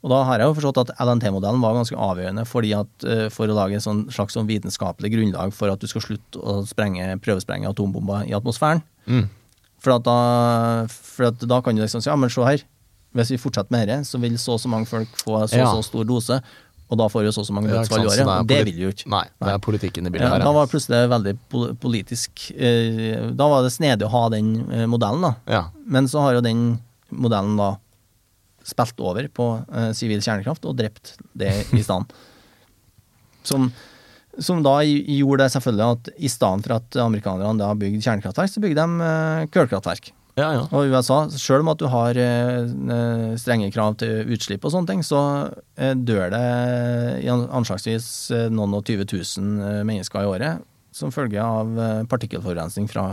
Og 0.02 0.10
da 0.10 0.22
har 0.26 0.42
jeg 0.42 0.50
jo 0.50 0.56
forstått 0.58 0.80
at 0.82 0.94
LNT-modellen 1.04 1.62
var 1.62 1.76
ganske 1.78 1.98
avgjørende 1.98 2.46
fordi 2.50 2.72
at, 2.74 2.90
eh, 3.06 3.28
for 3.34 3.52
å 3.52 3.58
lage 3.58 3.78
et 3.78 3.86
sånn, 3.86 4.08
slags 4.14 4.38
sånn 4.38 4.50
vitenskapelig 4.50 5.12
grunnlag 5.14 5.54
for 5.54 5.74
at 5.74 5.82
du 5.82 5.88
skal 5.90 6.06
slutte 6.06 6.42
å 6.42 6.62
sprenge, 6.70 7.06
prøvesprenge 7.22 7.70
atombomber 7.70 8.26
i 8.30 8.36
atmosfæren. 8.38 8.82
Mm. 9.06 9.28
For, 9.82 9.98
at 9.98 10.06
da, 10.06 10.88
for 10.88 11.30
at 11.30 11.46
da 11.46 11.62
kan 11.62 11.78
du 11.78 11.84
liksom 11.84 12.02
si 12.02 12.10
ja, 12.10 12.18
men 12.18 12.34
se 12.34 12.46
her, 12.46 12.66
hvis 13.14 13.32
vi 13.34 13.38
fortsetter 13.42 13.72
med 13.76 13.88
dette, 13.88 14.06
så 14.08 14.20
vil 14.22 14.38
så 14.40 14.54
og 14.56 14.60
så 14.64 14.70
mange 14.72 14.88
folk 14.88 15.08
få 15.20 15.42
så 15.48 15.56
og 15.56 15.58
Ja. 15.60 15.72
så 15.76 15.84
stor 15.84 16.04
dose, 16.08 16.38
og 16.92 16.98
da 17.00 17.08
får 17.08 17.24
vi 17.24 17.32
så 17.32 17.40
og 17.44 17.48
så 17.48 17.54
mange 17.56 17.70
Ja, 17.70 17.78
dødsfall 17.82 18.04
i 18.04 18.08
året. 18.12 18.28
Og 18.28 18.48
det 18.48 18.60
vil 18.68 18.76
vi 18.76 18.84
jo 18.84 18.90
ikke. 18.92 19.08
Nei, 19.12 19.24
det 19.40 19.52
er 19.54 19.58
politikken 19.64 20.08
i 20.08 20.10
bildet 20.12 20.28
Ja, 20.28 20.34
her. 20.38 20.44
da 20.44 20.52
var 20.52 20.66
det 20.66 20.72
plutselig 20.74 21.10
veldig 21.12 21.34
politisk 21.80 22.52
eh, 22.56 23.30
Da 23.32 23.48
var 23.48 23.64
det 23.64 23.72
snedig 23.72 24.04
å 24.08 24.12
ha 24.12 24.24
den 24.30 24.50
eh, 24.72 24.86
modellen, 24.92 25.22
da. 25.22 25.34
ja. 25.48 25.64
Men 25.88 26.08
så 26.12 26.20
har 26.22 26.34
jo 26.36 26.42
den 26.42 26.80
modellen 27.12 27.56
da 27.60 27.78
spilt 28.64 29.00
over 29.02 29.28
på 29.34 29.46
eh, 29.74 29.92
sivil 29.98 30.20
kjernekraft 30.22 30.66
og 30.70 30.76
drept 30.78 31.16
det 31.34 31.52
i 31.74 31.82
stedet. 31.82 32.12
Som, 33.44 33.72
som 34.38 34.60
da 34.62 34.84
gjorde 34.86 35.42
det 35.48 35.52
selvfølgelig 35.56 35.86
at 35.98 36.10
i 36.22 36.30
stedet 36.30 36.62
for 36.68 36.76
at 36.78 36.98
amerikanerne 37.02 37.58
da 37.58 37.72
bygde 37.74 38.04
kjernekraftverk, 38.06 38.52
så 38.54 38.62
bygde 38.62 38.84
de 38.86 39.08
eh, 39.08 39.48
kullkraftverk. 39.50 40.12
Ja, 40.40 40.48
ja. 40.56 40.62
Og 40.72 40.92
USA, 40.92 41.26
selv 41.36 41.66
om 41.66 41.72
at 41.74 41.82
du 41.82 41.88
har 41.92 42.18
eh, 42.20 43.34
strenge 43.42 43.72
krav 43.74 43.98
til 44.00 44.30
utslipp 44.32 44.64
og 44.64 44.74
sånne 44.74 44.92
ting, 44.92 45.02
så 45.04 45.22
eh, 45.76 45.92
dør 45.98 46.32
det 46.32 46.44
anslagsvis 47.52 48.08
eh, 48.36 48.48
noen 48.54 48.78
og 48.78 48.86
20 48.88 49.10
000 49.12 49.66
eh, 49.68 49.82
mennesker 49.88 50.24
i 50.24 50.32
året 50.32 50.64
som 50.96 51.12
følge 51.16 51.40
av 51.40 51.70
partikkelforurensning 52.12 52.90
fra 52.92 53.06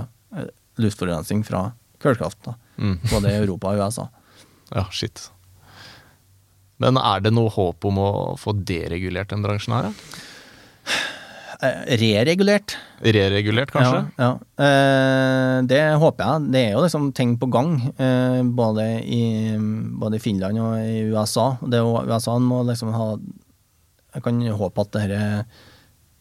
luftforurensning 0.83 1.45
fra 1.47 1.69
kullkraft. 2.03 2.51
Mm. 2.75 2.97
Både 3.13 3.31
i 3.31 3.39
Europa 3.39 3.71
og 3.71 3.83
USA. 3.85 4.09
ja, 4.75 4.87
shit. 4.91 5.29
Men 6.83 6.99
er 6.99 7.23
det 7.23 7.35
noe 7.35 7.51
håp 7.51 7.87
om 7.87 8.03
å 8.03 8.11
få 8.39 8.55
deregulert 8.55 9.31
den 9.31 9.47
bransjen 9.47 9.75
her? 9.75 9.91
Ja? 9.91 10.99
Eh, 11.59 11.97
Reregulert. 11.99 12.77
Reregulert, 13.03 13.73
kanskje? 13.75 14.03
Ja, 14.15 14.27
ja. 14.29 14.65
Eh, 14.65 15.57
det 15.67 15.81
håper 15.99 16.25
jeg. 16.25 16.51
Det 16.55 16.61
er 16.63 16.77
jo 16.77 16.85
liksom 16.85 17.09
ting 17.19 17.35
på 17.39 17.49
gang, 17.51 17.73
eh, 17.99 18.43
både, 18.47 18.87
i, 19.03 19.57
både 19.99 20.21
i 20.21 20.23
Finland 20.23 20.61
og 20.63 20.79
i 20.79 21.03
USA. 21.11 21.57
Det 21.65 21.81
er 21.81 21.83
jo, 21.83 22.05
USA 22.07 22.39
må 22.39 22.63
liksom 22.69 22.95
ha 22.95 23.17
Jeg 24.15 24.23
kan 24.25 24.41
håpe 24.41 24.81
at 24.81 24.95
dette 24.97 25.45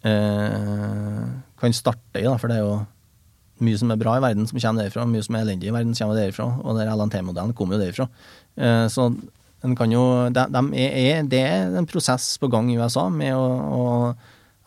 eh, 0.03 1.21
kan 1.57 1.73
starte 1.73 2.19
i, 2.19 2.25
da, 2.25 2.35
for 2.37 2.51
det 2.51 2.57
er 2.57 2.65
jo 2.65 2.77
mye 3.63 3.77
som 3.79 3.91
er 3.93 3.99
bra 4.01 4.17
i 4.17 4.21
verden 4.21 4.45
som 4.45 4.59
kommer 4.59 4.83
derifra, 4.85 5.05
mye 5.09 5.23
som 5.25 5.37
er 5.37 5.45
elendig 5.45 5.69
i 5.69 5.73
verden 5.73 5.95
som 5.95 6.07
kommer 6.07 6.19
derifra, 6.19 6.47
og 6.61 6.77
der 6.77 6.91
LNT-modellen 6.93 7.55
kommer 7.57 7.77
jo 7.77 7.85
derifra. 7.85 8.09
Eh, 8.57 8.85
så 8.91 9.07
en 9.65 9.77
kan 9.77 9.93
jo 9.93 10.03
de, 10.29 10.43
de 10.53 10.61
er, 10.77 10.97
er, 11.01 11.23
Det 11.29 11.39
er 11.41 11.77
en 11.77 11.87
prosess 11.89 12.35
på 12.37 12.49
gang 12.51 12.69
i 12.69 12.77
USA 12.77 13.07
med 13.09 13.33
å, 13.33 13.47
å 13.47 13.83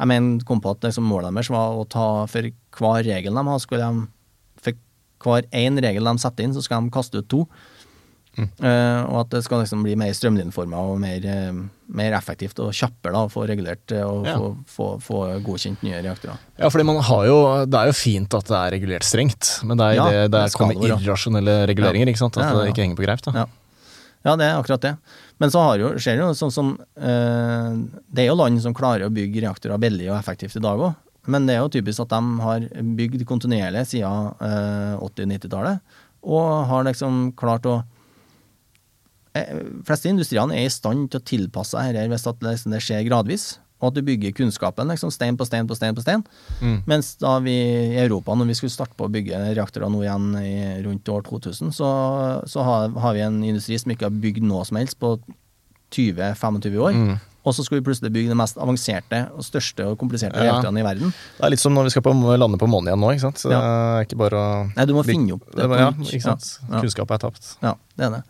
Jeg 0.01 0.09
mener 0.09 0.45
kom 0.49 0.63
på 0.65 0.73
at 0.73 0.87
liksom 0.89 1.05
målet 1.05 1.35
deres 1.37 1.51
var 1.53 1.77
å 1.77 1.85
ta 1.89 2.07
for 2.31 2.49
hver 2.81 3.05
regel 3.05 3.37
de 3.37 3.45
har, 3.51 3.61
skulle 3.61 3.85
de 3.85 4.07
for 5.21 5.35
hver 5.37 5.45
én 5.53 5.77
regel 5.85 6.09
de 6.09 6.23
setter 6.23 6.47
inn, 6.47 6.55
så 6.57 6.63
skal 6.65 6.87
de 6.87 6.95
kaste 6.95 7.21
ut 7.21 7.29
to. 7.29 7.45
Eh, 8.41 9.01
og 9.11 9.17
at 9.25 9.33
det 9.35 9.41
skal 9.45 9.61
liksom 9.61 9.83
bli 9.85 9.97
mer 9.99 10.15
strømlinjeforma 10.17 10.79
og 10.93 11.01
mer, 11.03 11.25
uh, 11.27 11.59
mer 11.93 12.15
effektivt 12.17 12.61
og 12.63 12.71
kjappere 12.73 13.13
da, 13.13 13.25
å 13.27 13.33
få 13.33 13.43
regulert 13.51 13.93
eh, 13.93 14.05
og 14.07 14.25
Ja. 14.31 14.37
få, 14.39 14.53
få, 14.71 14.87
få 15.03 15.19
godkjent 15.45 15.83
nye 15.85 15.99
reaktorer. 16.07 16.39
Ja, 16.57 16.71
fordi 16.71 16.87
man 16.87 17.03
har 17.05 17.27
jo, 17.27 17.67
Det 17.67 17.81
er 17.81 17.91
jo 17.91 17.97
fint 17.99 18.33
at 18.39 18.47
det 18.47 18.57
er 18.57 18.71
regulert 18.79 19.05
strengt, 19.05 19.51
men 19.67 19.77
det 19.77 19.89
er 19.91 19.99
Ja, 19.99 20.05
det, 20.09 20.21
det 20.31 20.45
det 20.47 20.55
kommer 20.57 20.79
irrasjonelle 20.79 21.67
reguleringer. 21.69 22.09
ikke 22.09 22.23
sant? 22.23 22.39
At 22.39 22.49
ja. 22.49 22.63
det 22.63 22.71
ikke 22.73 22.87
henger 22.87 22.97
på 23.03 23.05
greip. 23.05 23.27
da. 23.27 23.47
Ja. 24.27 24.35
Det 24.37 24.47
er 24.47 24.59
akkurat 24.59 24.83
det. 24.85 24.95
Men 25.41 25.53
så 25.53 25.63
har 25.65 25.81
jo, 25.81 25.93
skjer 26.01 26.21
jo 26.21 26.33
sånn 26.37 26.53
som 26.53 26.75
eh, 26.97 27.71
Det 28.13 28.25
er 28.25 28.29
jo 28.29 28.37
land 28.37 28.61
som 28.61 28.77
klarer 28.77 29.07
å 29.07 29.15
bygge 29.15 29.45
reaktorer 29.47 29.81
billig 29.81 30.11
og 30.11 30.19
effektivt 30.19 30.59
i 30.61 30.65
dag 30.65 30.81
òg. 30.81 30.99
Men 31.31 31.47
det 31.47 31.57
er 31.57 31.63
jo 31.63 31.73
typisk 31.73 32.05
at 32.05 32.13
de 32.13 32.45
har 32.45 32.67
bygd 32.99 33.25
kontinuerlig 33.29 33.87
siden 33.91 34.31
eh, 34.45 35.01
80-90-tallet, 35.05 35.97
og 36.25 36.47
har 36.71 36.87
liksom 36.89 37.27
klart 37.39 37.69
å 37.69 37.81
eh, 39.37 39.61
fleste 39.87 40.09
industriene 40.13 40.57
er 40.57 40.69
i 40.69 40.73
stand 40.73 41.11
til 41.13 41.21
å 41.21 41.27
tilpasse 41.33 41.77
seg 41.77 41.97
dette 41.97 42.09
hvis 42.13 42.27
liksom 42.41 42.75
det 42.75 42.83
skjer 42.85 43.05
gradvis, 43.09 43.51
og 43.81 43.89
at 43.89 43.97
du 43.97 44.03
bygger 44.05 44.35
kunnskapen 44.37 44.93
liksom 44.93 45.13
stein 45.15 45.39
på 45.41 45.47
stein 45.49 45.69
på 45.69 45.77
stein 45.79 45.97
på 45.97 46.05
stein. 46.05 46.25
Mm. 46.61 46.83
Mens 46.91 47.15
da 47.21 47.39
vi 47.41 47.55
i 47.57 47.99
Europa, 48.03 48.37
når 48.37 48.51
vi 48.53 48.59
skulle 48.59 48.75
starte 48.75 48.97
på 48.99 49.09
å 49.09 49.13
bygge 49.13 49.41
reaktorer 49.57 49.89
nå 49.93 50.03
igjen 50.05 50.29
i, 50.43 50.53
rundt 50.85 51.09
år 51.09 51.25
2000, 51.29 51.73
så, 51.73 51.89
så 52.45 52.67
har, 52.67 52.93
har 53.01 53.17
vi 53.17 53.25
en 53.25 53.41
industri 53.43 53.79
som 53.81 53.95
ikke 53.95 54.11
har 54.11 54.21
bygd 54.23 54.45
noe 54.45 54.67
som 54.69 54.77
helst 54.81 55.01
på 55.01 55.17
20-25 55.97 56.77
år. 56.79 56.93
Mm. 56.97 57.19
Og 57.41 57.55
så 57.57 57.65
skulle 57.65 57.81
vi 57.81 57.87
plutselig 57.89 58.11
bygge 58.13 58.29
de 58.29 58.37
mest 58.37 58.59
avanserte 58.61 59.23
og 59.33 59.45
største 59.47 59.87
og 59.89 59.97
kompliserte 60.01 60.37
Ja. 60.37 60.51
reaktorene 60.51 60.83
i 60.83 60.85
verden. 60.85 61.15
Det 61.39 61.47
er 61.47 61.55
litt 61.55 61.63
som 61.63 61.73
når 61.73 61.89
vi 61.89 61.95
skal 61.95 62.05
på, 62.05 62.13
lande 62.37 62.61
på 62.61 62.69
månen 62.69 62.91
igjen 62.93 63.01
nå. 63.01 63.15
ikke 63.15 63.25
sant? 63.25 63.41
Så 63.41 63.49
Ja. 63.51 63.61
Det 63.61 63.71
er 63.71 64.05
ikke 64.05 64.19
bare 64.21 64.37
å 64.37 64.73
Nei, 64.77 64.85
du 64.85 64.93
må 64.93 65.05
finne 65.09 65.33
opp 65.33 65.47
det 65.57 65.65
det. 65.65 65.79
Ja, 65.81 65.89
ikke 65.91 66.21
sant? 66.21 66.59
Ja, 66.69 66.75
ja. 66.75 66.81
Kunnskap 66.85 67.11
er 67.11 67.19
tapt. 67.25 67.57
Ja, 67.63 67.75
det 67.97 68.07
er 68.07 68.11
det. 68.19 68.23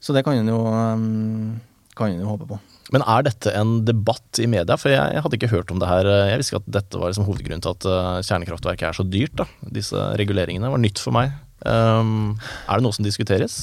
Så 0.00 0.14
det 0.14 0.24
kan 0.24 0.32
en 0.38 0.48
jo, 0.48 0.64
um, 0.64 1.60
kan 1.94 2.08
en 2.08 2.20
jo 2.20 2.26
håpe 2.30 2.48
på. 2.48 2.58
Men 2.94 3.04
er 3.04 3.26
dette 3.26 3.52
en 3.52 3.82
debatt 3.84 4.40
i 4.40 4.46
media? 4.48 4.76
For 4.80 4.92
jeg, 4.92 5.16
jeg 5.16 5.24
hadde 5.24 5.38
ikke 5.38 5.50
hørt 5.52 5.72
om 5.74 5.80
det 5.82 5.90
her. 5.90 6.08
Jeg 6.30 6.40
visste 6.40 6.54
ikke 6.54 6.62
at 6.64 6.70
dette 6.78 7.00
var 7.00 7.10
liksom 7.12 7.26
hovedgrunnen 7.28 7.64
til 7.64 7.74
at 7.74 7.88
uh, 7.88 8.20
kjernekraftverket 8.24 8.88
er 8.88 8.96
så 8.96 9.04
dyrt. 9.04 9.34
da. 9.42 9.48
Disse 9.76 10.06
reguleringene 10.20 10.70
var 10.72 10.80
nytt 10.80 11.02
for 11.02 11.12
meg. 11.16 11.34
Um, 11.66 12.38
er 12.64 12.78
det 12.78 12.86
noe 12.86 12.96
som 12.96 13.04
diskuteres? 13.04 13.58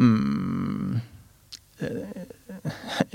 Mm, 0.00 0.98
eh, 1.84 2.26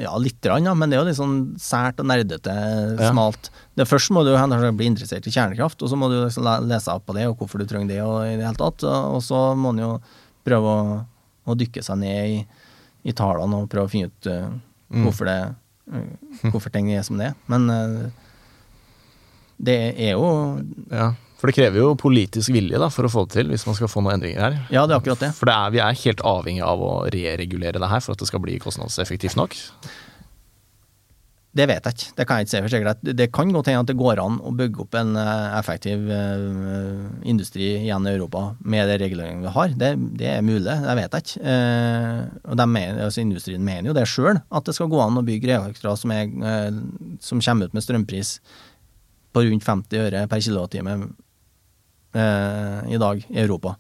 ja, 0.02 0.14
lite 0.18 0.48
grann, 0.48 0.66
ja, 0.66 0.74
men 0.78 0.90
det 0.90 0.98
er 0.98 1.02
jo 1.04 1.10
litt 1.10 1.20
sånn 1.20 1.36
sært 1.62 2.00
og 2.02 2.08
nerdete, 2.10 2.54
Ja. 2.98 3.12
smalt. 3.12 3.52
Det 3.76 3.88
Først 3.90 4.14
må 4.14 4.24
du 4.24 4.32
bli 4.78 4.88
interessert 4.88 5.28
i 5.28 5.34
kjernekraft, 5.34 5.82
og 5.82 5.90
så 5.90 5.98
må 5.98 6.10
du 6.10 6.24
liksom 6.24 6.48
lese 6.68 6.94
opp 6.94 7.06
på 7.06 7.18
det, 7.18 7.28
og 7.28 7.38
hvorfor 7.38 7.60
du 7.60 7.66
trenger 7.66 7.88
det, 7.88 8.02
og 8.02 8.24
i 8.26 8.38
det 8.38 8.46
hele 8.46 8.58
tatt. 8.58 8.84
Og 8.88 9.22
så 9.22 9.56
må 9.58 9.74
en 9.76 9.84
jo 9.84 10.02
prøve 10.46 10.66
å, 10.66 11.06
å 11.46 11.58
dykke 11.58 11.84
seg 11.84 11.98
ned 12.02 12.30
i, 12.40 12.46
i 13.10 13.12
tallene 13.14 13.62
og 13.64 13.70
prøve 13.70 13.90
å 13.90 13.92
finne 13.92 14.10
ut 14.10 14.30
eh, 14.32 14.50
Mm. 14.92 15.06
hvorfor, 15.08 15.30
det, 15.30 15.56
eh, 15.96 16.48
hvorfor 16.52 16.72
ting 16.74 16.92
er 16.94 17.04
som 17.08 17.18
det 17.18 17.32
er. 17.32 17.36
Men 17.52 17.70
eh, 17.70 18.30
det 19.62 19.78
er 19.96 20.16
jo 20.16 20.28
Ja, 20.92 21.12
For 21.40 21.50
det 21.50 21.56
krever 21.58 21.80
jo 21.82 21.96
politisk 21.98 22.52
vilje 22.54 22.78
da, 22.78 22.90
for 22.94 23.08
å 23.08 23.10
få 23.10 23.26
det 23.26 23.40
til, 23.40 23.48
hvis 23.50 23.66
man 23.66 23.78
skal 23.78 23.90
få 23.90 24.04
noen 24.04 24.20
endringer 24.20 24.44
her. 24.44 24.60
Ja, 24.70 24.86
det 24.86 24.94
er 24.94 25.00
akkurat 25.02 25.24
det. 25.24 25.32
For 25.38 25.50
det 25.50 25.56
er, 25.58 25.74
vi 25.74 25.82
er 25.82 26.00
helt 26.04 26.22
avhengig 26.22 26.62
av 26.66 26.84
å 26.86 26.92
reregulere 27.10 27.82
det 27.82 27.90
her 27.90 28.04
for 28.06 28.14
at 28.14 28.22
det 28.22 28.30
skal 28.30 28.44
bli 28.44 28.60
kostnadseffektivt 28.62 29.40
nok. 29.40 29.58
Det 31.52 31.66
vet 31.68 31.84
jeg 31.84 31.96
ikke. 31.98 32.12
Det 32.16 32.26
kan 32.28 32.38
jeg 32.40 32.46
ikke 32.46 32.52
si 32.54 32.60
for 32.64 32.72
sikkert. 32.72 33.00
Det- 33.04 33.16
Det 33.18 33.26
kan 33.36 33.50
godt 33.52 33.66
hende 33.68 33.82
at 33.82 33.88
det 33.88 33.98
går 34.00 34.20
an 34.24 34.38
å 34.40 34.54
bygge 34.56 34.80
opp 34.86 34.94
en 34.96 35.18
eh, 35.18 35.60
effektiv 35.60 36.10
eh, 36.10 37.10
industri 37.28 37.66
igjen 37.84 38.08
i 38.08 38.14
Europa 38.16 38.56
med 38.64 38.88
de 38.88 38.96
reguleringene 39.04 39.42
vi 39.44 39.52
har. 39.52 39.68
Det, 39.76 39.90
det 40.18 40.28
er 40.38 40.42
mulig, 40.42 40.64
det 40.64 40.96
vet 40.96 41.12
jeg 41.12 41.22
ikke. 41.26 41.44
Eh, 41.44 42.24
og 42.48 42.68
mener, 42.70 43.04
altså 43.04 43.20
industrien 43.20 43.62
mener 43.68 43.92
jo 43.92 43.94
det 43.94 44.08
sjøl, 44.08 44.40
at 44.50 44.64
det 44.64 44.76
skal 44.76 44.88
gå 44.88 45.02
an 45.04 45.20
å 45.20 45.26
bygge 45.28 45.52
reaktorer 45.52 45.98
som, 46.00 46.12
er, 46.16 46.72
som 47.20 47.42
kommer 47.44 47.66
ut 47.68 47.74
med 47.76 47.84
strømpris 47.84 48.40
på 49.36 49.44
rundt 49.44 49.64
50 49.68 50.00
øre 50.08 50.28
per 50.32 50.40
kilowattime 50.40 50.96
i 52.16 52.98
dag 53.00 53.22
i 53.30 53.40
Europa. 53.40 53.76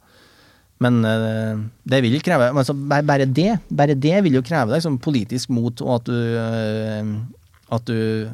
Men 0.80 1.02
det 1.04 2.00
vil 2.04 2.22
kreve 2.24 2.52
altså, 2.56 2.74
bare, 2.74 3.26
det 3.28 3.60
bare 3.70 3.96
det 3.96 4.24
vil 4.24 4.34
jo 4.40 4.42
kreve 4.42 4.72
liksom, 4.76 4.98
politisk 5.04 5.50
mot, 5.52 5.82
og 5.84 5.98
at 6.00 6.06
du 6.08 7.28
at 7.72 7.90
du 7.90 8.30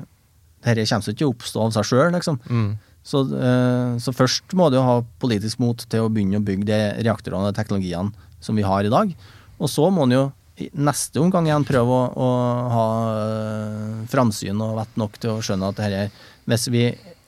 Dette 0.68 0.84
kommer 0.90 1.06
ikke 1.06 1.20
til 1.22 1.30
å 1.30 1.32
oppstå 1.32 1.64
av 1.64 1.74
seg 1.76 1.86
sjøl, 1.86 2.08
liksom. 2.12 2.40
Mm. 2.50 2.72
Så, 3.08 3.22
eh, 3.40 3.92
så 4.04 4.12
først 4.12 4.52
må 4.58 4.68
du 4.74 4.80
ha 4.84 4.98
politisk 5.22 5.62
mot 5.64 5.80
til 5.80 6.04
å 6.04 6.10
begynne 6.12 6.42
å 6.42 6.44
bygge 6.44 6.68
de 6.68 6.80
reaktorene 7.06 7.54
og 7.54 7.56
teknologiene 7.56 8.12
som 8.44 8.58
vi 8.58 8.66
har 8.68 8.84
i 8.84 8.92
dag. 8.92 9.14
Og 9.62 9.72
så 9.72 9.88
må 9.94 10.04
en 10.08 10.16
jo 10.16 10.26
i 10.58 10.68
neste 10.74 11.22
omgang 11.22 11.48
igjen 11.48 11.66
prøve 11.70 11.94
å, 11.94 12.04
å 12.18 12.30
ha 12.74 12.86
eh, 13.14 13.96
framsyn 14.12 14.60
og 14.66 14.80
vett 14.82 15.00
nok 15.00 15.20
til 15.22 15.36
å 15.36 15.42
skjønne 15.46 15.72
at 15.72 15.80
dette, 15.80 16.26
hvis 16.50 16.68
vi 16.74 16.84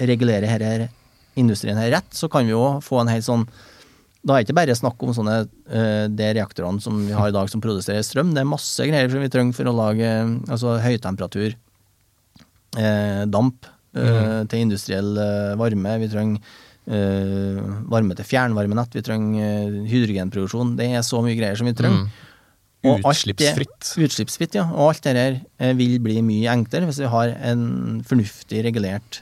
regulerer 0.09 0.49
her, 0.49 0.87
industrien 1.39 1.79
her 1.79 1.93
rett, 1.93 2.09
så 2.11 2.27
kan 2.31 2.49
vi 2.49 2.55
jo 2.55 2.79
få 2.83 3.03
en 3.03 3.13
helt 3.13 3.27
sånn 3.27 3.45
da 4.19 4.35
er 4.35 4.43
det 4.43 4.49
ikke 4.49 4.57
bare 4.57 4.75
snakk 4.75 5.03
om 5.05 5.13
sånne 5.15 5.35
eh, 5.71 6.05
de 6.11 6.25
reaktorene 6.35 6.83
som 6.83 6.97
vi 7.05 7.15
har 7.15 7.29
i 7.31 7.35
dag 7.35 7.47
som 7.47 7.61
produserer 7.63 8.03
strøm. 8.03 8.33
Det 8.35 8.41
er 8.43 8.49
masse 8.49 8.83
greier 8.83 9.07
som 9.07 9.23
vi 9.23 9.29
trenger 9.31 9.55
for 9.55 9.69
å 9.71 9.75
lage 9.77 10.09
altså 10.51 10.75
høytemperatur, 10.83 11.55
damp 13.29 13.65
eh, 13.97 14.43
til 14.49 14.65
industriell 14.65 15.17
eh, 15.17 15.55
varme. 15.59 15.95
Vi 16.03 16.09
trenger 16.11 16.39
eh, 16.89 17.61
varme 17.89 18.15
til 18.17 18.27
fjernvarmenett. 18.29 18.93
Vi 18.93 19.01
trenger 19.05 19.45
eh, 19.45 19.77
hydrogenproduksjon. 19.89 20.75
Det 20.77 20.89
er 20.93 21.05
så 21.05 21.21
mye 21.25 21.37
greier 21.39 21.57
som 21.59 21.69
vi 21.69 21.73
trenger. 21.77 22.05
Mm. 22.05 22.25
Og 22.89 23.01
alt 23.03 23.25
det- 23.25 23.33
Utslippsfritt. 23.33 23.89
Utslippsfritt, 24.05 24.55
ja. 24.55 24.67
Og 24.71 24.93
alt 24.93 25.03
dette 25.03 25.41
eh, 25.59 25.73
vil 25.75 25.97
bli 25.99 26.21
mye 26.23 26.53
enklere 26.53 26.87
hvis 26.87 27.01
vi 27.03 27.09
har 27.11 27.33
en 27.51 28.03
fornuftig 28.07 28.61
regulert 28.63 29.21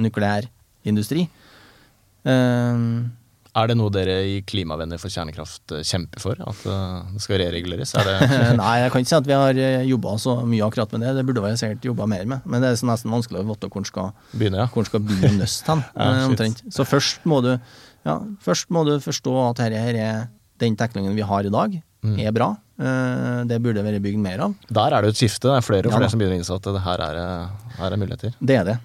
nukleær 0.00 0.48
industri. 0.88 1.28
Eh, 2.24 2.84
Er 3.58 3.66
det 3.70 3.76
noe 3.80 3.90
dere 3.90 4.14
i 4.30 4.36
Klimavenner 4.46 5.00
for 5.02 5.10
kjernekraft 5.10 5.72
eh, 5.74 5.82
kjemper 5.86 6.22
for? 6.22 6.38
At 6.46 6.60
eh, 6.70 7.10
det 7.16 7.22
skal 7.24 7.40
rereguleres? 7.42 7.94
Er 7.98 8.10
Nei, 8.60 8.74
jeg 8.84 8.92
kan 8.94 9.02
ikke 9.04 9.10
si 9.12 9.18
at 9.18 9.26
vi 9.30 9.36
har 9.36 9.60
jobba 9.88 10.14
så 10.22 10.36
mye 10.46 10.62
akkurat 10.68 10.92
med 10.94 11.04
det. 11.06 11.14
Det 11.18 11.26
burde 11.26 11.42
vi 11.46 11.52
sikkert 11.58 11.88
jobba 11.90 12.06
mer 12.10 12.24
med. 12.30 12.46
Men 12.46 12.62
det 12.62 12.70
er 12.72 12.82
nesten 12.92 13.10
vanskelig 13.14 13.42
å 13.42 13.46
vite 13.50 13.70
hvor 13.72 13.82
en 13.82 13.88
skal, 13.90 14.12
begynne, 14.32 14.62
ja? 14.62 14.68
hvor 14.74 14.86
skal 14.88 15.02
begynne 15.04 15.42
nøst 15.42 15.66
hen. 15.70 15.82
Ja, 15.98 16.10
eh, 16.20 16.26
omtrent. 16.30 16.62
Så 16.70 16.86
først 16.88 17.26
må, 17.28 17.42
du, 17.44 17.52
ja, 18.06 18.18
først 18.46 18.70
må 18.74 18.86
du 18.88 18.94
forstå 19.02 19.36
at 19.50 19.64
her 19.66 19.76
er 19.80 20.26
den 20.60 20.76
teknologien 20.78 21.18
vi 21.18 21.26
har 21.34 21.46
i 21.48 21.54
dag, 21.54 21.80
Mm. 22.00 22.14
er 22.16 22.32
bra. 22.32 22.46
Eh, 22.80 23.42
Det 23.44 23.58
burde 23.60 23.82
vært 23.84 24.00
bygd 24.00 24.16
mer 24.24 24.40
av. 24.46 24.54
Der 24.72 24.94
er 24.96 25.02
det 25.04 25.10
jo 25.10 25.12
et 25.12 25.18
skifte. 25.20 25.50
Det 25.50 25.56
er 25.58 25.66
flere 25.66 25.84
og 25.90 25.92
flere 25.92 26.06
ja, 26.06 26.08
som 26.08 26.18
begynner 26.22 26.38
å 26.38 26.40
innse 26.40 26.54
at 26.56 26.64
det 26.64 26.80
her 26.86 27.02
er, 27.04 27.18
eh, 27.20 27.74
her 27.76 27.92
er 27.92 28.00
muligheter. 28.00 28.32
Det 28.40 28.56
er 28.56 28.64
det. 28.70 28.76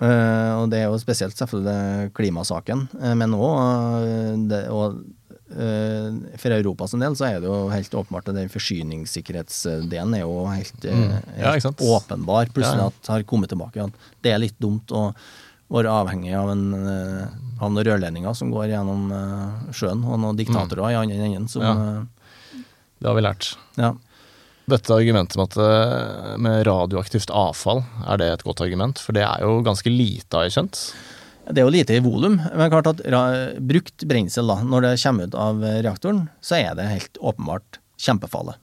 Eh, 0.00 0.52
og 0.60 0.70
det 0.70 0.78
er 0.78 0.84
jo 0.92 0.98
spesielt 1.02 1.34
selvfølgelig 1.34 2.12
klimasaken, 2.14 2.84
uh, 3.02 3.14
men 3.18 3.32
òg 3.34 4.98
for 5.48 6.52
Europas 6.52 6.92
del 7.00 7.14
så 7.16 7.24
er 7.24 7.38
det 7.40 7.48
jo 7.48 7.68
helt 7.72 7.94
åpenbart 7.96 8.28
at 8.28 8.36
den 8.36 8.50
forsyningssikkerhetsdelen 8.52 10.14
er 10.18 10.20
jo 10.20 10.44
helt, 10.46 10.84
eh, 10.84 10.94
Mm. 10.94 11.22
Ja, 11.38 11.52
helt 11.52 11.62
sant? 11.62 11.78
åpenbar. 11.80 12.46
Plutselig 12.52 12.76
Ja, 12.76 12.84
ja. 12.84 12.86
at 12.92 13.06
har 13.08 13.22
kommet 13.24 13.48
tilbake 13.48 13.82
at 13.82 13.92
det 14.22 14.32
er 14.34 14.38
litt 14.38 14.58
dumt 14.60 14.86
å 14.92 15.14
være 15.70 15.88
avhengig 15.88 16.34
av, 16.36 16.50
en, 16.50 16.74
eh, 16.74 17.26
av 17.60 17.72
noen 17.72 17.84
rørledninger 17.84 18.36
som 18.36 18.50
går 18.52 18.68
gjennom 18.74 19.10
eh, 19.12 19.72
sjøen, 19.72 20.04
og 20.04 20.20
noen 20.20 20.36
diktatorer 20.36 20.92
i 20.92 20.94
andre 21.00 21.16
enden 21.16 21.48
som 21.48 21.62
Ja. 21.62 21.72
eh, 21.72 22.04
Det 23.00 23.06
har 23.08 23.14
vi 23.14 23.22
lært. 23.22 23.56
ja. 23.76 23.94
Dette 24.68 24.92
argumentet 24.92 25.38
med, 25.40 25.48
at, 25.48 25.58
eh, 25.64 26.32
med 26.44 26.66
radioaktivt 26.68 27.32
avfall, 27.32 27.84
er 28.04 28.20
det 28.20 28.28
et 28.32 28.44
godt 28.44 28.60
argument? 28.64 29.00
For 29.00 29.16
det 29.16 29.24
er 29.24 29.44
jo 29.46 29.62
ganske 29.64 29.88
lite, 29.92 30.28
har 30.36 30.48
jeg 30.48 30.58
skjønt. 30.58 30.82
Det 31.48 31.62
er 31.62 31.64
jo 31.64 31.72
lite 31.72 31.96
i 31.96 32.04
volum, 32.04 32.36
men 32.36 32.70
klart 32.70 32.90
at 32.90 33.00
brukt 33.64 34.04
brensel, 34.04 34.50
da, 34.52 34.58
når 34.60 34.84
det 34.84 34.96
kommer 35.00 35.30
ut 35.30 35.36
av 35.40 35.62
reaktoren, 35.64 36.26
så 36.44 36.58
er 36.60 36.74
det 36.76 36.90
helt 36.90 37.20
åpenbart 37.24 37.80
kjempefarlig. 37.96 38.58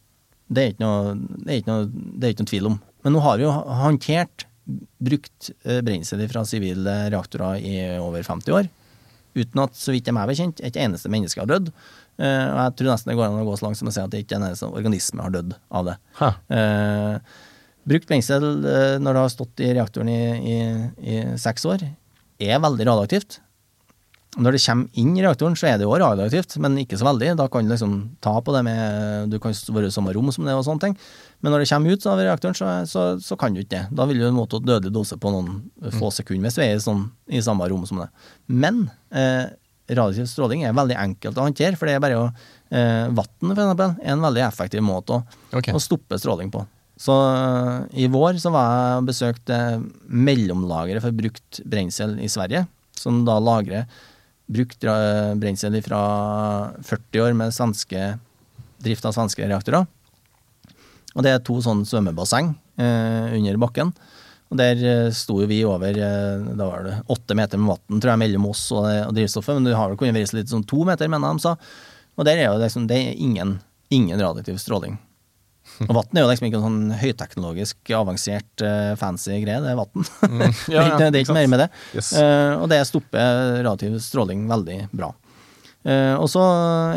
Det 0.45 0.61
er 0.61 0.73
ikke 0.75 0.85
noe, 0.85 1.15
det 1.41 1.49
er 1.49 1.61
ikke 1.63 1.73
noe, 1.73 1.87
det 1.89 2.27
er 2.27 2.35
ikke 2.35 2.49
tvil 2.51 2.69
om. 2.69 2.77
Men 3.05 3.15
nå 3.15 3.21
har 3.25 3.39
vi 3.39 3.47
jo 3.47 3.53
håndtert 3.81 4.45
brukt 5.05 5.51
eh, 5.65 5.81
brensel 5.85 6.23
fra 6.29 6.45
sivile 6.47 6.95
reaktorer 7.13 7.61
i 7.61 7.75
over 8.01 8.25
50 8.25 8.57
år, 8.57 8.69
uten 9.35 9.61
at, 9.65 9.75
så 9.77 9.93
vidt 9.93 10.07
jeg 10.09 10.15
er 10.15 10.29
bekjent, 10.29 10.61
et 10.63 10.77
eneste 10.79 11.11
menneske 11.11 11.41
har 11.41 11.49
dødd. 11.49 11.73
Eh, 12.15 12.45
og 12.47 12.59
jeg 12.61 12.75
tror 12.79 12.91
nesten 12.93 13.11
det 13.11 13.17
går 13.19 13.27
an 13.27 13.41
å 13.41 13.47
gå 13.47 13.57
så 13.59 13.67
langt 13.67 13.79
som 13.79 13.91
å 13.91 13.95
si 13.95 14.03
at 14.03 14.13
det 14.13 14.23
ikke 14.23 14.39
en 14.39 14.47
eneste 14.47 14.69
organisme 14.69 15.25
har 15.25 15.33
dødd 15.35 15.55
av 15.75 15.89
det. 15.89 15.95
Eh, 16.55 17.39
brukt 17.85 18.09
brensel 18.09 18.45
eh, 18.65 18.97
når 19.01 19.17
det 19.17 19.23
har 19.25 19.33
stått 19.33 19.65
i 19.65 19.73
reaktoren 19.75 20.11
i, 20.11 20.21
i, 20.55 20.59
i 21.03 21.17
seks 21.41 21.67
år, 21.69 21.83
er 22.41 22.63
veldig 22.63 22.87
radioaktivt. 22.87 23.41
Når 24.35 24.55
det 24.55 24.61
kommer 24.65 24.99
inn 24.99 25.13
i 25.15 25.21
reaktoren, 25.23 25.53
så 25.55 25.69
er 25.69 25.77
det 25.79 25.85
jo 25.85 25.95
radioaktivt, 25.95 26.57
men 26.63 26.75
ikke 26.81 26.97
så 26.99 27.07
veldig. 27.07 27.35
Da 27.39 27.45
kan 27.51 27.63
du 27.63 27.71
liksom 27.71 27.93
ta 28.23 28.33
på 28.43 28.51
det 28.51 28.65
med 28.67 29.29
Du 29.31 29.37
kan 29.39 29.55
være 29.55 29.87
i 29.87 29.95
samme 29.95 30.11
rom 30.15 30.31
som 30.35 30.47
det 30.47 30.55
og 30.57 30.65
sånne 30.67 30.83
ting. 30.83 30.97
Men 31.39 31.53
når 31.53 31.63
det 31.63 31.69
kommer 31.71 31.95
ut 31.95 32.07
av 32.11 32.19
reaktoren, 32.19 32.57
så, 32.57 32.71
så, 32.89 33.05
så 33.23 33.37
kan 33.39 33.55
du 33.55 33.61
ikke 33.63 33.77
det. 33.77 33.83
Da 33.95 34.07
vil 34.09 34.19
du 34.19 34.27
måtte 34.35 34.59
dødelig 34.59 34.91
dose 34.95 35.15
på 35.21 35.31
noen 35.31 35.61
få 35.95 36.11
sekunder 36.11 36.49
hvis 36.49 36.59
du 36.59 36.63
er 36.65 36.73
i, 36.73 36.83
sånn, 36.83 37.05
i 37.31 37.43
samme 37.45 37.69
rom 37.71 37.85
som 37.87 38.03
det. 38.03 38.09
Men 38.51 38.89
eh, 39.15 39.55
radioaktiv 39.89 40.29
stråling 40.29 40.63
er 40.65 40.77
veldig 40.77 40.97
enkelt 40.97 41.37
å 41.37 41.45
håndtere, 41.45 41.77
for 41.77 41.89
det 41.89 41.97
er 41.97 42.03
bare 42.03 42.21
å 42.21 42.25
eh, 42.29 43.05
Vann, 43.13 43.51
eksempel, 43.53 43.97
er 44.01 44.15
en 44.15 44.25
veldig 44.25 44.45
effektiv 44.47 44.85
måte 44.85 45.19
å, 45.19 45.21
okay. 45.51 45.75
å 45.75 45.81
stoppe 45.83 46.17
stråling 46.21 46.49
på. 46.53 46.63
Så 47.01 47.13
eh, 47.13 48.05
i 48.05 48.09
vår 48.11 48.39
så 48.41 48.51
var 48.55 48.71
jeg 48.71 49.07
besøkte 49.11 49.59
mellomlageret 50.07 51.03
for 51.03 51.15
brukt 51.15 51.61
brensel 51.67 52.17
i 52.23 52.31
Sverige, 52.31 52.65
som 52.97 53.23
da 53.27 53.37
lagrer 53.43 53.89
brukt 54.51 54.83
eh, 54.85 55.33
brensel 55.41 55.77
fra 55.85 56.01
40 56.85 57.25
år 57.25 57.37
med 57.37 57.53
svenske, 57.55 58.15
drift 58.85 59.05
av 59.07 59.15
svenske 59.17 59.45
reaktorer. 59.45 59.85
Og 61.15 61.23
det 61.23 61.31
er 61.31 61.43
to 61.43 61.57
sånne 61.63 61.87
svømmebasseng 61.87 62.53
eh, 62.81 63.35
under 63.37 63.59
bakken. 63.61 63.93
Og 64.53 64.59
der 64.59 64.81
eh, 64.85 65.07
sto 65.15 65.39
jo 65.41 65.47
vi 65.49 65.63
over 65.65 65.97
eh, 65.97 66.45
da 66.57 66.67
var 66.69 66.85
det 66.85 66.99
åtte 67.11 67.37
meter 67.37 67.61
med 67.61 67.73
vann, 67.73 67.99
tror 67.99 68.13
jeg, 68.13 68.21
mellom 68.25 68.49
oss 68.51 68.67
og, 68.75 68.85
og 68.85 69.15
drivstoffet. 69.17 69.57
Men 69.57 69.69
du 69.69 69.73
har 69.73 69.89
vel 69.89 69.99
kunnet 69.99 70.17
være 70.17 70.41
litt 70.41 70.53
sånn 70.53 70.67
to 70.69 70.85
meter, 70.87 71.09
mener 71.11 71.33
de 71.33 71.45
sa. 71.45 71.55
Og 72.15 72.27
der 72.27 72.39
er 72.39 72.51
jo 72.51 72.61
liksom, 72.61 72.85
det 72.89 73.01
er 73.01 73.17
ingen, 73.17 73.57
ingen 73.93 74.21
radioaktiv 74.21 74.61
stråling. 74.61 74.99
Og 75.83 75.91
vann 75.97 76.15
er 76.15 76.23
jo 76.23 76.29
liksom 76.29 76.45
ikke 76.47 76.59
en 76.59 76.65
sånn 76.67 76.95
høyteknologisk, 77.01 77.79
avansert, 77.97 78.63
eh, 78.63 78.93
fancy 78.99 79.41
greie. 79.43 79.59
Det 79.63 79.73
er 79.73 79.79
vann. 79.81 80.09
Mm. 80.35 80.41
er 80.45 80.89
ikke, 80.89 81.09
det 81.09 81.19
er 81.19 81.21
ikke 81.23 81.35
mer 81.35 81.49
med 81.51 81.61
det. 81.63 81.67
Yes. 81.95 82.11
Uh, 82.17 82.61
og 82.61 82.69
det 82.71 82.79
stopper 82.89 83.61
radioaktiv 83.63 83.97
stråling 84.03 84.45
veldig 84.49 84.77
bra. 84.95 85.11
Uh, 85.85 86.15
og 86.17 86.25
så 86.31 86.41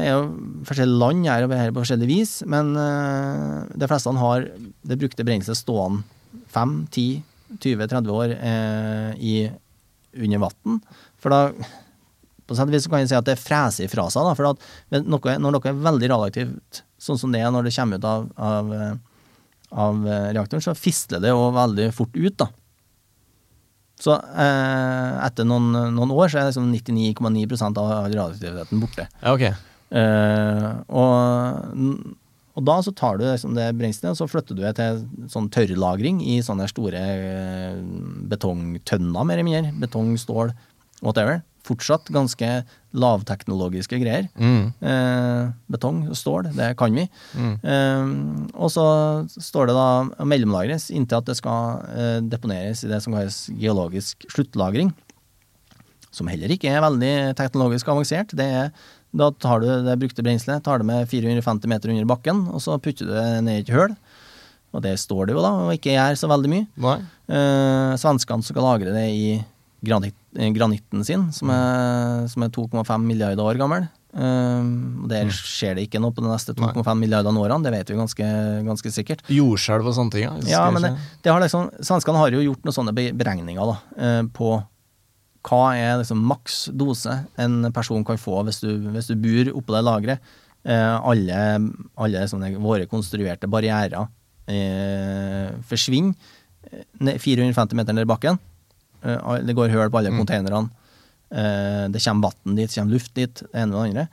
er 0.01 0.09
jo 0.09 0.21
forskjellige 0.69 1.01
land 1.01 1.29
her 1.29 1.45
og 1.45 1.53
her 1.55 1.73
på 1.75 1.83
forskjellig 1.85 2.09
vis, 2.09 2.33
men 2.49 2.73
uh, 2.77 3.67
de 3.69 3.89
fleste 3.91 4.15
har 4.21 4.47
det 4.49 4.99
brukte 5.01 5.27
brenselet 5.29 5.61
stående 5.61 6.05
5-10-20-30 7.49 8.15
år 8.15 8.35
eh, 8.37 9.11
i, 9.19 9.35
under 10.17 10.45
vann. 10.47 10.81
For 11.21 11.35
da 11.35 11.43
på 12.49 12.57
sett 12.57 12.71
og 12.71 12.73
vis 12.73 12.87
kan 12.89 13.03
jeg 13.03 13.11
si 13.11 13.19
at 13.19 13.27
det 13.29 13.37
freser 13.37 13.85
ifra 13.85 14.07
seg. 14.13 14.25
Da, 14.25 14.37
for 14.39 14.55
at 14.55 15.03
noe, 15.05 15.35
når 15.37 15.53
noe 15.53 15.69
er 15.69 15.83
veldig 15.85 16.09
radioaktivt, 16.15 16.83
sånn 16.97 17.21
som 17.21 17.35
det 17.35 17.43
er 17.45 17.53
når 17.53 17.69
det 17.69 17.75
kommer 17.77 18.01
ut 18.01 18.07
av, 18.09 18.31
av, 18.41 18.73
eh, 18.73 18.95
av 19.85 20.07
eh, 20.09 20.31
reaktoren, 20.39 20.65
så 20.65 20.77
fisler 20.79 21.21
det 21.25 21.35
jo 21.35 21.51
veldig 21.57 21.91
fort 21.97 22.17
ut. 22.17 22.39
da. 22.41 22.49
Så 24.01 24.15
eh, 24.15 25.19
etter 25.27 25.49
noen, 25.49 25.75
noen 25.97 26.15
år 26.15 26.31
så 26.31 26.41
er 26.41 26.49
liksom 26.49 26.71
99,9% 26.73 27.83
av 27.83 27.93
radioaktiviteten 28.07 28.81
borte. 28.81 29.09
Ja, 29.21 29.35
ok. 29.35 29.45
Eh, 29.99 30.67
og, 30.89 31.85
og 32.59 32.65
da 32.67 32.81
så 32.83 32.91
tar 32.97 33.21
du 33.21 33.27
liksom 33.27 33.55
det 33.55 33.69
brenselet, 33.79 34.11
og 34.11 34.19
så 34.19 34.27
flytter 34.27 34.57
du 34.59 34.65
det 34.65 34.75
til 34.81 35.05
sånn 35.31 35.47
tørrlagring 35.55 36.19
i 36.27 36.41
sånne 36.43 36.67
store 36.71 36.99
eh, 36.99 37.77
betongtønner, 38.33 39.29
mer 39.29 39.39
eller 39.39 39.47
mindre. 39.47 39.77
Betong, 39.79 40.17
stål, 40.19 40.51
whatever. 40.99 41.45
Fortsatt 41.69 42.11
ganske 42.11 42.49
lavteknologiske 42.99 44.01
greier. 44.03 44.27
Mm. 44.41 44.73
Eh, 44.83 45.53
betong 45.71 46.01
og 46.09 46.19
stål, 46.19 46.51
det 46.57 46.73
kan 46.81 46.99
vi. 46.99 47.07
Mm. 47.39 47.55
Eh, 47.63 48.13
og 48.59 48.73
så 48.75 48.89
står 49.37 49.71
det 49.71 49.79
da 49.79 50.27
mellomlagres 50.27 50.89
inntil 50.91 51.21
at 51.21 51.31
det 51.31 51.39
skal 51.39 51.85
eh, 51.95 52.19
deponeres 52.27 52.83
i 52.83 52.91
det 52.91 52.99
som 53.05 53.15
kalles 53.15 53.45
geologisk 53.55 54.27
sluttlagring. 54.33 54.91
Som 56.11 56.31
heller 56.33 56.51
ikke 56.51 56.73
er 56.73 56.83
veldig 56.83 57.15
teknologisk 57.39 57.87
avansert. 57.93 58.35
Det 58.35 58.51
er, 58.65 58.73
da 59.17 59.31
tar 59.33 59.63
du 59.63 59.69
det 59.87 59.99
brukte 60.01 60.25
brenselet, 60.25 60.65
tar 60.65 60.83
det 60.83 60.89
med 60.89 61.09
450 61.09 61.71
meter 61.71 61.93
under 61.95 62.09
bakken, 62.09 62.47
og 62.53 62.63
så 62.65 62.77
putter 62.83 63.09
du 63.09 63.15
det 63.15 63.29
ned 63.47 63.63
i 63.63 63.65
et 63.65 63.75
høl. 63.75 63.95
Og 64.77 64.83
det 64.85 64.99
står 65.01 65.29
det 65.29 65.37
jo 65.37 65.45
da, 65.45 65.53
og 65.65 65.77
ikke 65.77 65.95
gjør 65.95 66.19
så 66.21 66.29
veldig 66.29 66.51
mye. 66.53 66.97
Eh, 67.33 67.93
svenskene 68.01 68.45
skal 68.45 68.67
lagre 68.67 68.93
det 68.93 69.07
i 69.15 69.39
granit, 69.85 70.17
eh, 70.37 70.51
granitten 70.53 71.05
sin, 71.07 71.31
som 71.33 71.53
er, 71.55 72.27
er 72.29 72.53
2,5 72.53 73.07
milliarder 73.07 73.49
år 73.49 73.61
gammel. 73.61 73.89
Um, 74.09 75.05
der 75.05 75.29
skjer 75.37 75.77
det 75.77 75.85
ikke 75.85 76.01
noe 76.01 76.15
på 76.17 76.23
de 76.25 76.31
neste 76.31 76.55
2,5 76.57 76.81
milliardene 76.97 77.43
årene, 77.43 77.61
det 77.67 77.75
vet 77.75 77.91
vi 77.93 77.99
ganske, 77.99 78.29
ganske 78.65 78.93
sikkert. 78.93 79.21
Jordskjelv 79.29 79.91
og 79.91 79.95
sånne 79.95 80.15
ting, 80.15 80.25
ja. 80.25 80.33
Ja, 80.49 80.63
men 80.73 80.87
det, 80.87 80.93
det 81.23 81.33
har 81.33 81.45
liksom, 81.45 81.69
Svenskene 81.85 82.23
har 82.23 82.33
jo 82.33 82.41
gjort 82.47 82.65
noen 82.65 82.77
sånne 82.77 82.95
beregninger 82.97 83.69
da, 83.69 83.77
eh, 84.01 84.23
på 84.33 84.57
hva 85.47 85.63
er 85.79 86.01
liksom 86.01 86.21
maks 86.29 86.69
dose 86.77 87.15
en 87.41 87.71
person 87.75 88.05
kan 88.07 88.19
få 88.21 88.43
hvis 88.47 88.61
du, 88.65 88.71
hvis 88.93 89.11
du 89.11 89.17
bor 89.23 89.53
oppå 89.61 89.77
det 89.77 89.85
lageret. 89.87 90.33
Eh, 90.69 90.95
alle 90.99 91.39
alle 91.97 92.57
våre 92.59 92.89
konstruerte 92.91 93.49
barrierer 93.49 94.09
eh, 94.51 95.55
forsvinner 95.69 96.15
eh, 97.01 97.19
450 97.23 97.79
meter 97.79 97.97
ned 97.97 98.09
i 98.09 98.11
bakken. 98.11 98.41
Eh, 99.03 99.39
det 99.47 99.57
går 99.57 99.73
høl 99.73 99.93
på 99.93 100.03
alle 100.03 100.13
containerne. 100.15 100.69
Eh, 101.31 101.87
det 101.93 102.03
kommer 102.05 102.29
vann 102.29 102.57
dit, 102.57 102.69
det 102.69 102.75
kommer 102.75 102.99
luft 102.99 103.15
dit, 103.15 103.45
det 103.45 103.55
ene 103.55 103.75
og 103.75 103.79
det 103.79 103.91
andre. 103.91 104.09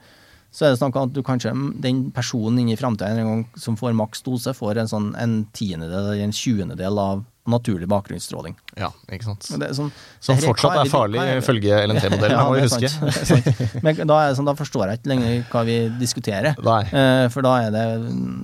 Så 0.56 0.64
er 0.64 0.72
det 0.72 0.80
snakk 0.80 0.96
om 0.96 1.10
at 1.10 1.16
du 1.16 1.20
kanskje, 1.24 1.52
den 1.84 2.06
personen 2.16 2.62
inn 2.62 2.72
i 2.72 2.78
framtida 2.80 3.42
som 3.60 3.76
får 3.76 3.96
maks 3.98 4.22
dose, 4.24 4.54
får 4.56 4.80
en 4.80 4.88
sånn 4.88 5.08
en 5.20 5.40
tiendedel 5.52 5.98
eller 5.98 6.22
en 6.24 6.32
tjuendedel 6.32 7.00
av 7.02 7.24
naturlig 7.50 7.86
bakgrunnsstråling. 7.90 8.54
Ja, 8.76 8.90
ikke 9.12 9.24
sant. 9.28 9.46
Det 9.60 9.70
sånn, 9.76 9.90
Som 10.20 10.38
fortsatt 10.42 10.76
er 10.82 10.90
farlig 10.90 11.22
ifølge 11.38 11.78
LNT-modellen, 11.86 12.40
må 12.48 12.54
vi 12.56 12.64
huske. 12.66 12.90
sant, 12.90 13.14
sant. 13.28 13.82
Men 13.86 13.96
da, 14.02 14.18
det 14.28 14.36
sånn, 14.38 14.48
da 14.50 14.54
forstår 14.58 14.90
jeg 14.92 15.00
ikke 15.00 15.12
lenger 15.14 15.42
hva 15.52 15.64
vi 15.68 15.78
diskuterer. 16.00 16.54
Eh, 16.58 17.28
for 17.32 17.46
da 17.46 17.54
er, 17.66 17.70
det, 17.74 17.86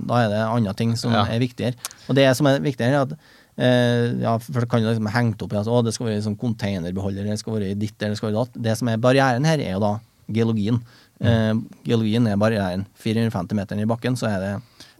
da 0.09 0.23
er 0.25 0.29
det 0.35 0.43
andre 0.47 0.75
ting 0.79 0.97
som 0.97 1.13
Ja. 1.13 1.25
er 1.27 1.39
viktigere. 1.43 1.75
Og 2.09 2.15
det 2.19 2.29
som 2.39 2.47
er 2.47 2.61
viktigere, 2.65 2.95
er 2.95 3.03
at 3.09 3.13
eh, 3.59 4.23
ja, 4.23 4.37
for 4.39 4.61
det 4.65 4.71
kan 4.73 4.83
jo 4.83 4.89
liksom 4.95 5.11
hengt 5.13 5.43
opp 5.45 5.53
i 5.53 5.61
at 5.61 5.69
det 5.85 5.93
skal 5.95 6.07
være 6.09 6.23
sånn 6.25 6.39
containerbeholder, 6.41 7.25
det 7.29 7.39
skal 7.43 7.59
være 7.59 7.75
ditt 7.79 8.01
eller 8.01 8.15
det 8.17 8.23
skal 8.23 8.31
være 8.33 8.41
datt. 8.45 8.63
Det 8.69 8.79
som 8.79 8.89
er 8.89 8.97
barrieren 9.03 9.45
her, 9.45 9.59
er 9.61 9.75
jo 9.77 9.81
da 9.85 9.95
geologien. 10.33 10.81
Eh, 11.23 11.53
geologien 11.87 12.27
er 12.27 12.37
barrieren. 12.41 12.87
450 13.03 13.55
meter 13.59 13.79
i 13.83 13.85
bakken, 13.87 14.17
så 14.19 14.27
er 14.31 14.39
det, 14.41 14.53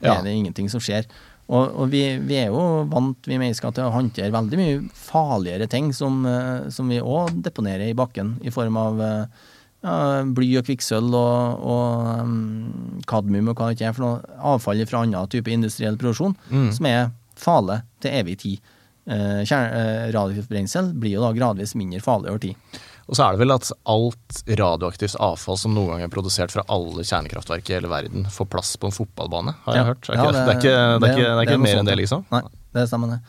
Ja. 0.03 0.19
er 0.19 0.23
det 0.25 0.33
ingenting 0.35 0.69
som 0.71 0.81
skjer. 0.81 1.07
Og, 1.51 1.73
og 1.83 1.89
vi, 1.93 2.03
vi 2.23 2.37
er 2.39 2.53
jo 2.53 2.85
vant, 2.89 3.19
vi 3.29 3.37
mennesker, 3.41 3.73
til 3.75 3.89
å 3.89 3.93
håndtere 3.93 4.33
veldig 4.33 4.59
mye 4.61 4.77
farligere 4.97 5.67
ting 5.69 5.91
som, 5.97 6.23
eh, 6.29 6.69
som 6.73 6.89
vi 6.89 7.01
òg 7.03 7.43
deponerer 7.45 7.91
i 7.91 7.97
bakken, 7.99 8.37
i 8.47 8.53
form 8.55 8.79
av 8.81 9.01
eh, 9.03 9.49
ja, 9.83 9.97
bly 10.25 10.49
og 10.61 10.69
kvikksølv 10.69 11.17
og, 11.19 11.65
og 11.75 12.23
um, 12.23 13.01
kadmium 13.11 13.51
og 13.51 13.59
hva 13.59 13.69
det 13.73 13.77
ikke 13.81 13.89
er 13.91 13.97
for 13.99 14.07
noe. 14.07 14.39
Avfall 14.53 14.85
fra 14.89 15.03
annen 15.03 15.29
type 15.33 15.51
industriell 15.51 15.99
produksjon, 16.01 16.37
Mm. 16.53 16.71
som 16.77 16.87
er 16.89 17.11
farlig 17.37 17.81
til 18.01 18.15
evig 18.23 18.39
tid. 18.45 18.73
Eh, 19.11 19.43
eh, 19.43 20.13
radioaktivt 20.15 20.49
brensel 20.49 20.93
blir 20.95 21.17
jo 21.17 21.25
da 21.27 21.33
gradvis 21.35 21.75
mindre 21.75 22.01
farlig 22.01 22.31
over 22.31 22.39
tid. 22.39 22.81
Og 23.09 23.17
så 23.19 23.25
er 23.27 23.35
det 23.35 23.41
vel 23.43 23.53
at 23.55 23.71
alt 23.91 24.43
radioaktivt 24.59 25.17
avfall 25.21 25.59
som 25.59 25.75
noen 25.75 25.91
gang 25.95 26.03
er 26.07 26.13
produsert 26.13 26.53
fra 26.55 26.63
alle 26.73 27.03
kjernekraftverk 27.05 27.71
i 27.71 27.75
hele 27.77 27.91
verden, 27.91 28.25
får 28.31 28.49
plass 28.53 28.77
på 28.81 28.89
en 28.89 28.95
fotballbane, 28.95 29.55
har 29.67 29.75
jeg 29.75 29.83
Ja. 29.83 29.89
hørt. 29.91 30.09
Er 30.09 30.15
Ja, 30.15 30.27
det, 30.31 30.43
er 30.43 30.59
ikke, 30.59 30.63
det 30.63 31.09
er 31.09 31.15
ikke, 31.17 31.23
det 31.23 31.33
er 31.33 31.43
ikke 31.51 31.59
mer 31.61 31.79
enn 31.83 31.87
det, 31.91 31.97
liksom? 31.99 32.25
Nei, 32.31 32.43
det 32.75 32.89
stemmer 32.89 33.09
det. 33.17 33.21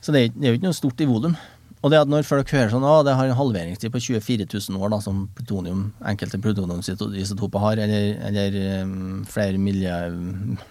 Så 0.00 0.12
det 0.12 0.22
er 0.30 0.46
jo 0.52 0.56
ikke 0.56 0.68
noe 0.70 0.78
stort 0.78 1.00
i 1.00 1.04
volum. 1.10 1.36
Og 1.80 1.88
det 1.90 1.96
at 2.02 2.10
når 2.12 2.26
folk 2.28 2.50
hører 2.52 2.68
sånn 2.68 2.84
at 2.84 3.06
det 3.08 3.14
har 3.16 3.30
en 3.30 3.38
halveringstid 3.38 3.92
på 3.94 4.00
24 4.04 4.44
000 4.68 4.76
år, 4.84 4.90
da, 4.92 4.98
som 5.00 5.22
plutonium, 5.38 5.86
enkelte 6.04 6.36
plutoniumisotoper 6.44 7.62
har, 7.62 7.80
eller, 7.80 8.18
eller 8.28 8.58
um, 8.84 9.22
flere 9.24 9.56
milliard, 9.56 10.12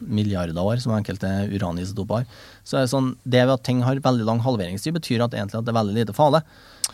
milliarder 0.05 0.59
år, 0.61 0.77
som 0.83 0.93
enkelte 0.93 1.31
uranisotoper 1.49 2.21
har, 2.21 2.27
så 2.63 2.77
er 2.77 2.85
det 2.85 2.91
sånn 2.93 3.15
Det 3.25 3.41
ved 3.41 3.55
at 3.55 3.65
ting 3.65 3.81
har 3.81 3.97
veldig 4.05 4.27
lang 4.27 4.43
halveringstid, 4.45 4.93
betyr 4.99 5.25
at 5.25 5.33
egentlig 5.33 5.57
at 5.57 5.65
det 5.65 5.73
er 5.73 5.79
veldig 5.81 5.97
lite 5.97 6.13
farlig. 6.17 6.43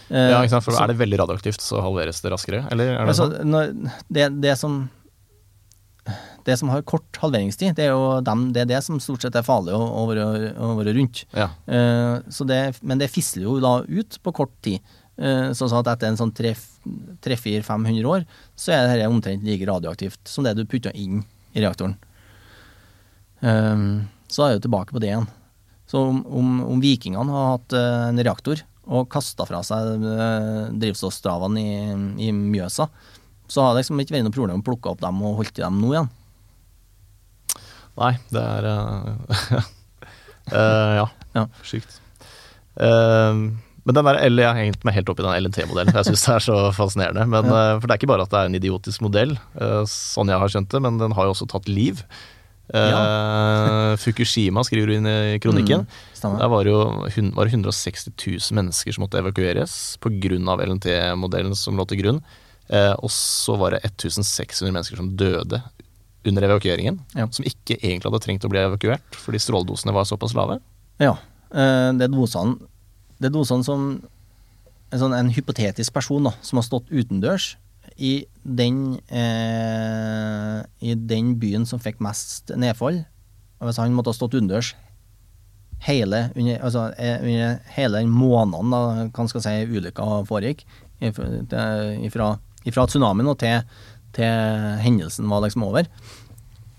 Eh, 0.09 0.29
Ja, 0.31 0.39
ikke 0.43 0.55
sant? 0.55 0.63
For 0.63 0.71
så- 0.71 0.83
Er 0.83 0.87
det 0.93 0.97
veldig 1.03 1.19
radioaktivt, 1.19 1.59
så 1.59 1.81
halveres 1.83 2.21
det 2.21 2.31
raskere? 2.31 2.67
Eller 2.71 2.95
er 2.95 3.05
det 3.05 3.09
Altså, 3.09 3.31
sånn? 3.43 3.91
det, 4.09 4.41
det 4.41 4.57
som 4.57 4.89
det 6.45 6.57
som 6.59 6.69
har 6.69 6.83
kort 6.85 7.17
halveringstid, 7.21 7.73
det 7.77 7.87
er 7.87 7.93
jo 7.93 8.19
dem, 8.25 8.49
det, 8.53 8.65
er 8.65 8.69
det 8.75 8.81
som 8.85 8.99
stort 9.01 9.25
sett 9.25 9.37
er 9.37 9.45
farlig 9.45 9.73
å, 9.73 9.81
å, 9.81 10.03
være, 10.09 10.25
å 10.61 10.73
være 10.77 10.93
rundt. 10.97 11.23
Ja. 11.33 11.49
Eh, 11.65 12.17
så 12.29 12.45
det, 12.47 12.59
men 12.85 13.01
det 13.01 13.09
fisler 13.13 13.47
jo 13.47 13.57
da 13.63 13.79
ut 13.85 14.19
på 14.21 14.35
kort 14.41 14.53
tid. 14.65 14.83
Eh, 15.15 15.53
sånn 15.57 15.73
at 15.79 15.89
etter 15.95 16.11
en 16.11 16.19
sånn 16.19 16.33
300-500 16.35 18.11
år, 18.11 18.27
så 18.59 18.75
er 18.75 18.91
dette 18.91 19.09
omtrent 19.09 19.47
like 19.47 19.65
radioaktivt 19.67 20.21
som 20.29 20.45
det 20.45 20.53
du 20.59 20.65
putter 20.69 20.93
inn 20.93 21.23
i 21.55 21.63
reaktoren. 21.63 21.97
Eh, 23.41 23.89
så 24.29 24.45
er 24.45 24.55
jo 24.55 24.65
tilbake 24.67 24.93
på 24.93 25.01
det 25.01 25.13
igjen. 25.13 25.27
Så 25.89 26.01
om, 26.01 26.21
om, 26.25 26.55
om 26.65 26.81
vikingene 26.81 27.33
har 27.33 27.51
hatt 27.55 27.75
eh, 27.77 28.07
en 28.09 28.21
reaktor 28.25 28.61
og 28.85 29.09
kasta 29.09 29.45
fra 29.49 29.61
seg 29.65 30.03
eh, 30.05 30.65
drivstoffstravene 30.77 31.61
i, 31.61 32.27
i 32.27 32.31
Mjøsa, 32.35 32.89
så 33.47 33.61
har 33.61 33.73
det 33.73 33.83
liksom 33.83 34.01
ikke 34.01 34.15
vært 34.15 34.27
noe 34.27 34.35
problem 34.35 34.61
å 34.61 34.65
plukke 34.65 34.91
opp 34.91 35.01
dem 35.01 35.21
og 35.25 35.39
holde 35.41 35.53
i 35.53 35.63
dem 35.63 35.81
nå 35.81 35.93
igjen. 35.93 36.11
Nei, 37.95 38.15
det 38.33 38.41
er 38.41 38.65
eh, 38.71 39.53
eh, 40.51 40.95
Ja. 40.99 41.05
Ja. 41.35 41.45
Sjukt. 41.67 41.97
Eh, 42.75 43.39
men 43.85 43.93
den 43.93 44.07
der, 44.07 44.17
eller 44.25 44.43
jeg 44.43 44.49
har 44.49 44.61
hengt 44.63 44.85
meg 44.87 44.95
helt 44.97 45.09
opp 45.11 45.19
i 45.21 45.25
den 45.25 45.43
LNT-modellen. 45.45 45.93
Jeg 45.93 46.07
syns 46.07 46.23
det 46.25 46.31
er 46.33 46.45
så 46.47 46.55
fascinerende. 46.73 47.25
Men, 47.29 47.45
for 47.45 47.85
det 47.85 47.93
er 47.93 47.99
ikke 47.99 48.09
bare 48.09 48.25
at 48.25 48.31
det 48.31 48.39
er 48.39 48.47
en 48.49 48.57
idiotisk 48.57 49.03
modell, 49.05 49.35
sånn 49.85 50.31
jeg 50.33 50.41
har 50.41 50.49
skjønt 50.55 50.71
det, 50.73 50.81
men 50.81 50.97
den 50.97 51.13
har 51.13 51.27
jo 51.27 51.35
også 51.35 51.45
tatt 51.51 51.69
liv. 51.69 52.01
Eh, 52.73 53.91
Fukushima 54.01 54.63
skriver 54.65 54.89
du 54.89 54.95
inn 54.95 55.11
i 55.11 55.37
kronikken. 55.43 55.85
Mm, 55.85 56.39
Der 56.41 56.49
var 56.49 56.65
jo 56.65 56.79
var 57.37 57.45
det 57.45 57.53
160 57.53 58.09
000 58.17 58.57
mennesker 58.57 58.97
som 58.97 59.05
måtte 59.05 59.21
evakueres 59.21 59.77
pga. 60.01 60.33
LNT-modellen 60.65 61.53
som 61.53 61.77
lå 61.77 61.85
til 61.91 62.01
grunn. 62.01 62.23
Og 62.73 63.11
så 63.13 63.53
var 63.61 63.77
det 63.77 63.83
1600 63.85 64.73
mennesker 64.73 64.97
som 64.97 65.13
døde 65.13 65.61
under 66.27 66.45
evakueringen. 66.47 66.99
Ja. 67.15 67.27
Som 67.31 67.45
ikke 67.47 67.77
egentlig 67.79 68.09
hadde 68.09 68.23
trengt 68.23 68.45
å 68.47 68.51
bli 68.51 68.61
evakuert, 68.61 69.19
fordi 69.21 69.41
stråledosene 69.41 69.93
var 69.95 70.07
såpass 70.09 70.35
lave. 70.37 70.59
Ja. 70.99 71.17
eh, 71.51 71.91
Det 71.93 72.07
er 72.07 72.13
dosene 72.13 72.59
Det 73.19 73.27
er 73.29 73.33
dosene 73.35 73.63
som 73.63 74.01
en, 74.91 74.99
sånn, 74.99 75.13
en 75.15 75.29
hypotetisk 75.33 75.93
person 75.93 76.23
da, 76.23 76.31
som 76.41 76.57
har 76.59 76.65
stått 76.67 76.89
utendørs 76.91 77.55
i 77.97 78.25
den, 78.43 78.99
eh, 79.09 80.63
i 80.83 80.95
den 80.95 81.35
byen 81.39 81.65
som 81.65 81.79
fikk 81.79 82.01
mest 82.03 82.51
nedfall. 82.55 83.05
Og 83.59 83.67
Hvis 83.69 83.79
han 83.79 83.95
måtte 83.95 84.11
ha 84.11 84.17
stått 84.17 84.35
utendørs 84.35 84.73
hele, 85.85 86.29
under, 86.35 86.59
altså, 86.59 86.93
eh, 86.97 87.19
under 87.21 87.59
hele 87.75 88.01
den 88.01 88.09
måneden 88.11 88.71
da 88.71 88.81
hva 89.13 89.27
skal 89.29 89.41
si, 89.41 89.55
ulykka 89.69 90.25
foregikk, 90.27 90.65
ifra, 91.01 91.27
ifra, 92.07 92.29
ifra 92.65 92.87
tsunamien 92.87 93.27
og 93.31 93.37
til, 93.39 93.61
til 94.15 94.81
hendelsen 94.83 95.29
var 95.31 95.43
liksom 95.43 95.65
over, 95.67 95.87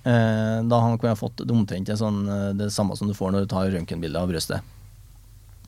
eh, 0.07 0.59
da 0.65 0.83
han 0.83 0.99
kunne 0.99 1.15
ha 1.15 1.19
fått 1.19 1.45
det 1.45 1.53
omtrent 1.53 1.93
sånn, 2.01 2.25
eh, 2.29 2.51
det 2.59 2.73
samme 2.75 2.97
som 2.99 3.11
du 3.11 3.15
får 3.17 3.35
når 3.35 3.47
du 3.47 3.53
tar 3.53 3.71
røntgenbilde 3.75 4.21
av 4.21 4.33
brystet. 4.33 4.75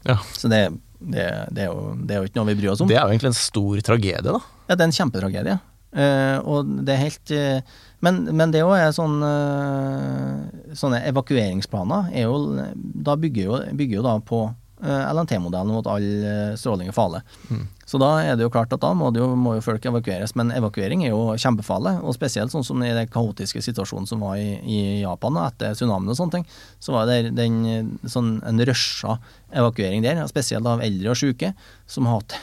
Ja. 0.06 0.18
Så 0.32 0.48
det, 0.48 0.68
det, 0.98 1.26
det, 1.50 1.66
er 1.66 1.72
jo, 1.72 1.94
det 1.98 2.14
er 2.14 2.22
jo 2.22 2.30
ikke 2.30 2.40
noe 2.40 2.52
vi 2.52 2.60
bryr 2.60 2.72
oss 2.74 2.84
om. 2.84 2.90
Det 2.90 2.96
er 2.98 3.04
jo 3.04 3.12
egentlig 3.12 3.32
en 3.32 3.42
stor 3.42 3.82
tragedie, 3.84 4.22
da. 4.24 4.40
Ja, 4.68 4.74
det 4.76 4.80
er 4.80 4.88
en 4.88 4.98
kjempetragedie. 5.00 5.58
Eh, 5.88 6.38
og 6.44 6.68
det 6.84 6.94
er 6.94 7.04
helt 7.06 7.30
eh, 7.32 7.76
men, 8.04 8.20
men 8.36 8.50
det 8.52 8.60
òg 8.60 8.74
er 8.76 8.90
sånn 8.92 9.22
eh, 9.24 10.74
Sånne 10.76 10.98
evakueringsplaner 11.08 12.10
er 12.12 12.26
jo 12.26 12.66
Da 12.76 13.14
bygger 13.16 13.46
jo, 13.46 13.60
bygger 13.72 13.96
jo 13.96 14.02
da 14.04 14.12
på 14.20 14.42
LNT-modellen 14.86 15.72
mot 15.74 15.86
all 15.90 16.04
eh, 16.04 16.52
stråling 16.58 16.90
og 16.92 16.96
fale. 16.96 17.20
Mm. 17.50 17.64
Så 17.88 17.98
da 18.00 18.10
er 18.20 18.36
det 18.36 18.44
jo 18.44 18.52
klart 18.52 18.72
at 18.74 18.82
da 18.82 18.90
må, 18.94 19.08
jo, 19.16 19.30
må 19.38 19.56
jo 19.56 19.64
folk 19.64 19.86
evakueres. 19.88 20.34
Men 20.38 20.52
evakuering 20.54 21.06
er 21.06 21.14
jo 21.14 21.34
kjempefarlig, 21.40 21.96
og 22.04 22.16
spesielt 22.16 22.52
sånn 22.52 22.66
som 22.66 22.82
i 22.84 22.92
den 22.94 23.08
kaotiske 23.10 23.62
situasjonen 23.64 24.08
som 24.10 24.22
var 24.22 24.36
i, 24.38 24.58
i 24.60 24.80
Japan 25.00 25.40
etter 25.46 25.76
tsunamien 25.78 26.12
og 26.12 26.18
sånne 26.20 26.38
ting. 26.38 26.48
Så 26.84 26.94
var 26.94 27.08
det 27.08 27.32
den, 27.38 27.96
sånn, 28.04 28.36
en 28.46 28.64
rusha 28.68 29.16
evakuering 29.56 30.04
der, 30.04 30.20
spesielt 30.30 30.68
av 30.68 30.84
eldre 30.84 31.14
og 31.14 31.20
syke, 31.20 31.54
som 31.88 32.10
har 32.10 32.20
hatt 32.20 32.36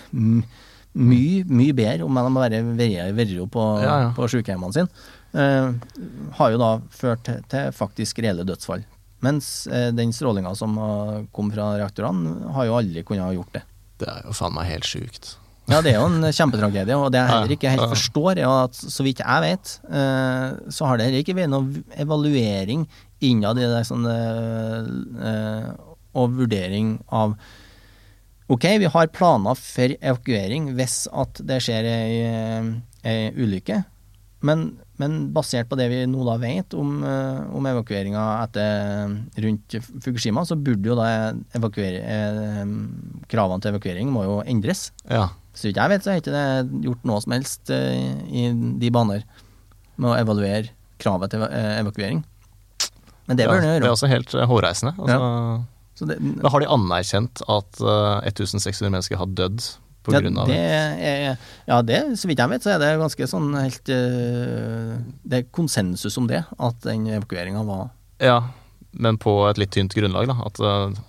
mye, 0.95 1.43
mye 1.45 1.75
bedre 1.77 2.07
om 2.07 2.17
de 2.17 2.33
bare 2.39 2.63
vært 2.79 3.37
på, 3.53 3.67
Ja, 3.83 3.95
ja. 4.07 4.09
på 4.17 4.27
sykehjemmene 4.31 4.75
sine. 4.75 5.05
Eh, 5.35 5.71
har 6.39 6.51
jo 6.53 6.59
da 6.61 6.73
ført 6.95 7.25
til, 7.27 7.41
til 7.51 7.71
faktisk 7.75 8.21
reelle 8.23 8.45
dødsfall. 8.47 8.85
Mens 9.25 9.49
eh, 9.67 9.89
den 9.95 10.13
strålinga 10.15 10.53
som 10.57 10.77
eh, 10.77 11.23
kom 11.35 11.49
fra 11.53 11.73
reaktorene, 11.79 12.51
har 12.55 12.69
jo 12.69 12.77
aldri 12.77 13.05
kunnet 13.07 13.27
ha 13.27 13.33
gjort 13.35 13.57
det. 13.57 13.65
Det 14.01 14.11
er 14.11 14.23
jo 14.27 14.35
faen 14.35 14.55
meg 14.55 14.69
helt 14.69 14.87
sjukt. 14.87 15.35
Ja, 15.65 15.79
det 15.81 15.95
er 15.95 15.97
jo 15.97 16.05
en 16.11 16.21
kjempetragedie, 16.29 16.93
og 16.93 17.09
det 17.13 17.23
jeg 17.23 17.31
heller 17.31 17.53
ikke 17.55 17.71
helt 17.73 17.89
forstår, 17.95 18.37
er 18.37 18.51
at 18.67 18.77
så 18.77 19.05
vidt 19.05 19.23
jeg 19.23 19.41
vet, 19.41 19.71
eh, 19.89 20.47
så 20.69 20.89
har 20.89 20.99
det 20.99 21.07
heller 21.07 21.23
ikke 21.25 21.37
vært 21.39 21.49
noen 21.55 21.79
evaluering 21.97 22.85
innad 23.25 23.57
i 23.57 23.69
det 23.71 23.81
sånn 23.89 24.05
eh, 24.05 25.69
og 26.15 26.35
vurdering 26.37 26.97
av 27.09 27.37
Ok, 28.45 28.67
vi 28.77 28.85
har 28.93 29.07
planer 29.09 29.57
for 29.57 29.95
evakuering 29.95 30.67
hvis 30.77 31.07
at 31.09 31.39
det 31.49 31.55
skjer 31.65 31.87
ei, 31.89 32.19
ei 33.01 33.31
ulykke, 33.33 33.79
men, 34.45 34.65
men 35.01 35.15
basert 35.35 35.69
på 35.69 35.77
det 35.79 35.87
vi 35.91 36.03
nå 36.09 36.25
da 36.27 36.35
vet 36.41 36.75
om, 36.77 36.99
eh, 37.03 37.39
om 37.55 37.65
evakueringa 37.69 38.25
etter 38.43 39.15
rundt 39.45 39.77
Fukushima, 40.03 40.45
så 40.47 40.57
burde 40.59 40.91
jo 40.91 40.97
da 40.99 41.07
evakuere, 41.57 42.03
eh, 42.03 42.61
kravene 43.31 43.63
til 43.63 43.73
evakuering 43.73 44.13
må 44.13 44.25
jo 44.27 44.37
endres. 44.45 44.89
Ja. 45.09 45.29
Så 45.55 45.69
vidt 45.69 45.79
jeg 45.79 45.91
vet, 45.91 46.03
så 46.03 46.11
har 46.11 46.21
ikke 46.21 46.35
det 46.35 46.83
gjort 46.83 47.05
noe 47.07 47.21
som 47.23 47.35
helst 47.35 47.71
eh, 47.73 48.15
i 48.27 48.49
de 48.81 48.91
baner 48.93 49.23
med 49.95 50.11
å 50.11 50.17
evaluere 50.19 50.73
kravet 51.01 51.31
til 51.33 51.45
eh, 51.47 51.77
evakuering. 51.79 52.23
Men 53.25 53.39
det 53.39 53.47
ja, 53.47 53.55
gjøre. 53.55 53.79
det 53.81 53.87
er 53.87 53.93
også 53.93 54.11
helt 54.11 54.35
eh, 54.35 54.45
hårreisende. 54.49 54.93
Altså, 54.99 55.63
Så 55.95 56.07
det, 56.09 56.19
har 56.43 56.61
de 56.61 56.67
anerkjent 56.69 57.41
at 57.47 57.79
uh, 57.81 58.19
1600 58.27 58.91
mennesker 58.91 59.19
har 59.21 59.31
dødd 59.31 59.63
ja, 60.13 60.19
av 60.41 60.47
det 60.49 60.57
er, 60.59 61.37
ja, 61.65 61.81
det, 61.81 61.99
så 62.19 62.27
vidt 62.29 62.41
jeg 62.43 62.51
vet, 62.51 62.63
så 62.65 62.73
er 62.75 62.79
det 62.83 62.91
ganske 63.01 63.27
sånn 63.31 63.49
helt 63.57 63.89
eh, 63.89 64.93
Det 65.25 65.39
er 65.39 65.47
konsensus 65.55 66.17
om 66.21 66.27
det, 66.29 66.43
at 66.45 66.79
den 66.85 67.07
evakueringa 67.17 67.63
var 67.65 67.89
Ja, 68.21 68.37
men 68.91 69.17
på 69.17 69.33
et 69.49 69.57
litt 69.61 69.73
tynt 69.75 69.95
grunnlag, 69.97 70.29
da. 70.29 70.37
At 70.45 70.59
eh, 70.61 70.99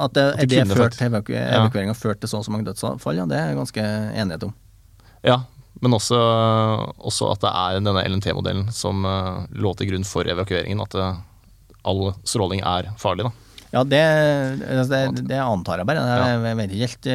At 0.00 0.14
det, 0.14 0.26
At 0.34 0.48
det 0.48 0.64
det 0.68 0.76
ført 0.76 0.96
til 0.98 1.08
evaku 1.10 1.32
Ja. 1.34 1.64
evakueringa 1.64 1.96
førte 1.98 2.24
til 2.24 2.32
så 2.32 2.38
og 2.38 2.46
så 2.46 2.54
mange 2.54 2.68
dødsfall, 2.70 3.16
ja, 3.18 3.26
det 3.26 3.38
er 3.40 3.58
ganske 3.58 3.80
enighet 3.82 4.46
om. 4.46 4.54
Ja, 5.26 5.42
men 5.80 5.92
også, 5.96 6.16
også 6.98 7.32
at 7.32 7.42
det 7.42 7.50
er 7.50 7.80
denne 7.80 8.06
LNT-modellen 8.06 8.70
som 8.72 9.04
eh, 9.04 9.46
lå 9.58 9.74
til 9.76 9.90
grunn 9.90 10.06
for 10.08 10.28
evakueringen. 10.28 10.80
At 10.86 10.96
all 11.84 12.10
stråling 12.28 12.60
er 12.66 12.92
farlig, 13.00 13.26
da. 13.28 13.32
Ja, 13.70 13.84
det, 13.86 14.00
altså 14.66 14.90
det, 15.14 15.22
det 15.30 15.38
antar 15.38 15.78
jeg 15.78 15.86
bare. 15.86 16.02
Jeg, 16.02 16.40
jeg 16.48 16.58
vet 16.58 16.72
ikke 16.74 16.88
helt. 16.90 17.06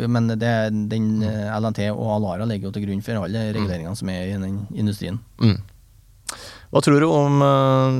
eh, 0.00 0.06
Men 0.08 0.30
det, 0.40 0.52
den 0.88 1.08
eh, 1.28 1.50
LNT 1.58 1.82
og 1.92 2.06
Alara 2.16 2.46
ligger 2.48 2.70
jo 2.70 2.74
til 2.78 2.86
grunn 2.86 3.02
for 3.04 3.20
alle 3.26 3.42
reguleringene 3.52 3.98
som 3.98 4.08
er 4.08 4.30
i 4.30 4.38
den 4.40 4.62
industrien. 4.72 5.20
Mm. 5.42 5.58
Hva 6.72 6.80
tror 6.80 7.04
du 7.04 7.08
om 7.12 7.44
eh, 7.44 7.98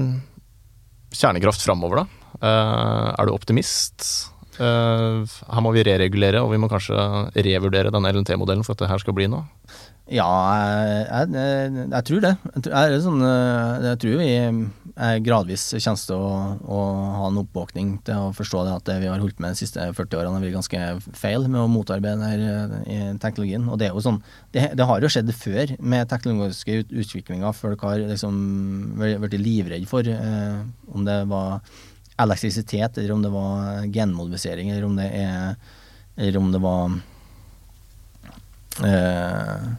kjernekraft 1.20 1.64
framover, 1.66 2.03
da? 2.03 2.07
Er 2.43 3.28
du 3.28 3.34
optimist? 3.36 4.07
Her 4.57 5.62
må 5.64 5.70
vi 5.76 5.84
reregulere, 5.86 6.40
og 6.43 6.51
vi 6.53 6.59
må 6.61 6.66
kanskje 6.72 6.97
revurdere 7.45 7.93
denne 7.95 8.11
LNT-modellen 8.12 8.64
for 8.66 8.74
at 8.74 8.82
det 8.82 8.88
her 8.90 9.01
skal 9.05 9.14
bli 9.16 9.28
noe. 9.30 9.45
Ja, 10.11 10.26
jeg, 11.07 11.28
jeg, 11.30 11.84
jeg 11.92 12.05
tror 12.09 12.22
det. 12.24 12.30
Jeg 12.66 13.03
sånn, 13.05 13.20
eh, 13.22 13.84
jeg 13.86 13.98
tror 14.03 14.16
vi 14.18 14.30
eh, 14.34 15.18
gradvis 15.22 15.68
kommer 15.76 16.00
til 16.03 16.16
å, 16.18 16.32
å 16.59 16.78
ha 17.20 17.28
en 17.28 17.38
oppvåkning 17.44 17.92
til 18.09 18.18
å 18.18 18.32
forstå 18.34 18.64
det 18.66 18.72
at 18.74 18.88
det 18.90 18.96
vi 19.05 19.09
har 19.12 19.22
holdt 19.22 19.38
med 19.38 19.55
de 19.55 19.61
siste 19.61 19.86
40 19.94 20.18
årene 20.18 20.34
har 20.34 20.42
vært 20.42 20.57
ganske 20.59 20.80
feil 21.20 21.46
med 21.46 21.62
å 21.62 21.70
motarbeide 21.70 22.18
denne 22.18 22.80
eh, 22.82 23.12
teknologien. 23.22 23.68
Og 23.70 23.78
det 23.78 23.88
er 23.88 23.94
jo 23.94 24.03
sånn, 24.03 24.18
det, 24.57 24.64
det 24.80 24.88
har 24.90 25.07
jo 25.07 25.12
skjedd 25.14 25.30
før 25.38 25.76
med 25.78 26.11
teknologiske 26.11 26.80
ut, 26.82 26.96
utviklinger. 27.05 27.55
Folk 27.55 27.86
har 27.86 28.03
liksom 28.03 28.42
vært 28.98 29.14
livredde 29.14 29.42
livredd 29.46 29.86
for 29.90 30.11
eh, 30.11 30.59
om 30.90 31.07
det 31.07 31.20
var 31.30 31.62
elektrisitet, 32.22 32.98
eller 32.98 33.14
om 33.14 33.22
det 33.22 33.30
var 33.32 33.86
genmodifisering, 33.86 34.74
eller 34.74 34.90
om 34.90 34.98
det 34.98 35.09
er 35.22 35.55
Eller 36.16 36.36
om 36.36 36.50
det 36.53 36.59
var 36.61 36.90
eh, 38.84 39.70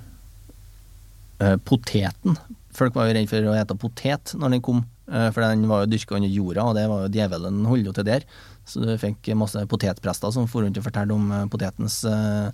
poteten. 1.68 2.38
Folk 2.74 2.96
var 2.98 3.10
jo 3.10 3.16
redd 3.20 3.30
for 3.30 3.52
å 3.52 3.56
ete 3.60 3.76
potet 3.78 4.34
når 4.40 4.56
den 4.56 4.64
kom, 4.66 4.80
eh, 5.12 5.30
for 5.36 5.46
den 5.46 5.68
var 5.70 5.84
jo 5.84 5.92
dyrka 5.94 6.18
under 6.18 6.32
jorda, 6.34 6.64
og 6.72 6.76
det 6.80 6.88
var 6.90 7.04
jo 7.06 7.12
djevelen 7.14 7.64
holdt 7.70 7.90
jo 7.92 7.96
til 8.00 8.08
der. 8.10 8.26
Så 8.66 8.80
du 8.82 8.94
fikk 8.98 9.28
masse 9.38 9.60
potetprester 9.70 10.32
som 10.34 10.48
for 10.48 10.64
rundt 10.66 10.78
og 10.80 10.86
fortalte 10.88 11.14
om 11.16 11.32
eh, 11.36 11.46
potetens 11.52 12.02
eh, 12.10 12.50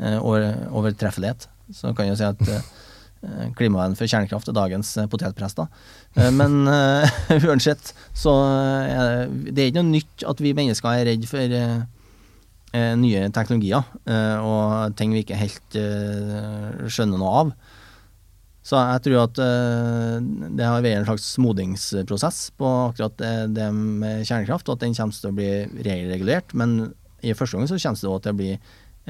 eh, 0.00 0.18
over- 0.18 0.66
overtreffelighet. 0.72 1.46
Så 1.76 1.92
kan 1.94 2.08
jo 2.08 2.16
si 2.18 2.24
at 2.26 2.40
eh, 2.48 2.64
klimaet 3.54 3.94
for 4.00 4.08
kjernekraft 4.10 4.48
er 4.50 4.56
dagens 4.56 4.94
eh, 4.98 5.06
potetprester. 5.12 5.68
Eh, 6.16 6.30
Men 6.34 6.64
eh, 6.66 7.20
uansett, 7.46 7.92
så 8.16 8.32
er 8.88 9.28
det 9.30 9.58
er 9.60 9.70
ikke 9.70 9.82
noe 9.84 9.92
nytt 9.94 10.24
at 10.32 10.40
vi 10.42 10.54
mennesker 10.56 10.90
er 10.96 11.06
redd 11.12 11.28
for 11.30 11.54
eh, 11.60 11.82
eh, 12.72 12.94
nye 12.98 13.28
teknologier 13.36 13.84
eh, 14.08 14.38
og 14.40 14.96
ting 14.98 15.12
vi 15.14 15.22
ikke 15.26 15.38
helt 15.44 15.78
eh, 15.78 16.88
skjønner 16.90 17.20
noe 17.20 17.36
av. 17.44 17.52
Så 18.66 18.76
jeg 18.76 19.02
tror 19.06 19.22
at 19.22 19.40
eh, 19.40 20.16
det 20.58 20.66
har 20.66 20.84
vært 20.84 21.00
en 21.00 21.08
slags 21.08 21.28
modningsprosess 21.40 22.40
på 22.60 22.68
akkurat 22.90 23.16
det, 23.20 23.34
det 23.56 23.70
med 23.72 24.26
kjernekraft, 24.28 24.68
og 24.68 24.76
at 24.76 24.84
den 24.84 24.96
kommer 24.98 25.16
til 25.16 25.32
å 25.32 25.36
bli 25.38 25.50
regelregulert. 25.80 26.52
Men 26.52 26.92
i 27.24 27.34
første 27.36 27.56
gang 27.56 27.70
så 27.70 27.80
kommer 27.80 28.00
det 28.02 28.10
også 28.10 28.24
til 28.26 28.34
å 28.34 28.40
bli 28.42 28.50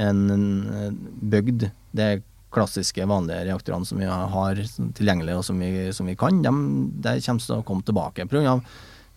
en, 0.00 0.22
en 0.30 1.00
bygd 1.32 1.66
det 1.98 2.10
klassiske, 2.54 3.06
vanlige 3.06 3.44
reaktorene 3.46 3.86
som 3.86 4.00
vi 4.00 4.08
har 4.10 4.62
tilgjengelig 4.98 5.36
og 5.38 5.44
som 5.46 5.60
vi, 5.62 5.90
som 5.94 6.08
vi 6.10 6.16
kan, 6.18 6.40
de, 6.42 6.54
det 7.02 7.20
kommer 7.26 7.44
til 7.44 7.58
å 7.58 7.66
komme 7.66 7.86
tilbake. 7.86 8.26
Grunn 8.30 8.64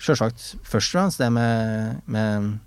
selvsagt 0.03 0.53
først 0.67 0.91
og 0.91 0.97
fremst 0.97 1.21
det 1.21 1.29
med, 1.33 2.01
med 2.11 2.57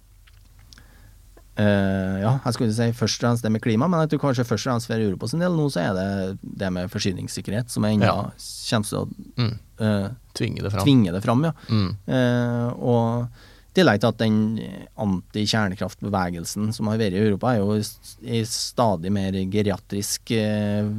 Eh, 1.56 2.16
ja, 2.20 2.34
jeg 2.44 2.52
skulle 2.52 2.74
si 2.76 2.90
først 2.92 3.16
og 3.16 3.24
fremst 3.24 3.42
det 3.46 3.50
med 3.54 3.62
klima, 3.64 3.88
men 3.88 4.02
jeg 4.04 4.10
tror 4.12 4.26
kanskje 4.26 4.44
først 4.44 4.66
og 4.66 4.72
fremst 4.74 4.90
for 4.90 5.00
Europa 5.00 5.26
sin 5.30 5.40
del 5.40 5.54
nå, 5.56 5.70
så 5.72 5.80
er 5.86 5.94
det 5.96 6.38
det 6.60 6.68
med 6.72 6.90
forsyningssikkerhet 6.92 7.70
som 7.72 7.82
ennå 7.88 8.04
Ja. 8.04 8.30
kommer 8.68 8.84
til 8.90 8.98
å 8.98 9.08
Mm. 9.38 9.58
uh, 9.80 10.08
Tvinge 10.34 10.62
det 10.62 10.72
fram. 10.72 10.84
tvinge 10.84 11.12
det 11.12 11.22
fram. 11.24 11.44
Ja. 11.44 11.52
Mm. 11.70 11.96
Uh, 12.08 12.68
og 12.76 13.28
i 13.76 13.78
tillegg 13.80 14.00
til 14.00 14.08
at 14.08 14.18
den 14.18 14.36
anti-kjernekraftbevegelsen 14.96 16.72
som 16.74 16.88
har 16.90 16.98
vært 17.00 17.16
i 17.16 17.20
Europa, 17.26 17.52
er 17.54 17.60
jo 17.60 17.76
i 17.76 18.42
stadig 18.48 19.10
mer 19.12 19.32
geriatrisk 19.52 20.32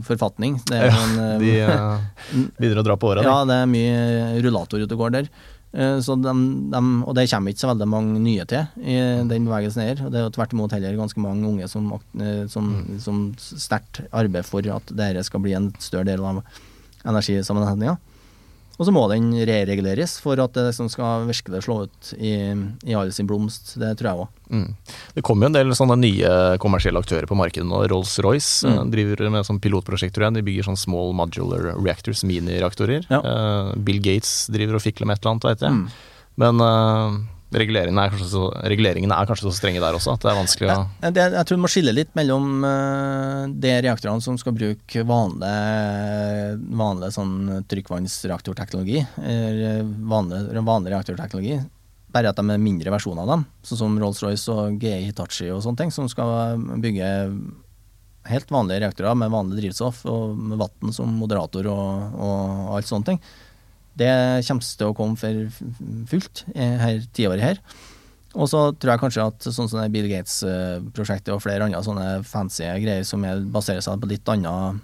forfatning. 0.08 0.60
Det 0.66 0.78
er 0.78 0.92
Ja, 0.92 1.04
en, 1.04 1.40
De 1.42 2.52
begynner 2.60 2.82
å 2.82 2.86
dra 2.86 2.98
på 2.98 3.10
åra, 3.14 3.24
ja, 3.26 3.38
det 3.50 3.58
er 3.64 3.70
mye 3.72 4.42
rullator 4.46 4.82
ute 4.84 4.94
og 4.94 5.00
går 5.06 5.12
der. 5.18 5.30
Eh, 5.74 6.00
Så 6.00 6.16
de, 6.16 6.34
de, 6.72 6.82
og 7.04 7.16
det 7.18 7.28
kommer 7.32 7.52
ikke 7.52 7.64
så 7.66 7.72
veldig 7.74 7.88
mange 7.92 8.22
nye 8.24 8.46
til 8.48 8.68
i 8.80 8.98
den 9.28 9.48
bevegelsen 9.50 9.84
her. 9.84 10.02
Det 10.08 10.20
er 10.20 10.28
jo 10.28 10.36
tvert 10.38 10.56
imot 10.56 10.72
heller 10.76 10.96
ganske 11.00 11.22
mange 11.24 11.48
unge 11.48 11.68
som, 11.68 11.92
eh, 12.20 12.46
som, 12.48 12.72
som 13.04 13.24
sterkt 13.38 14.06
arbeider 14.12 14.48
for 14.48 14.66
at 14.74 14.94
dette 14.96 15.26
skal 15.28 15.44
bli 15.44 15.54
en 15.58 15.72
større 15.84 16.08
del 16.12 16.24
av 16.24 16.44
energisammenhengen. 17.08 18.00
Og 18.78 18.86
så 18.86 18.92
må 18.94 19.08
den 19.10 19.32
rereguleres 19.50 20.20
for 20.22 20.38
at 20.38 20.54
det 20.54 20.68
liksom 20.68 20.90
skal 20.94 21.24
virkelig 21.26 21.64
slå 21.66 21.80
ut 21.88 22.12
i, 22.22 22.34
i 22.86 22.94
all 22.94 23.10
sin 23.16 23.26
blomst. 23.26 23.72
Det 23.82 23.90
tror 23.98 24.10
jeg 24.12 24.20
òg. 24.22 24.28
Mm. 24.54 24.68
Det 25.16 25.24
kommer 25.26 25.48
jo 25.48 25.50
en 25.50 25.58
del 25.58 25.74
sånne 25.80 25.98
nye 25.98 26.34
kommersielle 26.62 27.02
aktører 27.02 27.26
på 27.26 27.38
markedet 27.40 27.66
nå. 27.66 27.80
Rolls-Royce 27.90 28.68
eh, 28.70 28.76
Mm. 28.78 28.92
driver 28.94 29.30
med 29.34 29.48
sånn 29.50 29.60
pilotprosjekt, 29.64 30.14
tror 30.14 30.28
jeg. 30.28 30.38
De 30.38 30.46
bygger 30.46 30.68
sånn 30.70 30.78
small 30.78 31.12
modular 31.18 31.72
reactors, 31.82 32.22
minireaktorer. 32.24 33.08
Ja. 33.10 33.20
Eh, 33.26 33.72
Bill 33.82 33.98
Gates 34.06 34.46
driver 34.54 34.78
og 34.78 34.86
fikler 34.86 35.10
med 35.10 35.18
et 35.18 35.26
eller 35.26 35.34
annet, 35.34 35.50
veit 35.50 35.66
jeg. 35.66 35.74
Mm. 35.74 35.90
Men 36.38 36.62
eh, 36.62 37.18
reguleringene, 37.54 38.04
er 38.04 38.12
kanskje 38.12 38.28
så, 38.32 38.42
er 38.60 39.30
kanskje 39.30 39.46
så 39.46 39.54
strenge 39.56 39.80
der 39.84 39.96
også 39.96 40.16
at 40.16 40.26
det 40.26 40.32
er 40.32 40.40
vanskelig 40.40 40.68
å 40.74 40.76
Jeg, 41.06 41.14
det, 41.16 41.28
jeg 41.38 41.48
tror 41.48 41.60
du 41.60 41.64
må 41.64 41.72
skille 41.72 41.94
litt 41.96 42.12
mellom 42.18 42.50
uh, 42.66 43.46
de 43.48 43.72
reaktorene 43.86 44.24
som 44.24 44.40
skal 44.42 44.56
bruke 44.58 45.06
vanlig, 45.08 45.54
vanlig 46.82 47.14
sånn 47.16 47.38
trykkvannsreaktorteknologi, 47.72 49.06
eller 49.24 49.88
vanlig, 50.12 50.44
vanlig 50.60 50.96
reaktorteknologi, 50.96 51.62
bare 52.12 52.34
at 52.34 52.42
de 52.42 52.52
er 52.52 52.62
mindre 52.62 52.92
versjoner 52.94 53.24
av 53.24 53.32
dem, 53.36 53.48
sånn 53.68 53.82
som 53.84 53.96
Rolls-Royce 54.02 54.52
og 54.52 54.84
GE 54.84 55.00
Hitachi 55.06 55.48
og 55.54 55.64
sånne 55.64 55.86
ting, 55.86 55.96
som 55.96 56.12
skal 56.12 56.60
bygge 56.84 57.08
helt 58.28 58.52
vanlige 58.52 58.84
reaktorer 58.84 59.16
med 59.16 59.32
vanlig 59.32 59.62
drivstoff 59.62 60.04
og 60.10 60.36
med 60.36 60.60
vann 60.60 60.96
som 60.96 61.12
moderator 61.20 61.70
og, 61.72 62.18
og 62.20 62.74
alt 62.78 62.90
sånne 62.90 63.14
ting. 63.14 63.22
Det 63.98 64.10
kommer 64.48 64.62
til 64.68 64.88
å 64.92 64.96
komme 64.98 65.18
for 65.18 65.40
fullt 66.12 66.44
i 66.54 66.68
her 66.84 67.00
tiåret 67.18 67.42
her. 67.44 67.62
Og 68.38 68.46
så 68.52 68.60
tror 68.78 68.92
jeg 68.94 69.02
kanskje 69.02 69.24
at 69.32 69.48
sånn 69.50 69.70
som 69.72 69.80
det 69.82 69.88
Bill 69.96 70.06
Gates-prosjektet 70.12 71.32
og 71.34 71.42
flere 71.42 71.66
andre 71.66 71.80
sånne 71.86 72.08
fancy 72.28 72.68
greier 72.84 73.06
som 73.08 73.24
er, 73.26 73.42
baserer 73.50 73.82
seg 73.82 73.98
på 74.04 74.10
litt 74.12 74.30
annen 74.30 74.82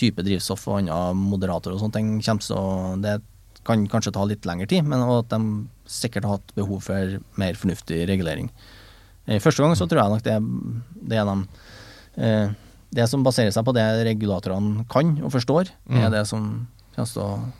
type 0.00 0.24
drivstoff 0.26 0.64
og 0.66 0.80
annen 0.80 1.20
moderator 1.30 1.76
og 1.76 1.82
sånne 1.84 1.94
ting, 1.98 2.08
kommer 2.24 2.42
til 2.42 2.56
å 2.58 2.96
Det 3.04 3.20
kan 3.66 3.84
kanskje 3.90 4.12
ta 4.14 4.24
litt 4.26 4.46
lengre 4.46 4.66
tid, 4.70 4.86
men 4.86 5.02
at 5.02 5.28
de 5.30 5.38
sikkert 5.90 6.24
har 6.26 6.36
hatt 6.38 6.52
behov 6.54 6.82
for 6.86 7.16
mer 7.38 7.54
fornuftig 7.58 8.04
regulering. 8.08 8.50
I 9.26 9.40
Første 9.42 9.62
gang 9.62 9.74
så 9.78 9.88
tror 9.90 10.02
jeg 10.02 10.12
nok 10.14 10.22
det, 10.26 10.36
det 11.10 11.18
er 11.18 11.26
de 11.26 11.36
eh, 12.22 12.50
Det 12.94 13.08
som 13.10 13.24
baserer 13.26 13.50
seg 13.54 13.66
på 13.66 13.74
det 13.74 13.84
regulatorene 14.06 14.84
kan 14.90 15.16
og 15.22 15.32
forstår, 15.34 15.70
er 15.90 16.08
Mm. 16.08 16.12
det 16.14 16.26
som 16.26 16.44
kommer 16.94 17.12
til 17.12 17.22
å 17.22 17.52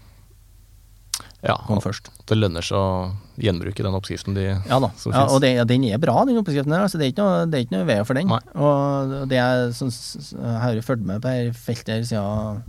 Ja, 1.45 1.57
kom 1.69 1.81
først. 1.85 2.09
at 2.11 2.31
det 2.31 2.39
lønner 2.39 2.65
seg 2.65 2.79
å 2.79 3.13
gjenbruke 3.41 3.85
den 3.85 3.95
oppskriften 3.97 4.35
de 4.37 4.47
Ja 4.49 4.79
da, 4.83 4.89
ja, 5.13 5.27
og 5.29 5.41
det, 5.45 5.53
den 5.69 5.85
er 5.89 6.01
bra, 6.03 6.17
den 6.27 6.41
oppskriften 6.41 6.73
der. 6.73 6.87
Altså, 6.87 6.99
det 6.99 7.07
er 7.07 7.13
ikke 7.15 7.27
noe, 7.27 7.45
det 7.53 7.63
er 7.63 7.87
vei 7.89 7.99
for 8.09 8.19
den. 8.19 8.33
Nei. 8.33 8.41
Og 8.57 9.15
det 9.31 9.39
er, 9.43 9.69
sånn, 9.77 9.93
jeg 9.93 10.57
har 10.65 10.75
jo 10.75 10.87
fulgt 10.87 11.07
med 11.07 11.23
på 11.23 11.35
dette 11.35 11.61
feltet 11.61 12.09
siden 12.11 12.65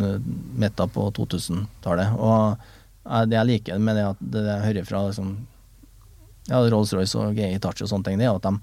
eh, 0.00 0.18
midten 0.64 0.94
på 0.96 1.06
2000-tallet. 1.20 2.18
Og 2.18 2.58
eh, 3.06 3.24
det 3.28 3.38
jeg 3.38 3.50
liker 3.52 3.84
med 3.84 4.00
det 4.00 4.08
at 4.08 4.26
det 4.34 4.44
jeg 4.48 4.66
hører 4.66 4.90
fra 4.90 5.04
liksom, 5.10 5.32
ja, 6.48 6.64
Rolls-Royce 6.64 7.20
og 7.20 7.38
GI 7.38 7.60
Touch 7.62 7.84
og 7.84 7.92
sånne 7.92 8.10
ting, 8.10 8.20
det 8.20 8.28
er 8.28 8.36
at 8.40 8.48
de, 8.48 8.56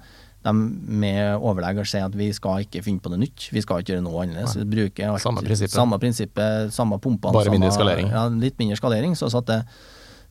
de 0.46 0.54
med 1.02 1.36
og 1.42 1.58
sier 1.90 2.06
at 2.06 2.16
vi 2.18 2.30
skal 2.36 2.64
ikke 2.66 2.84
finne 2.86 3.02
på 3.04 3.10
noe 3.12 3.22
nytt. 3.22 3.48
Vi 3.56 3.64
skal 3.66 3.82
ikke 3.82 3.96
gjøre 3.96 4.06
noe 4.06 4.22
annerledes. 4.24 4.56
Vi 4.62 4.68
bruker 4.70 5.10
alt, 5.12 5.24
Samme 5.24 5.42
prinsippet. 5.46 5.74
samme 5.76 6.00
prinsippet, 6.02 6.72
samme 6.76 7.00
pumpene. 7.02 7.34
Bare 7.36 7.54
mindre 7.54 7.72
skalering. 7.74 8.12
Ja, 8.14 8.28
litt 8.30 8.58
mindre 8.62 8.78
skalering, 8.80 9.18
så 9.18 9.32
at, 9.34 9.46
det, 9.50 9.60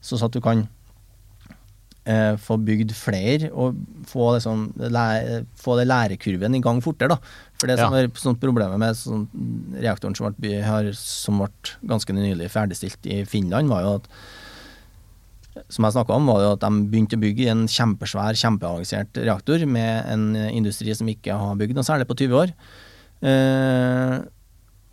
så 0.01 0.19
at 0.23 0.31
du 0.35 0.39
kan 0.45 0.63
eh, 2.05 2.35
få 2.41 2.57
bygd 2.61 2.93
flere 2.95 3.49
og 3.51 3.75
få, 4.09 4.29
liksom, 4.37 4.67
lære, 4.77 5.43
få 5.59 5.77
det 5.79 5.87
lærekurven 5.89 6.55
i 6.57 6.61
gang 6.63 6.81
fortere. 6.85 7.15
da. 7.15 7.19
For 7.59 7.67
det 7.67 7.79
som 7.79 7.93
Ja. 7.93 8.03
er 8.03 8.07
sånn 8.15 8.39
problemet 8.39 8.77
med 8.79 8.95
sånn, 8.95 9.27
reaktoren 9.81 10.15
som 10.15 10.33
ble, 10.37 10.61
har, 10.63 10.91
som 10.93 11.39
ble 11.39 11.75
ganske 11.85 12.13
nylig 12.13 12.49
ferdigstilt 12.51 13.05
i 13.05 13.23
Finland, 13.25 13.69
var 13.69 13.81
jo 13.81 13.95
at 13.99 14.07
som 15.71 15.87
jeg 15.87 15.95
snakka 15.95 16.15
om, 16.15 16.29
var 16.29 16.43
jo 16.43 16.53
at 16.55 16.63
de 16.63 16.85
begynte 16.91 17.17
å 17.17 17.23
bygge 17.23 17.49
en 17.51 17.65
kjempesvær, 17.71 18.37
kjempeavansert 18.39 19.21
reaktor 19.23 19.65
med 19.69 20.11
en 20.11 20.25
industri 20.51 20.95
som 20.97 21.09
ikke 21.11 21.37
har 21.39 21.59
bygd 21.59 21.77
noe 21.77 21.87
særlig 21.87 22.07
på 22.09 22.17
20 22.25 22.41
år. 22.43 22.55
Eh, 23.25 24.17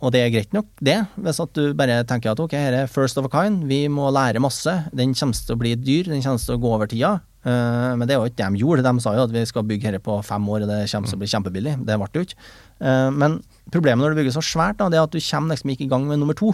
og 0.03 0.11
det 0.11 0.19
er 0.19 0.31
greit 0.33 0.55
nok, 0.55 0.67
det, 0.83 0.97
hvis 1.23 1.39
at 1.39 1.53
du 1.55 1.75
bare 1.79 2.01
tenker 2.07 2.33
at 2.33 2.39
ok, 2.43 2.55
her 2.59 2.75
er 2.81 2.89
first 2.91 3.19
of 3.19 3.27
a 3.29 3.31
kind, 3.31 3.61
vi 3.69 3.85
må 3.91 4.09
lære 4.11 4.41
masse, 4.43 4.71
den 4.91 5.13
kommer 5.15 5.37
til 5.37 5.55
å 5.55 5.61
bli 5.61 5.77
dyr, 5.79 6.09
den 6.11 6.23
kommer 6.25 6.43
til 6.43 6.57
å 6.57 6.63
gå 6.63 6.73
over 6.75 6.91
tida. 6.91 7.13
Eh, 7.43 7.91
men 7.95 8.07
det 8.07 8.15
er 8.15 8.19
jo 8.19 8.27
ikke 8.27 8.39
det 8.41 8.49
de 8.51 8.63
gjorde, 8.63 8.83
de 8.83 9.03
sa 9.03 9.13
jo 9.15 9.23
at 9.27 9.33
vi 9.35 9.43
skal 9.47 9.65
bygge 9.67 9.95
dette 9.95 10.03
på 10.03 10.17
fem 10.27 10.49
år, 10.51 10.65
og 10.65 10.71
det 10.71 10.81
kommer 10.91 11.11
til 11.11 11.19
å 11.19 11.21
bli 11.23 11.31
kjempebillig. 11.31 11.77
Det 11.87 11.97
ble 11.99 12.09
det 12.11 12.19
jo 12.19 12.27
ikke. 12.27 12.51
Eh, 12.83 13.09
men 13.15 13.39
problemet 13.71 14.03
når 14.03 14.13
du 14.13 14.21
bygger 14.21 14.35
så 14.35 14.43
svært, 14.43 14.79
da, 14.81 14.89
det 14.91 14.99
er 14.99 15.07
at 15.07 15.15
du 15.15 15.23
kommer 15.23 15.55
liksom 15.55 15.71
ikke 15.71 15.87
i 15.87 15.91
gang 15.95 16.07
med 16.09 16.19
nummer 16.19 16.37
to. 16.39 16.51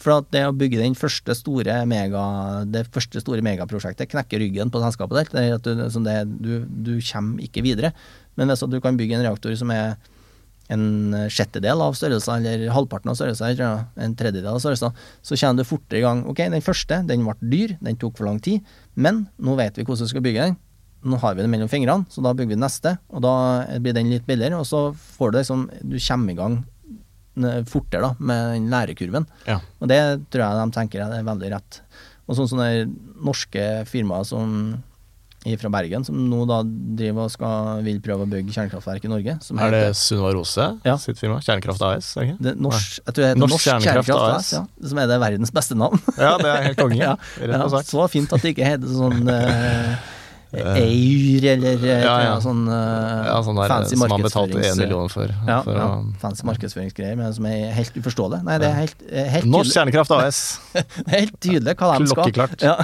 For 0.00 0.24
det 0.32 0.46
å 0.48 0.54
bygge 0.56 0.80
den 0.80 0.96
første 0.96 1.34
store 1.36 1.82
mega, 1.88 2.22
det 2.64 2.86
første 2.94 3.20
store 3.20 3.44
megaprosjektet 3.44 4.08
knekker 4.14 4.40
ryggen 4.40 4.72
på 4.72 4.80
selskapet 4.80 5.18
ditt. 5.18 5.34
Det 5.34 5.42
er 5.42 5.58
at 5.58 5.66
du, 5.66 5.82
det, 6.06 6.16
du, 6.40 6.54
du 6.88 6.94
kommer 7.04 7.44
ikke 7.44 7.64
videre. 7.66 7.92
Men 8.40 8.48
hvis 8.48 8.64
du 8.64 8.78
kan 8.80 8.96
bygge 8.96 9.18
en 9.18 9.26
reaktor 9.26 9.52
som 9.60 9.72
er 9.74 9.98
en 10.70 11.12
sjettedel 11.32 11.82
av 11.82 11.96
størrelsen, 11.98 12.46
eller 12.46 12.72
halvparten 12.72 13.12
av 13.12 13.18
størrelsen, 13.18 13.60
en 14.00 14.16
tredjedel 14.16 14.54
av 14.54 14.62
størrelsen, 14.62 14.96
så 15.20 15.38
kommer 15.42 15.60
du 15.60 15.68
fortere 15.68 16.00
i 16.00 16.04
gang. 16.06 16.24
Ok, 16.30 16.44
den 16.54 16.64
første, 16.64 17.02
den 17.08 17.26
ble 17.26 17.36
dyr, 17.52 17.76
den 17.82 18.00
tok 18.00 18.16
for 18.20 18.30
lang 18.30 18.40
tid, 18.42 18.64
men 18.94 19.24
nå 19.42 19.58
vet 19.60 19.76
vi 19.76 19.84
hvordan 19.84 20.06
vi 20.06 20.14
skal 20.14 20.24
bygge 20.24 20.48
den. 20.48 20.58
Nå 21.10 21.16
har 21.20 21.36
vi 21.36 21.44
den 21.44 21.52
mellom 21.52 21.68
fingrene, 21.72 22.06
så 22.12 22.22
da 22.24 22.32
bygger 22.36 22.54
vi 22.54 22.60
neste, 22.60 22.94
og 23.10 23.24
da 23.24 23.34
blir 23.80 23.96
den 23.96 24.12
litt 24.12 24.28
billigere, 24.28 24.60
og 24.60 24.68
så 24.68 24.90
får 25.16 25.32
du 25.32 25.40
liksom 25.40 25.68
Du 25.80 25.96
kommer 25.96 26.32
i 26.32 26.38
gang 26.38 26.60
fortere 27.70 28.02
da, 28.08 28.12
med 28.18 28.54
den 28.56 28.70
lærekurven. 28.72 29.26
Ja. 29.46 29.60
Og 29.80 29.90
det 29.90 30.00
tror 30.30 30.44
jeg 30.46 30.60
de 30.60 30.76
tenker 30.76 31.04
er 31.06 31.26
veldig 31.26 31.50
rett. 31.54 31.80
Og 32.28 32.38
sånn 32.38 32.50
sånne 32.50 32.70
norske 33.24 33.66
firmaer 33.90 34.26
som 34.28 34.78
fra 35.40 35.70
Bergen, 35.72 36.04
som 36.04 36.18
nå 36.28 36.42
da 36.44 36.58
driver 36.66 37.24
og 37.24 37.32
skal, 37.32 37.80
vil 37.84 38.00
prøve 38.04 38.26
å 38.26 38.28
bygge 38.28 38.52
kjernekraftverk 38.52 39.06
i 39.06 39.08
Norge. 39.08 39.36
Som 39.40 39.58
Er 39.58 39.70
det 39.72 39.96
Sunniva 39.96 40.34
Rose 40.36 40.66
Ja. 40.84 40.96
sitt 40.98 41.18
firma? 41.18 41.40
Kjernekraft 41.40 41.80
AS? 41.80 42.12
Det 42.14 42.26
ikke? 42.26 42.36
det 42.44 42.52
norsk, 42.60 43.00
jeg 43.06 43.14
tror 43.14 43.22
det 43.22 43.28
heter 43.30 43.40
Norsk 43.40 43.52
Norsk, 43.54 43.64
Kjernekraft 43.64 44.06
Kjernekraft, 44.06 44.36
AS. 44.36 44.52
AS, 44.52 44.52
ja, 44.52 44.88
som 44.88 44.98
er 44.98 45.06
det 45.08 45.20
verdens 45.20 45.50
beste 45.50 45.74
navn. 45.74 45.98
Ja, 46.18 46.36
det 46.36 46.50
er 46.52 46.62
helt 46.68 46.78
konge. 46.78 46.98
ja, 47.40 47.82
så 47.88 48.08
fint 48.12 48.32
at 48.36 48.44
det 48.44 48.52
ikke 48.52 48.68
heter 48.68 48.92
sånn 48.92 49.24
uh, 49.32 49.96
Eir 50.52 51.44
eller 51.52 51.84
eh, 51.86 52.00
Ja, 52.02 52.14
ja. 52.24 52.32
sånn 52.42 52.64
eh, 52.66 53.26
Ja, 53.28 53.36
sånn 53.46 53.58
der 53.60 53.70
fancy 53.70 53.94
som 53.94 54.10
han 54.10 54.24
betalte 54.24 54.56
én 54.56 54.58
markedsførings- 54.58 54.80
million 54.80 55.12
for. 55.12 55.30
Ja, 55.46 55.58
for 55.62 55.78
ja, 55.78 55.84
å, 55.86 56.08
fancy 56.22 56.46
markedsføringsgreier, 56.48 57.16
men 57.20 57.32
som 57.36 57.46
er 57.46 57.70
helt 57.76 57.94
uforståelig. 58.00 58.40
Nei, 58.48 58.56
det 58.58 58.66
er 58.70 58.76
helt, 58.80 59.04
eh, 59.10 59.28
helt 59.36 59.46
Norsk. 59.52 59.76
Kjernekraft 59.76 60.10
AS. 60.16 60.40
Helt 61.14 61.36
tydelig 61.38 61.76
hva 61.78 61.92
de 61.98 62.10
skal. 62.10 62.32
Klokkeklart. 62.32 62.66
Ja. 62.66 62.76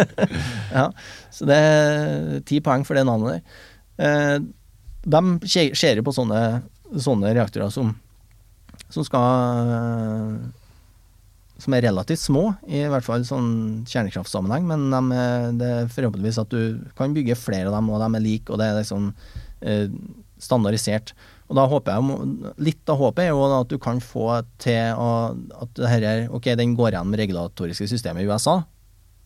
ja. 0.78 0.86
Så 1.34 1.48
det 1.50 1.58
er 1.58 2.40
ti 2.46 2.60
poeng 2.64 2.86
for 2.86 2.94
det 2.98 3.04
navnet 3.08 3.40
der. 3.40 3.42
Eh, 4.06 4.38
de 5.02 5.22
ser 5.50 5.98
jo 5.98 6.06
på 6.06 6.14
sånne, 6.14 6.62
sånne 6.94 7.34
reaktorer 7.34 7.72
som, 7.74 7.90
som 8.92 9.02
skal 9.06 9.74
eh, 9.74 10.36
Som 11.62 11.76
er 11.76 11.84
relativt 11.86 12.18
små, 12.18 12.40
i 12.66 12.80
hvert 12.90 13.04
fall 13.06 13.22
sånn 13.28 13.84
kjernekraftsammenheng, 13.86 14.64
men 14.66 14.88
de 14.90 15.20
det 15.60 15.68
er 15.70 15.90
forhåpentligvis 15.94 16.40
at 16.42 16.50
du 16.50 16.80
kan 16.98 17.14
bygge 17.14 17.36
flere 17.38 17.68
av 17.70 17.76
dem, 17.76 17.90
og 17.94 18.00
de 18.02 18.08
er 18.18 18.24
like, 18.24 18.50
og 18.50 18.58
det 18.58 18.66
er 18.66 18.80
liksom 18.80 19.12
eh, 19.62 19.86
standardisert. 20.42 21.12
Og 21.52 21.54
da 21.58 21.66
håper 21.70 21.92
jeg, 21.94 22.52
Litt 22.66 22.88
av 22.90 22.98
håpet 22.98 23.26
er 23.26 23.30
jo 23.30 23.44
at 23.60 23.68
du 23.70 23.76
kan 23.78 24.00
få 24.02 24.40
til 24.62 24.96
å, 24.98 25.08
at 25.62 25.74
det 25.78 25.90
her, 25.92 26.02
er- 26.08 26.28
ok, 26.34 26.50
den 26.58 26.74
går 26.78 26.96
gjennom 26.96 27.14
regulatoriske 27.20 27.86
systemet 27.92 28.24
i 28.24 28.30
USA, 28.30 28.56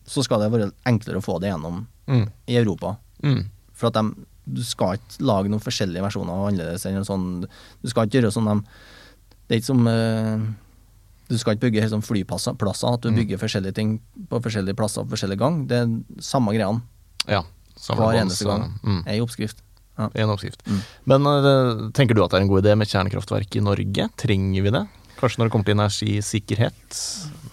så 0.07 0.23
skal 0.23 0.43
det 0.45 0.51
være 0.53 0.69
enklere 0.87 1.19
å 1.21 1.25
få 1.25 1.39
det 1.41 1.49
gjennom 1.53 1.85
Mm. 2.07 2.29
i 2.47 2.55
Europa. 2.55 2.93
Mm. 3.23 3.41
For 3.75 3.87
at 3.89 3.97
de, 3.97 4.25
du 4.47 4.61
skal 4.63 4.93
ikke 4.95 5.25
lage 5.27 5.49
noen 5.51 5.59
forskjellige 5.59 6.05
versjoner 6.05 6.31
av 6.31 6.45
annerledes. 6.47 6.85
enn 6.87 6.95
en 7.01 7.03
sånn, 7.03 7.25
du 7.83 7.89
skal 7.89 8.05
ikke 8.07 8.21
gjøre 8.21 8.31
sånn 8.31 8.47
de, 8.47 8.61
Det 9.49 9.55
er 9.55 9.59
ikke 9.59 9.71
som 9.73 9.87
eh, 9.87 10.45
Du 11.29 11.37
skal 11.37 11.55
ikke 11.55 11.67
bygge 11.67 11.81
helt 11.83 11.91
sånn 11.91 12.05
flyplasser, 12.05 12.93
at 12.93 13.01
du 13.01 13.09
Mm. 13.11 13.15
bygger 13.19 13.37
forskjellige 13.41 13.75
ting 13.75 13.99
på 14.29 14.39
forskjellige 14.41 14.75
plasser 14.75 15.03
på 15.03 15.11
forskjellige 15.15 15.39
gang. 15.39 15.67
Det 15.67 15.77
er 15.77 16.21
samme 16.21 16.53
greiene 16.55 16.81
Ja. 17.27 17.43
hver 17.77 18.15
eneste 18.21 18.45
gang. 18.45 18.79
Mm. 18.83 19.03
er 19.05 19.13
i 19.17 19.19
oppskrift. 19.19 19.57
En 19.97 20.29
oppskrift. 20.29 20.61
Mm. 20.67 20.81
Men 21.05 21.25
eh, 21.25 21.89
tenker 21.91 22.13
du 22.15 22.23
at 22.23 22.29
det 22.31 22.37
er 22.37 22.41
en 22.43 22.47
god 22.47 22.63
idé 22.63 22.77
med 22.77 22.87
kjernekraftverk 22.87 23.55
i 23.55 23.59
Norge? 23.65 24.09
Trenger 24.15 24.61
vi 24.63 24.69
det? 24.69 24.87
Kanskje 25.17 25.39
når 25.39 25.45
det 25.47 25.51
kommer 25.51 25.65
til 25.65 25.75
energisikkerhet? 25.75 26.97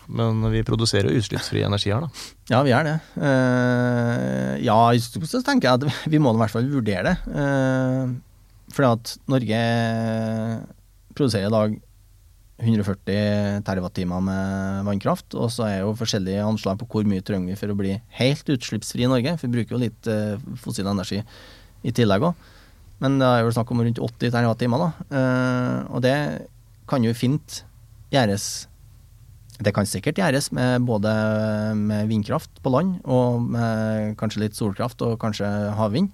Men 0.09 0.43
vi 0.53 0.62
produserer 0.62 1.09
jo 1.09 1.16
utslippsfri 1.18 1.64
energi 1.64 1.91
her, 1.91 2.01
da. 2.03 2.09
Ja, 2.51 2.62
vi 2.62 2.70
er 2.77 2.85
det. 2.85 3.01
Uh, 3.16 4.59
ja, 4.62 4.77
i 4.93 4.99
stort 5.01 5.25
sett 5.31 5.47
tenker 5.47 5.70
jeg 5.70 5.89
at 5.89 6.11
vi 6.12 6.18
må 6.20 6.35
i 6.35 6.39
hvert 6.43 6.53
fall 6.53 6.68
vurdere 6.68 7.03
det. 7.09 7.16
Uh, 7.33 8.12
fordi 8.70 8.93
at 8.93 9.16
Norge 9.33 9.62
produserer 11.16 11.49
i 11.49 11.55
dag 11.55 11.81
140 12.63 13.65
TWh 13.67 14.21
med 14.23 14.87
vannkraft. 14.87 15.35
Og 15.35 15.51
så 15.53 15.67
er 15.67 15.79
jo 15.83 15.95
forskjellige 15.99 16.45
anslag 16.45 16.79
på 16.81 16.89
hvor 16.91 17.09
mye 17.09 17.25
trenger 17.25 17.51
vi 17.51 17.59
for 17.59 17.73
å 17.73 17.79
bli 17.79 17.97
helt 18.21 18.53
utslippsfri 18.55 19.07
i 19.07 19.11
Norge. 19.11 19.37
For 19.41 19.49
vi 19.49 19.59
bruker 19.59 19.77
jo 19.77 19.83
litt 19.83 20.11
eh, 20.11 20.37
fossil 20.63 20.89
energi 20.91 21.23
i 21.85 21.95
tillegg 21.95 22.29
òg. 22.31 22.53
Men 23.03 23.19
det 23.21 23.27
er 23.27 23.43
jo 23.43 23.55
snakk 23.57 23.73
om 23.75 23.83
rundt 23.83 23.99
80 23.99 24.31
TWh, 24.31 24.79
da. 24.79 24.93
Eh, 25.11 25.81
og 25.91 26.05
det 26.05 26.17
kan 26.91 27.05
jo 27.05 27.17
fint 27.17 27.63
gjøres 28.13 28.69
Det 29.65 29.73
kan 29.73 29.87
sikkert 29.87 30.19
gjøres 30.19 30.51
med 30.53 30.83
både 30.87 31.11
med 31.79 32.09
vindkraft 32.11 32.59
på 32.63 32.73
land 32.75 32.97
og 33.07 33.39
med 33.55 34.17
kanskje 34.19 34.43
litt 34.43 34.59
solkraft 34.59 35.03
og 35.07 35.19
kanskje 35.23 35.47
havvind. 35.79 36.11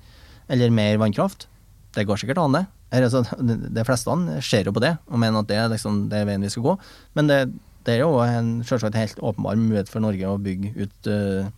Eller 0.49 0.73
mer 0.73 0.99
vannkraft. 1.01 1.49
Det 1.97 2.05
går 2.07 2.21
sikkert 2.21 2.39
an, 2.43 2.59
det. 2.59 2.65
Altså, 2.91 3.23
de 3.41 3.85
fleste 3.87 4.15
ser 4.43 4.67
jo 4.67 4.75
på 4.75 4.83
det 4.83 4.97
og 5.07 5.21
mener 5.23 5.45
at 5.45 5.51
det 5.51 5.61
liksom 5.77 6.09
det 6.11 6.21
er 6.21 6.27
veien 6.27 6.43
vi 6.43 6.51
skal 6.51 6.65
gå. 6.65 6.77
Men 7.15 7.31
det, 7.31 7.39
det 7.87 7.97
er 7.97 8.03
jo 8.03 8.19
en, 8.25 8.61
selvsagt 8.67 8.99
helt 8.99 9.23
åpenbar 9.23 9.59
mulighet 9.61 9.93
for 9.93 10.03
Norge 10.03 10.27
å 10.27 10.41
bygge 10.43 10.75
ut 10.75 11.11
uh, 11.11 11.51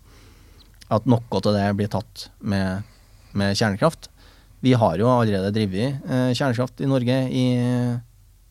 At 0.92 1.08
noe 1.08 1.24
av 1.40 1.52
det 1.56 1.66
blir 1.78 1.88
tatt 1.92 2.28
med, 2.44 2.84
med 3.32 3.56
kjernekraft. 3.56 4.10
Vi 4.62 4.76
har 4.78 5.00
jo 5.00 5.08
allerede 5.08 5.54
drevet 5.56 6.04
uh, 6.04 6.30
kjernekraft 6.36 6.84
i 6.84 6.90
Norge 6.90 7.18
i 7.32 7.46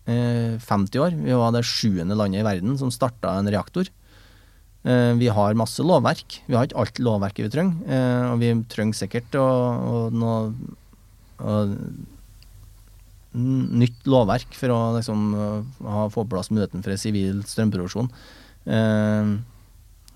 uh, 0.09 0.57
50 0.59 1.05
år. 1.05 1.13
Vi 1.21 1.37
var 1.37 1.53
det 1.53 1.67
sjuende 1.69 2.17
landet 2.17 2.41
i 2.41 2.47
verden 2.47 2.73
som 2.81 2.89
starta 2.91 3.37
en 3.37 3.49
reaktor. 3.53 3.93
Eh, 4.81 5.13
vi 5.13 5.29
har 5.29 5.57
masse 5.57 5.83
lovverk. 5.85 6.39
Vi 6.47 6.57
har 6.57 6.65
ikke 6.65 6.79
alt 6.81 7.01
lovverket 7.03 7.45
vi 7.45 7.53
trenger. 7.53 7.81
Eh, 7.85 8.23
og 8.31 8.41
vi 8.41 8.53
trenger 8.71 8.97
sikkert 8.97 9.37
å, 9.37 9.45
å, 9.45 9.99
å, 10.17 10.37
å, 11.45 11.57
nytt 13.33 14.05
lovverk 14.11 14.53
for 14.57 14.73
å 14.73 14.79
liksom, 14.97 15.21
ha, 15.87 16.07
få 16.11 16.25
på 16.25 16.29
plass 16.35 16.49
muligheten 16.51 16.83
for 16.83 16.97
sivil 16.99 17.43
strømproduksjon. 17.47 18.09
Eh, 18.67 19.31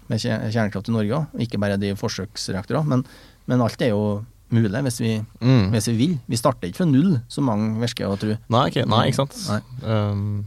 med 0.05 0.22
kje- 0.22 0.51
kjernekraft 0.53 0.89
i 0.91 0.93
Norge 0.93 1.18
òg, 1.18 1.38
ikke 1.47 1.59
bare 1.61 1.78
de 1.82 1.93
forsøksreaktorene. 1.97 2.86
Men, 2.91 3.05
men 3.49 3.61
alt 3.66 3.82
er 3.82 3.93
jo 3.95 4.24
mulig 4.53 4.82
hvis 4.86 4.99
vi, 5.01 5.13
Mm. 5.41 5.72
hvis 5.74 5.88
vi 5.89 5.95
vil. 5.97 6.18
Vi 6.30 6.38
starter 6.38 6.70
ikke 6.70 6.84
fra 6.84 6.89
null, 6.91 7.16
som 7.28 7.45
mange 7.47 7.80
virker 7.82 8.07
å 8.11 8.18
tro. 8.20 8.36
Nei, 8.49 8.66
ikke, 8.70 8.86
nei, 8.88 9.07
ikke 9.09 9.24
sant. 9.24 9.34
Nei. 9.49 9.61
Um, 9.89 10.45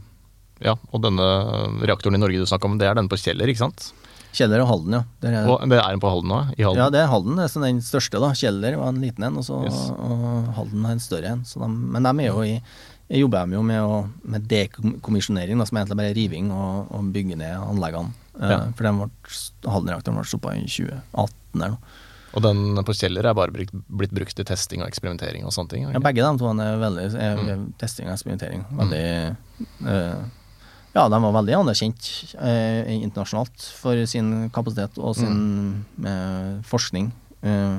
ja, 0.63 0.75
og 0.93 1.01
denne 1.03 1.25
reaktoren 1.83 2.15
i 2.15 2.21
Norge 2.21 2.39
du 2.39 2.45
snakka 2.47 2.65
om, 2.69 2.77
det 2.79 2.87
er 2.87 2.95
den 2.95 3.09
på 3.11 3.17
Kjeller, 3.19 3.47
ikke 3.51 3.65
sant? 3.65 3.91
Kjeller 4.35 4.61
og 4.63 4.69
Halden, 4.69 4.93
ja. 4.99 5.01
Det 5.23 5.31
er, 5.33 5.47
Og 5.49 5.63
det 5.69 5.79
er 5.79 5.89
den 5.89 6.03
på 6.03 6.11
Halden 6.11 6.35
òg? 6.35 6.53
Ja, 6.59 6.89
det 6.93 7.01
er 7.01 7.09
Halden 7.09 7.39
det 7.39 7.47
er 7.47 7.51
sånn 7.53 7.65
den 7.65 7.81
største. 7.85 8.21
da. 8.21 8.29
Kjeller 8.37 8.77
var 8.77 8.93
en 8.93 9.01
liten 9.01 9.25
en, 9.25 9.39
og, 9.41 9.45
så, 9.47 9.63
Yes. 9.65 9.79
og 9.97 10.53
Halden 10.59 10.85
er 10.85 10.95
en 10.95 11.03
større 11.03 11.33
en. 11.33 11.43
Så 11.49 11.61
de, 11.63 11.69
men 11.69 12.05
de 12.05 12.27
er 12.27 12.33
jo 12.33 12.45
i 12.45 12.59
jeg 13.09 13.23
jobber 13.23 13.47
de 13.49 13.57
jo 13.57 13.63
med, 13.65 13.81
å, 13.81 13.95
med 14.29 14.43
dekommisjonering, 14.45 15.57
da, 15.57 15.65
som 15.65 15.79
egentlig 15.79 15.97
bare 15.97 16.11
er 16.11 16.17
riving 16.19 16.51
og, 16.53 16.91
og 16.93 17.07
bygge 17.15 17.39
ned 17.41 17.55
anleggene. 17.57 18.13
Eh, 18.37 18.51
Ja. 18.53 18.59
For 18.77 18.85
den 18.85 18.99
ble, 19.01 19.09
Halden-reaktoren 19.65 20.19
ble 20.19 20.27
stoppa 20.29 20.53
i 20.53 20.67
2018 20.67 21.57
eller 21.57 21.73
noe. 21.73 21.97
Og 22.37 22.43
den 22.45 22.77
på 22.85 22.93
Kjeller 22.93 23.25
er 23.25 23.33
bare 23.33 23.49
brukt, 23.49 23.73
blitt 23.89 24.13
brukt 24.13 24.35
til 24.37 24.45
testing 24.45 24.83
og 24.83 24.91
eksperimentering 24.91 25.47
og 25.49 25.53
sånne 25.55 25.73
ting? 25.73 25.87
Ja, 25.89 26.01
begge 26.03 26.21
de 26.21 26.37
to 26.37 26.51
er 26.53 26.77
veldig 26.77 27.07
er, 27.17 27.41
mm. 27.41 27.63
testing 27.81 28.05
og 28.05 28.13
eksperimentering. 28.13 28.61
Veldig 28.77 29.01
eh, 29.89 30.19
Ja, 30.99 31.05
de 31.07 31.19
var 31.23 31.37
veldig 31.37 31.53
anerkjent 31.61 32.09
eh, 32.43 32.89
internasjonalt 32.97 33.69
for 33.79 34.01
sin 34.09 34.49
kapasitet 34.51 34.99
og 34.99 35.15
sin 35.15 35.85
eh, 36.03 36.57
forskning. 36.67 37.13
eh, 37.39 37.77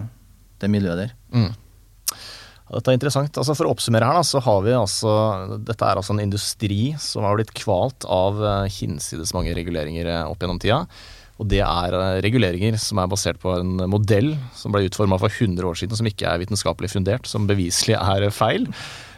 det 0.61 0.71
miljøet 0.73 1.03
der. 1.05 1.13
Mm. 1.35 1.53
Dette 2.71 2.93
er 2.93 2.99
interessant. 2.99 3.39
Altså 3.41 3.57
For 3.59 3.67
å 3.67 3.75
oppsummere 3.75 4.07
her, 4.07 4.21
da, 4.21 4.27
så 4.27 4.43
har 4.45 4.61
vi 4.63 4.75
altså 4.77 5.13
Dette 5.67 5.87
er 5.87 5.99
altså 5.99 6.15
en 6.15 6.23
industri 6.23 6.93
som 7.03 7.27
har 7.27 7.39
blitt 7.39 7.55
kvalt 7.59 8.07
av 8.07 8.39
eh, 8.41 8.69
hinsides 8.79 9.35
mange 9.37 9.55
reguleringer 9.57 10.07
eh, 10.07 10.29
opp 10.31 10.43
gjennom 10.45 10.61
tida. 10.63 10.85
Og 11.41 11.49
det 11.51 11.63
er 11.65 11.97
eh, 11.99 12.21
reguleringer 12.23 12.79
som 12.81 13.03
er 13.03 13.11
basert 13.11 13.41
på 13.43 13.57
en 13.59 13.85
modell 13.91 14.37
som 14.57 14.75
ble 14.75 14.85
utforma 14.87 15.19
for 15.21 15.33
100 15.33 15.67
år 15.67 15.81
siden, 15.83 15.99
som 15.99 16.09
ikke 16.09 16.31
er 16.31 16.43
vitenskapelig 16.45 16.93
fundert, 16.95 17.27
som 17.31 17.49
beviselig 17.51 17.99
er 17.99 18.29
feil. 18.35 18.69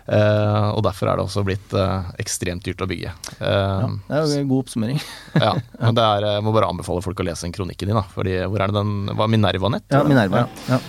Eh, 0.06 0.68
og 0.74 0.82
derfor 0.82 1.08
er 1.12 1.18
det 1.20 1.24
også 1.26 1.44
blitt 1.46 1.74
eh, 1.78 2.08
ekstremt 2.22 2.64
dyrt 2.66 2.82
å 2.82 2.88
bygge. 2.90 3.12
Eh, 3.38 3.84
Det 4.08 4.16
er 4.18 4.24
jo 4.26 4.40
en 4.40 4.48
god 4.50 4.64
oppsummering. 4.64 4.98
ja, 5.46 5.52
men 5.78 5.98
det 5.98 6.06
er, 6.08 6.26
jeg 6.36 6.46
må 6.46 6.54
bare 6.56 6.70
anbefale 6.72 7.04
folk 7.04 7.22
å 7.22 7.26
lese 7.28 7.46
den 7.46 7.54
kronikken 7.54 7.92
din, 7.92 7.98
da. 7.98 8.02
Fordi 8.14 8.40
hvor 8.48 8.64
er 8.64 8.72
det 8.72 8.80
den 8.80 9.14
var 9.18 9.30
Minerva-nett? 9.30 9.86
Ja. 9.94 10.02
Minerva. 10.08 10.46
Ja. 10.70 10.80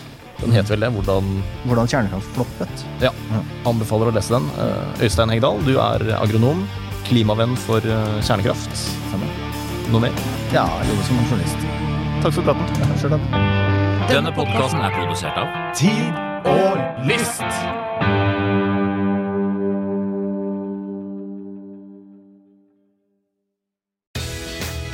Den 0.42 0.56
het 0.58 0.68
vel 0.72 0.82
det. 0.84 0.90
Hvordan 0.96 1.30
Hvordan 1.70 1.88
kjernekraft 1.92 2.34
floppet. 2.36 2.86
Ja, 3.04 3.14
anbefaler 3.70 4.10
å 4.10 4.16
lese 4.16 4.34
den. 4.34 4.50
Øystein 5.00 5.32
Hegdal, 5.32 5.62
du 5.64 5.78
er 5.78 6.04
agronom, 6.18 6.66
klimavenn 7.08 7.54
for 7.64 7.86
kjernekraft. 7.86 8.74
Stemmer. 8.82 9.40
Noe 9.94 10.04
mer? 10.08 10.20
Ja, 10.52 10.66
jeg 10.82 10.90
jobber 10.92 11.08
som 11.08 11.22
journalist. 11.30 11.70
Takk 12.26 12.36
for 12.40 12.50
praten. 12.50 12.76
Ja, 12.82 13.00
selv 13.00 13.16
takk. 13.16 14.12
Denne 14.12 14.36
podkasten 14.36 14.84
er 14.84 14.98
produsert 14.98 15.40
av 15.40 15.56
Tid 15.80 16.22
og 16.50 17.08
list! 17.08 18.23